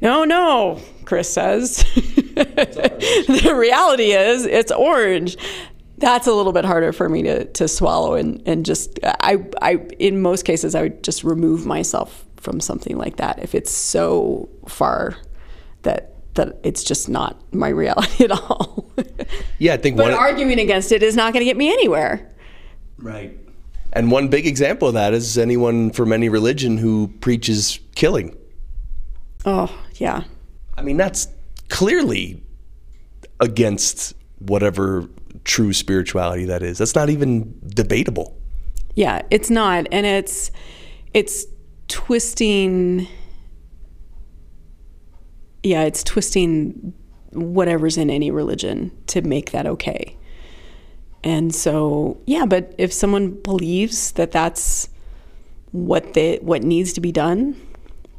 No, 0.00 0.24
no, 0.24 0.80
Chris 1.04 1.32
says. 1.32 1.76
the 2.34 3.54
reality 3.56 4.12
is 4.12 4.44
it's 4.44 4.72
orange. 4.72 5.36
That's 5.98 6.26
a 6.26 6.32
little 6.32 6.52
bit 6.52 6.64
harder 6.64 6.92
for 6.92 7.08
me 7.08 7.22
to, 7.22 7.44
to 7.44 7.68
swallow 7.68 8.14
and, 8.14 8.42
and 8.46 8.66
just 8.66 8.98
I, 9.02 9.46
I 9.62 9.76
in 9.98 10.20
most 10.20 10.44
cases 10.44 10.74
I 10.74 10.82
would 10.82 11.02
just 11.02 11.24
remove 11.24 11.64
myself 11.64 12.26
from 12.36 12.60
something 12.60 12.98
like 12.98 13.16
that 13.16 13.42
if 13.42 13.54
it's 13.54 13.70
so 13.70 14.50
far 14.68 15.16
that 15.82 16.12
that 16.34 16.58
it's 16.62 16.84
just 16.84 17.08
not 17.08 17.42
my 17.52 17.68
reality 17.68 18.24
at 18.24 18.30
all. 18.30 18.90
yeah, 19.58 19.74
I 19.74 19.76
think 19.78 19.96
but 19.96 20.12
arguing 20.12 20.58
against 20.58 20.92
it 20.92 21.02
is 21.02 21.16
not 21.16 21.32
going 21.32 21.40
to 21.40 21.46
get 21.46 21.56
me 21.56 21.72
anywhere. 21.72 22.30
Right. 22.98 23.38
And 23.92 24.10
one 24.10 24.28
big 24.28 24.46
example 24.46 24.88
of 24.88 24.94
that 24.94 25.14
is 25.14 25.38
anyone 25.38 25.90
from 25.90 26.12
any 26.12 26.28
religion 26.28 26.76
who 26.76 27.08
preaches 27.20 27.80
killing. 27.94 28.36
Oh, 29.46 29.72
yeah. 29.94 30.24
I 30.76 30.82
mean, 30.82 30.96
that's 30.96 31.28
clearly 31.68 32.42
against 33.40 34.14
whatever 34.40 35.08
true 35.44 35.72
spirituality 35.72 36.44
that 36.46 36.62
is. 36.62 36.78
That's 36.78 36.94
not 36.94 37.08
even 37.08 37.58
debatable. 37.66 38.36
Yeah, 38.94 39.22
it's 39.30 39.48
not. 39.48 39.86
And 39.92 40.04
it's 40.04 40.50
it's 41.14 41.46
twisting 41.88 43.06
yeah, 45.62 45.82
it's 45.82 46.04
twisting 46.04 46.94
whatever's 47.32 47.96
in 47.96 48.08
any 48.08 48.30
religion 48.30 48.92
to 49.08 49.20
make 49.22 49.50
that 49.50 49.66
okay. 49.66 50.16
And 51.24 51.52
so, 51.52 52.20
yeah, 52.26 52.46
but 52.46 52.72
if 52.78 52.92
someone 52.92 53.32
believes 53.32 54.12
that 54.12 54.30
that's 54.30 54.88
what 55.72 56.14
they 56.14 56.36
what 56.36 56.62
needs 56.62 56.92
to 56.94 57.00
be 57.00 57.10
done, 57.10 57.60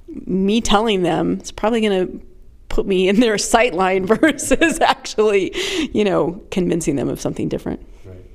me 0.08 0.62
telling 0.62 1.04
them 1.04 1.34
it's 1.34 1.52
probably 1.52 1.82
going 1.82 2.08
to 2.08 2.26
put 2.70 2.86
me 2.86 3.08
in 3.08 3.20
their 3.20 3.38
sight 3.54 3.74
line 3.74 4.06
versus 4.06 4.80
actually, 4.82 5.56
you 5.94 6.04
know, 6.04 6.42
convincing 6.52 6.96
them 6.96 7.10
of 7.10 7.20
something 7.20 7.50
different. 7.50 7.86
Right. 8.06 8.26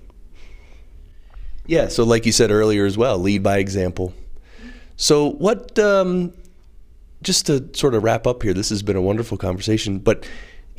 Yeah, 1.66 1.88
so 1.88 2.04
like 2.04 2.26
you 2.26 2.32
said 2.32 2.50
earlier 2.50 2.84
as 2.84 2.98
well, 2.98 3.18
lead 3.18 3.42
by 3.42 3.58
example. 3.58 4.14
So 4.96 5.30
what 5.32 5.78
um, 5.78 6.32
just 7.22 7.46
to 7.46 7.68
sort 7.74 7.94
of 7.94 8.02
wrap 8.02 8.26
up 8.26 8.42
here, 8.42 8.54
this 8.54 8.68
has 8.70 8.82
been 8.82 8.96
a 8.96 9.02
wonderful 9.02 9.38
conversation, 9.38 9.98
but 9.98 10.26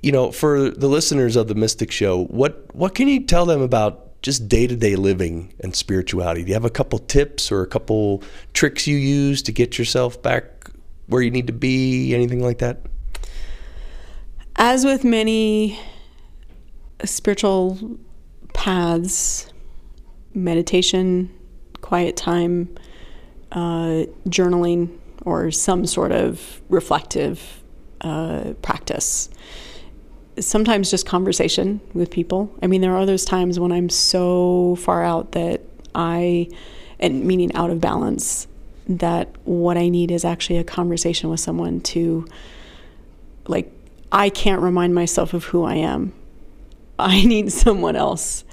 you 0.02 0.12
know, 0.12 0.32
for 0.32 0.70
the 0.70 0.88
listeners 0.88 1.38
of 1.38 1.48
the 1.48 1.56
Mystic 1.56 1.90
Show, 1.90 2.26
what 2.26 2.76
what 2.76 2.94
can 2.94 3.08
you 3.08 3.22
tell 3.22 3.46
them 3.46 3.62
about 3.62 4.22
just 4.22 4.50
day 4.50 4.68
to 4.68 4.76
day 4.76 4.96
living 4.96 5.54
and 5.62 5.74
spirituality? 5.74 6.44
Do 6.44 6.50
you 6.50 6.54
have 6.54 6.66
a 6.66 6.70
couple 6.70 7.00
tips 7.00 7.52
or 7.52 7.62
a 7.62 7.68
couple 7.68 8.22
tricks 8.54 8.86
you 8.86 8.98
use 8.98 9.42
to 9.44 9.54
get 9.54 9.78
yourself 9.78 10.22
back 10.22 10.63
where 11.08 11.22
you 11.22 11.32
need 11.32 11.48
to 11.48 11.54
be? 11.54 12.14
Anything 12.14 12.42
like 12.42 12.60
that? 12.60 12.82
As 14.56 14.86
with 14.86 15.04
many 15.04 15.80
spiritual 17.04 17.98
paths, 18.54 19.52
meditation, 20.34 21.32
quiet 21.82 22.16
time, 22.16 22.76
uh, 23.52 24.06
journaling, 24.28 24.98
or 25.26 25.52
some 25.52 25.86
sort 25.86 26.12
of 26.12 26.62
reflective 26.70 27.64
uh, 28.02 28.54
practice 28.62 29.30
sometimes 30.40 30.90
just 30.90 31.06
conversation 31.06 31.80
with 31.94 32.10
people. 32.10 32.54
I 32.62 32.68
mean, 32.68 32.82
there 32.82 32.96
are 32.96 33.06
those 33.06 33.26
times 33.26 33.60
when 33.60 33.72
I'm 33.72 33.90
so 33.90 34.76
far 34.80 35.04
out 35.04 35.34
that 35.34 35.62
I, 35.94 36.50
and 37.00 37.26
meaning 37.26 37.54
out 37.54 37.70
of 37.70 37.80
balance, 37.80 38.48
that 38.88 39.30
what 39.46 39.78
I 39.78 39.90
need 39.90 40.12
is 40.12 40.26
actually 40.26 40.58
a 40.58 40.64
conversation 40.64 41.30
with 41.30 41.40
someone 41.40 41.82
to, 41.82 42.28
like, 43.48 43.72
I 44.12 44.30
can't 44.30 44.62
remind 44.62 44.94
myself 44.94 45.34
of 45.34 45.46
who 45.46 45.64
I 45.64 45.76
am. 45.76 46.14
I 47.00 47.24
need 47.26 47.52
someone 47.52 47.96
else 47.96 48.44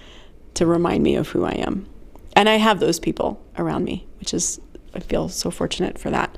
to 0.55 0.67
remind 0.67 1.03
me 1.03 1.17
of 1.17 1.29
who 1.29 1.45
I 1.45 1.53
am. 1.53 1.87
And 2.35 2.49
I 2.49 2.57
have 2.57 2.81
those 2.81 2.99
people 2.99 3.43
around 3.59 3.85
me, 3.85 4.07
which 4.19 4.33
is, 4.33 4.61
I 4.95 5.01
feel 5.01 5.29
so 5.29 5.51
fortunate 5.51 5.99
for 5.99 6.11
that. 6.11 6.37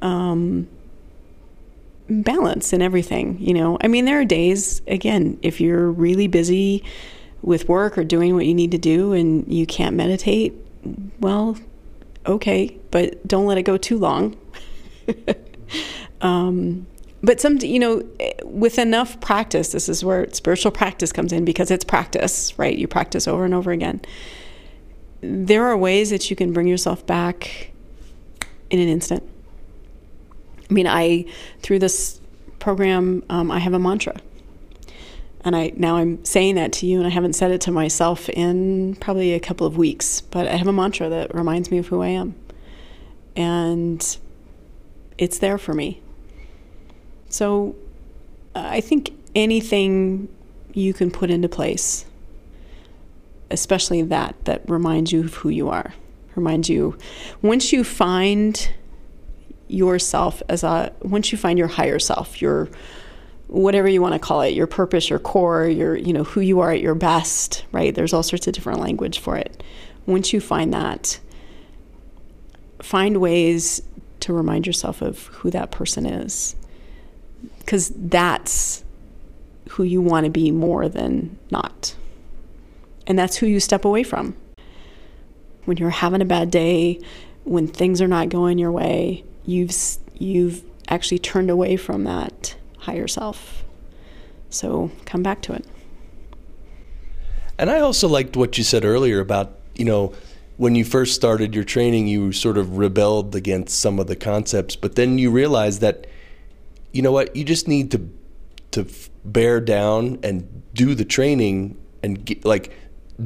Um, 0.00 0.68
balance 2.08 2.72
and 2.72 2.82
everything, 2.82 3.38
you 3.40 3.54
know. 3.54 3.78
I 3.80 3.88
mean, 3.88 4.04
there 4.04 4.20
are 4.20 4.24
days, 4.24 4.82
again, 4.86 5.38
if 5.42 5.60
you're 5.60 5.90
really 5.90 6.26
busy 6.26 6.84
with 7.42 7.68
work 7.68 7.98
or 7.98 8.04
doing 8.04 8.34
what 8.34 8.46
you 8.46 8.54
need 8.54 8.70
to 8.72 8.78
do 8.78 9.12
and 9.12 9.52
you 9.52 9.66
can't 9.66 9.96
meditate, 9.96 10.54
well, 11.20 11.56
okay, 12.26 12.76
but 12.90 13.26
don't 13.26 13.46
let 13.46 13.58
it 13.58 13.62
go 13.62 13.76
too 13.76 13.98
long. 13.98 14.36
um, 16.20 16.86
but 17.22 17.40
some, 17.40 17.58
you 17.58 17.78
know, 17.78 18.02
with 18.44 18.78
enough 18.78 19.20
practice, 19.20 19.72
this 19.72 19.88
is 19.88 20.04
where 20.04 20.28
spiritual 20.32 20.72
practice 20.72 21.12
comes 21.12 21.32
in 21.32 21.44
because 21.44 21.70
it's 21.70 21.84
practice, 21.84 22.58
right? 22.58 22.76
You 22.76 22.88
practice 22.88 23.28
over 23.28 23.44
and 23.44 23.54
over 23.54 23.70
again. 23.70 24.00
There 25.20 25.66
are 25.66 25.76
ways 25.76 26.10
that 26.10 26.30
you 26.30 26.36
can 26.36 26.52
bring 26.52 26.66
yourself 26.66 27.06
back 27.06 27.70
in 28.70 28.80
an 28.80 28.88
instant. 28.88 29.22
I 30.68 30.72
mean, 30.72 30.86
I 30.88 31.26
through 31.60 31.78
this 31.78 32.20
program, 32.58 33.22
um, 33.28 33.50
I 33.50 33.58
have 33.58 33.72
a 33.72 33.78
mantra, 33.78 34.16
and 35.44 35.56
I 35.56 35.72
now 35.76 35.96
I'm 35.96 36.24
saying 36.24 36.54
that 36.54 36.72
to 36.74 36.86
you, 36.86 36.98
and 36.98 37.06
I 37.06 37.10
haven't 37.10 37.34
said 37.34 37.50
it 37.50 37.60
to 37.62 37.72
myself 37.72 38.28
in 38.28 38.96
probably 38.96 39.32
a 39.32 39.40
couple 39.40 39.66
of 39.66 39.76
weeks. 39.76 40.20
But 40.20 40.46
I 40.46 40.56
have 40.56 40.66
a 40.66 40.72
mantra 40.72 41.08
that 41.08 41.34
reminds 41.34 41.70
me 41.70 41.78
of 41.78 41.88
who 41.88 42.02
I 42.02 42.08
am, 42.08 42.34
and 43.34 44.18
it's 45.18 45.38
there 45.38 45.58
for 45.58 45.74
me. 45.74 46.00
So, 47.28 47.74
I 48.54 48.80
think 48.80 49.12
anything 49.34 50.28
you 50.74 50.94
can 50.94 51.10
put 51.10 51.30
into 51.30 51.48
place, 51.48 52.04
especially 53.50 54.02
that 54.02 54.36
that 54.44 54.68
reminds 54.68 55.12
you 55.12 55.24
of 55.24 55.34
who 55.34 55.48
you 55.48 55.68
are, 55.68 55.94
reminds 56.36 56.68
you 56.68 56.96
once 57.40 57.72
you 57.72 57.82
find 57.82 58.70
yourself 59.66 60.42
as 60.48 60.62
a 60.62 60.92
once 61.02 61.32
you 61.32 61.38
find 61.38 61.58
your 61.58 61.68
higher 61.68 61.98
self, 61.98 62.40
your 62.40 62.68
whatever 63.52 63.86
you 63.86 64.00
want 64.00 64.14
to 64.14 64.18
call 64.18 64.40
it, 64.40 64.54
your 64.54 64.66
purpose, 64.66 65.10
your 65.10 65.18
core, 65.18 65.66
your 65.66 65.94
you 65.94 66.12
know 66.12 66.24
who 66.24 66.40
you 66.40 66.60
are 66.60 66.72
at 66.72 66.80
your 66.80 66.94
best, 66.94 67.66
right? 67.70 67.94
There's 67.94 68.14
all 68.14 68.22
sorts 68.22 68.46
of 68.46 68.54
different 68.54 68.80
language 68.80 69.18
for 69.18 69.36
it. 69.36 69.62
Once 70.06 70.32
you 70.32 70.40
find 70.40 70.72
that, 70.72 71.20
find 72.80 73.18
ways 73.18 73.82
to 74.20 74.32
remind 74.32 74.66
yourself 74.66 75.02
of 75.02 75.26
who 75.26 75.50
that 75.50 75.70
person 75.70 76.06
is. 76.06 76.56
Cuz 77.66 77.92
that's 77.94 78.84
who 79.70 79.82
you 79.82 80.00
want 80.00 80.24
to 80.24 80.30
be 80.30 80.50
more 80.50 80.88
than 80.88 81.38
not. 81.50 81.94
And 83.06 83.18
that's 83.18 83.36
who 83.36 83.46
you 83.46 83.60
step 83.60 83.84
away 83.84 84.02
from. 84.02 84.34
When 85.66 85.76
you're 85.76 85.90
having 85.90 86.22
a 86.22 86.26
bad 86.26 86.50
day, 86.50 87.00
when 87.44 87.66
things 87.66 88.00
are 88.00 88.08
not 88.08 88.30
going 88.30 88.58
your 88.58 88.72
way, 88.72 89.24
you've 89.44 89.74
you've 90.18 90.62
actually 90.88 91.18
turned 91.18 91.50
away 91.50 91.76
from 91.76 92.04
that 92.04 92.54
higher 92.82 93.08
self. 93.08 93.64
So 94.50 94.90
come 95.04 95.22
back 95.22 95.40
to 95.42 95.54
it. 95.54 95.64
And 97.58 97.70
I 97.70 97.80
also 97.80 98.08
liked 98.08 98.36
what 98.36 98.58
you 98.58 98.64
said 98.64 98.84
earlier 98.84 99.20
about, 99.20 99.58
you 99.74 99.84
know, 99.84 100.14
when 100.56 100.74
you 100.74 100.84
first 100.84 101.14
started 101.14 101.54
your 101.54 101.64
training, 101.64 102.08
you 102.08 102.32
sort 102.32 102.58
of 102.58 102.76
rebelled 102.76 103.34
against 103.34 103.78
some 103.78 103.98
of 103.98 104.06
the 104.06 104.16
concepts, 104.16 104.76
but 104.76 104.96
then 104.96 105.18
you 105.18 105.30
realized 105.30 105.80
that, 105.80 106.06
you 106.92 107.02
know 107.02 107.12
what, 107.12 107.34
you 107.34 107.44
just 107.44 107.68
need 107.68 107.90
to 107.92 108.10
to 108.72 108.86
bear 109.24 109.60
down 109.60 110.18
and 110.22 110.62
do 110.72 110.94
the 110.94 111.04
training 111.04 111.76
and 112.02 112.24
get, 112.24 112.44
like 112.44 112.72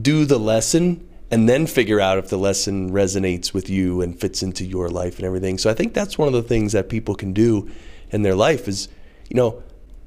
do 0.03 0.25
the 0.25 0.39
lesson 0.39 1.09
and 1.31 1.49
then 1.49 1.67
figure 1.67 2.01
out 2.01 2.19
if 2.19 2.29
the 2.29 2.37
lesson 2.37 2.91
resonates 2.91 3.55
with 3.55 3.71
you 3.71 4.01
and 4.01 4.21
fits 4.21 4.43
into 4.43 4.65
your 4.65 4.89
life 4.89 5.17
and 5.17 5.25
everything. 5.25 5.57
So 5.57 5.71
I 5.71 5.75
think 5.75 5.95
that's 5.95 6.19
one 6.19 6.29
of 6.29 6.35
the 6.35 6.43
things 6.43 6.73
that 6.73 6.89
people 6.89 7.15
can 7.15 7.33
do 7.33 7.71
in 8.11 8.23
their 8.23 8.35
life 8.35 8.69
is, 8.69 8.89
you 9.29 9.37
know, 9.37 9.63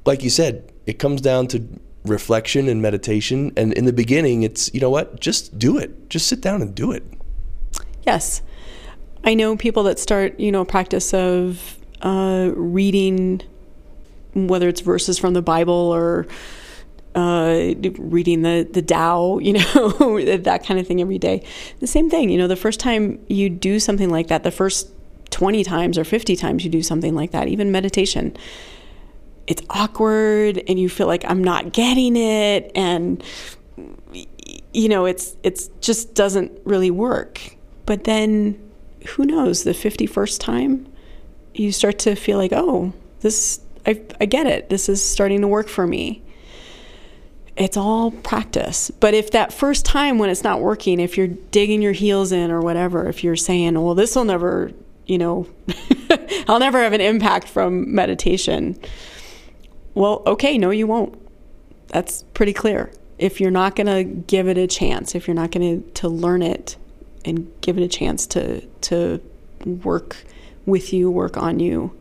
like 0.06 0.24
you 0.24 0.30
said, 0.30 0.72
it 0.86 1.00
comes 1.00 1.22
down 1.22 1.48
to 1.48 1.68
reflection 2.06 2.68
and 2.68 2.82
meditation. 2.82 3.52
And 3.58 3.74
in 3.74 3.86
the 3.86 3.94
beginning, 3.94 4.44
it's, 4.44 4.74
you 4.74 4.80
know 4.80 4.90
what, 4.90 5.20
just 5.20 5.58
do 5.60 5.78
it. 5.78 6.10
Just 6.10 6.28
sit 6.28 6.42
down 6.42 6.62
and 6.62 6.74
do 6.74 6.92
it. 6.92 7.04
Yes. 8.06 8.42
I 9.24 9.34
know 9.34 9.56
people 9.58 9.84
that 9.84 10.00
start, 10.00 10.40
you 10.40 10.52
know, 10.52 10.64
practice 10.66 11.14
of 11.14 11.78
uh, 12.02 12.52
reading, 12.56 13.42
whether 14.34 14.70
it's 14.70 14.82
verses 14.82 15.20
from 15.20 15.34
the 15.34 15.42
Bible 15.42 15.74
or 15.74 16.26
uh, 17.16 17.74
reading 17.98 18.44
the 18.44 18.68
the 18.72 18.82
Tao, 18.82 19.40
you 19.42 19.54
know, 19.54 20.22
that 20.22 20.66
kind 20.66 20.80
of 20.80 20.88
thing 20.88 21.02
every 21.02 21.18
day. 21.18 21.46
The 21.80 21.88
same 21.88 22.10
thing, 22.10 22.30
you 22.30 22.38
know, 22.38 22.48
the 22.48 22.56
first 22.56 22.80
time 22.80 23.20
you 23.28 23.50
do 23.50 23.80
something 23.80 24.10
like 24.10 24.28
that, 24.28 24.44
the 24.44 24.52
first 24.52 24.90
20 25.32 25.64
times 25.64 25.98
or 25.98 26.04
50 26.04 26.36
times 26.36 26.64
you 26.64 26.72
do 26.72 26.82
something 26.82 27.14
like 27.16 27.32
that, 27.32 27.48
even 27.48 27.72
meditation, 27.72 28.36
it's 29.50 29.64
awkward 29.72 30.62
and 30.68 30.80
you 30.80 30.88
feel 30.88 31.08
like 31.08 31.26
I'm 31.28 31.44
not 31.44 31.74
getting 31.74 32.16
it 32.16 32.72
and 32.76 33.22
you 34.72 34.88
know, 34.88 35.06
it's 35.06 35.36
it's 35.44 35.68
just 35.82 36.14
doesn't 36.14 36.52
really 36.64 36.92
work. 36.92 37.56
But 37.86 38.04
then 38.04 38.72
who 39.08 39.26
knows, 39.26 39.64
the 39.64 39.72
51st 39.72 40.40
time 40.40 40.88
you 41.56 41.72
start 41.72 42.00
to 42.00 42.16
feel 42.16 42.38
like, 42.38 42.54
"Oh, 42.54 42.94
this 43.22 43.60
I 43.86 44.02
I 44.22 44.26
get 44.26 44.46
it. 44.46 44.70
This 44.70 44.88
is 44.88 45.04
starting 45.04 45.42
to 45.42 45.48
work 45.48 45.68
for 45.68 45.86
me." 45.86 46.22
it's 47.58 47.76
all 47.76 48.12
practice. 48.12 48.90
But 48.90 49.14
if 49.14 49.32
that 49.32 49.52
first 49.52 49.86
time 49.86 50.18
when 50.18 50.30
it's 50.30 50.46
not 50.46 50.62
working, 50.62 51.02
if 51.02 51.18
you're 51.18 51.28
digging 51.28 51.82
your 51.82 51.92
heels 51.92 52.32
in 52.32 52.52
or 52.52 52.62
whatever, 52.62 53.10
if 53.10 53.22
you're 53.22 53.36
saying, 53.36 53.80
well, 53.80 53.96
this 53.96 54.16
will 54.16 54.24
never, 54.24 54.72
you 55.06 55.18
know, 55.18 55.46
I'll 56.48 56.60
never 56.60 56.82
have 56.82 56.94
an 56.94 57.02
impact 57.02 57.50
from 57.50 57.94
meditation. 57.94 58.80
Well, 59.94 60.24
okay, 60.26 60.58
no, 60.58 60.70
you 60.70 60.88
won't. 60.88 61.20
That's 61.88 62.24
pretty 62.34 62.54
clear. 62.54 62.92
If 63.18 63.42
you're 63.42 63.52
not 63.52 63.76
going 63.76 63.88
to 63.88 64.04
give 64.04 64.48
it 64.48 64.58
a 64.58 64.68
chance, 64.68 65.16
if 65.16 65.28
you're 65.28 65.36
not 65.36 65.52
going 65.52 65.92
to 65.92 66.08
learn 66.08 66.42
it 66.42 66.78
and 67.26 67.52
give 67.62 67.78
it 67.78 67.84
a 67.84 67.88
chance 67.88 68.26
to 68.28 68.62
to 68.62 69.22
work 69.66 70.18
with 70.66 70.94
you, 70.94 71.12
work 71.12 71.36
on 71.36 71.60
you, 71.60 71.96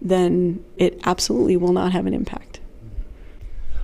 then 0.00 0.64
it 0.76 1.00
absolutely 1.04 1.56
will 1.56 1.72
not 1.72 1.92
have 1.92 2.06
an 2.06 2.14
impact. 2.14 2.60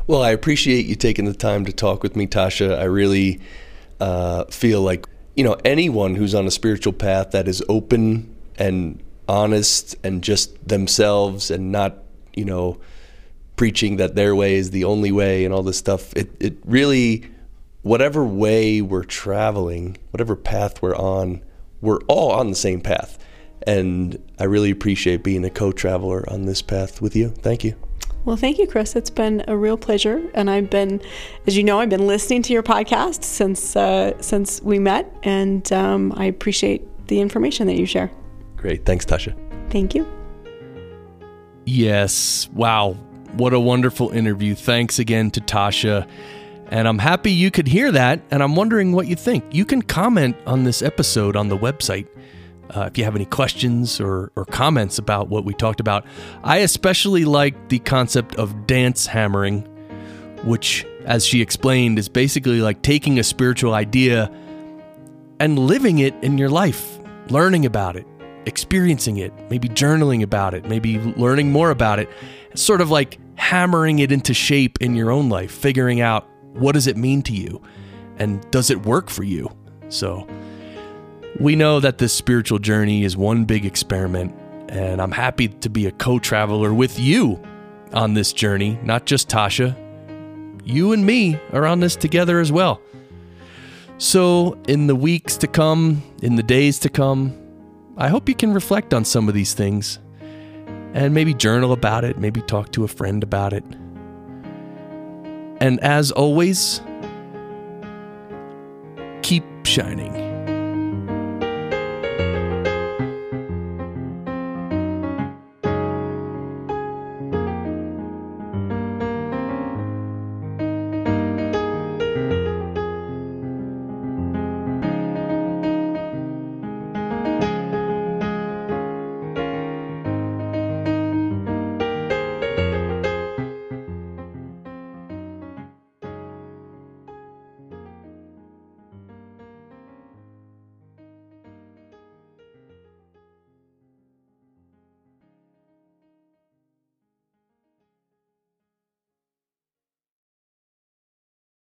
Well, 0.07 0.23
I 0.23 0.31
appreciate 0.31 0.87
you 0.87 0.95
taking 0.95 1.25
the 1.25 1.35
time 1.35 1.65
to 1.65 1.73
talk 1.73 2.03
with 2.03 2.17
me, 2.17 2.27
Tascha. 2.27 2.79
I 2.79 2.85
really 2.85 3.41
uh, 4.01 4.45
feel 4.45 4.83
like, 4.83 5.07
you 5.35 5.45
know, 5.45 5.57
anyone 5.65 6.15
who's 6.15 6.35
on 6.35 6.47
a 6.47 6.51
spiritual 6.51 6.93
path 6.93 7.31
that 7.31 7.49
is 7.49 7.63
open 7.69 8.35
and 8.57 9.03
honest 9.29 9.97
and 10.03 10.23
just 10.23 10.67
themselves 10.67 11.51
and 11.51 11.71
not, 11.71 11.99
you 12.35 12.45
know, 12.45 12.79
preaching 13.61 13.99
that 13.99 14.15
their 14.15 14.35
way 14.35 14.55
is 14.55 14.71
the 14.71 14.85
only 14.85 15.13
way 15.13 15.45
and 15.45 15.53
all 15.53 15.63
this 15.63 15.77
stuff, 15.77 16.17
it, 16.17 16.35
it 16.41 16.57
really, 16.65 17.23
whatever 17.83 18.25
way 18.25 18.81
we're 18.81 19.05
traveling, 19.05 19.99
whatever 20.13 20.35
path 20.35 20.81
we're 20.81 20.97
on, 20.97 21.43
we're 21.83 21.99
all 22.09 22.33
on 22.33 22.49
the 22.49 22.57
same 22.57 22.81
path. 22.81 23.19
And 23.67 24.19
I 24.39 24.45
really 24.45 24.71
appreciate 24.71 25.23
being 25.23 25.45
a 25.45 25.51
co 25.51 25.73
traveler 25.73 26.25
on 26.33 26.47
this 26.47 26.63
path 26.63 27.03
with 27.03 27.15
you. 27.15 27.29
Thank 27.29 27.63
you. 27.63 27.77
Well, 28.25 28.37
thank 28.37 28.57
you, 28.57 28.67
Chris. 28.67 28.97
It's 28.97 29.11
been 29.11 29.45
a 29.47 29.55
real 29.55 29.77
pleasure, 29.77 30.27
and 30.33 30.49
I've 30.49 30.71
been, 30.71 31.03
as 31.47 31.55
you 31.55 31.63
know, 31.63 31.81
I've 31.81 31.91
been 31.91 32.07
listening 32.07 32.41
to 32.45 32.55
your 32.55 32.63
podcast 32.63 33.25
since 33.25 33.77
uh, 33.77 34.19
since 34.23 34.63
we 34.63 34.79
met, 34.79 35.15
and 35.23 35.71
um, 35.71 36.15
I 36.17 36.25
appreciate 36.25 36.83
the 37.09 37.21
information 37.21 37.67
that 37.67 37.77
you 37.77 37.85
share. 37.85 38.11
Great, 38.57 38.87
thanks, 38.87 39.05
Tascha. 39.05 39.37
Thank 39.69 39.95
you. 39.95 40.11
Yes, 41.67 42.49
wow, 42.55 42.97
what 43.35 43.53
a 43.53 43.61
wonderful 43.61 44.11
interview. 44.11 44.55
Thanks 44.55 44.99
again 44.99 45.31
to 45.33 45.41
Tascha. 45.41 46.09
And 46.67 46.87
I'm 46.87 46.99
happy 46.99 47.33
you 47.33 47.51
could 47.51 47.67
hear 47.67 47.91
that. 47.93 48.21
And 48.31 48.43
I'm 48.43 48.55
wondering 48.55 48.93
what 48.93 49.07
you 49.07 49.17
think. 49.17 49.45
You 49.51 49.65
can 49.65 49.83
comment 49.83 50.37
on 50.47 50.65
this 50.65 50.83
episode 50.83 51.37
on 51.37 51.49
the 51.49 51.59
website 51.59 52.07
uh, 52.75 52.83
if 52.83 52.97
you 52.97 53.05
have 53.05 53.17
any 53.17 53.25
questions 53.25 54.01
or, 54.01 54.31
or 54.37 54.45
comments 54.45 54.99
about 54.99 55.29
what 55.29 55.45
we 55.45 55.55
talked 55.55 55.81
about, 55.81 56.05
I 56.45 56.59
especially 56.59 57.25
like 57.25 57.69
the 57.69 57.81
concept 57.81 58.37
of 58.37 58.67
dance 58.67 59.07
hammering, 59.07 59.63
which, 60.45 60.87
as 61.05 61.27
she 61.27 61.43
explained, 61.43 61.99
is 61.99 62.09
basically 62.09 62.61
like 62.61 62.83
taking 62.83 63.19
a 63.19 63.25
spiritual 63.25 63.75
idea 63.75 64.31
and 65.41 65.59
living 65.59 65.99
it 65.99 66.15
in 66.23 66.39
your 66.39 66.49
life, 66.49 66.99
learning 67.29 67.67
about 67.67 67.97
it, 67.97 68.07
experiencing 68.47 69.19
it, 69.19 69.33
maybe 69.51 69.69
journaling 69.69 70.23
about 70.23 70.55
it, 70.55 70.67
maybe 70.67 70.99
learning 70.99 71.53
more 71.53 71.71
about 71.71 71.99
it, 71.99 72.09
sort 72.55 72.81
of 72.81 72.91
like 72.91 73.19
hammering 73.37 73.99
it 73.99 74.13
into 74.13 74.35
shape 74.35 74.79
in 74.81 74.95
your 74.95 75.11
own 75.11 75.29
life, 75.29 75.51
figuring 75.51 76.01
out 76.01 76.29
what 76.53 76.73
does 76.73 76.87
it 76.87 76.97
mean 76.97 77.23
to 77.23 77.33
you 77.33 77.63
and 78.17 78.49
does 78.51 78.71
it 78.71 78.85
work 78.85 79.11
for 79.11 79.23
you. 79.23 79.51
So, 79.89 80.27
we 81.39 81.57
know 81.57 81.81
that 81.81 81.99
this 81.99 82.13
spiritual 82.13 82.59
journey 82.59 83.05
is 83.05 83.17
one 83.17 83.45
big 83.45 83.65
experiment, 83.65 84.35
and 84.69 85.01
I'm 85.01 85.13
happy 85.13 85.49
to 85.49 85.71
be 85.71 85.87
a 85.87 85.93
co 85.93 86.19
traveler 86.19 86.75
with 86.75 86.99
you 86.99 87.41
on 87.93 88.15
this 88.15 88.33
journey, 88.33 88.79
not 88.83 89.07
just 89.07 89.29
Tascha. 89.29 89.77
You 90.65 90.93
and 90.93 91.05
me 91.05 91.41
are 91.53 91.67
on 91.67 91.81
this 91.81 91.97
together 91.97 92.41
as 92.41 92.53
well. 92.53 92.81
So, 93.99 94.59
in 94.67 94.87
the 94.87 94.97
weeks 94.97 95.37
to 95.39 95.47
come, 95.47 96.03
in 96.23 96.37
the 96.37 96.43
days 96.43 96.79
to 96.81 96.89
come, 96.89 97.37
I 98.01 98.09
hope 98.09 98.31
you 98.31 98.35
can 98.35 98.55
reflect 98.55 98.95
on 98.95 99.05
some 99.05 99.29
of 99.29 99.35
these 99.35 99.53
things 99.53 99.99
and 100.95 101.13
maybe 101.13 101.35
journal 101.35 101.73
about 101.73 102.03
it, 102.03 102.19
maybe 102.19 102.41
talk 102.41 102.73
to 102.73 102.83
a 102.83 102.89
friend 102.89 103.23
about 103.23 103.53
it. 103.53 103.63
And 105.61 105.79
as 105.81 106.11
always, 106.11 106.81
keep 109.21 109.45
shining. 109.65 110.30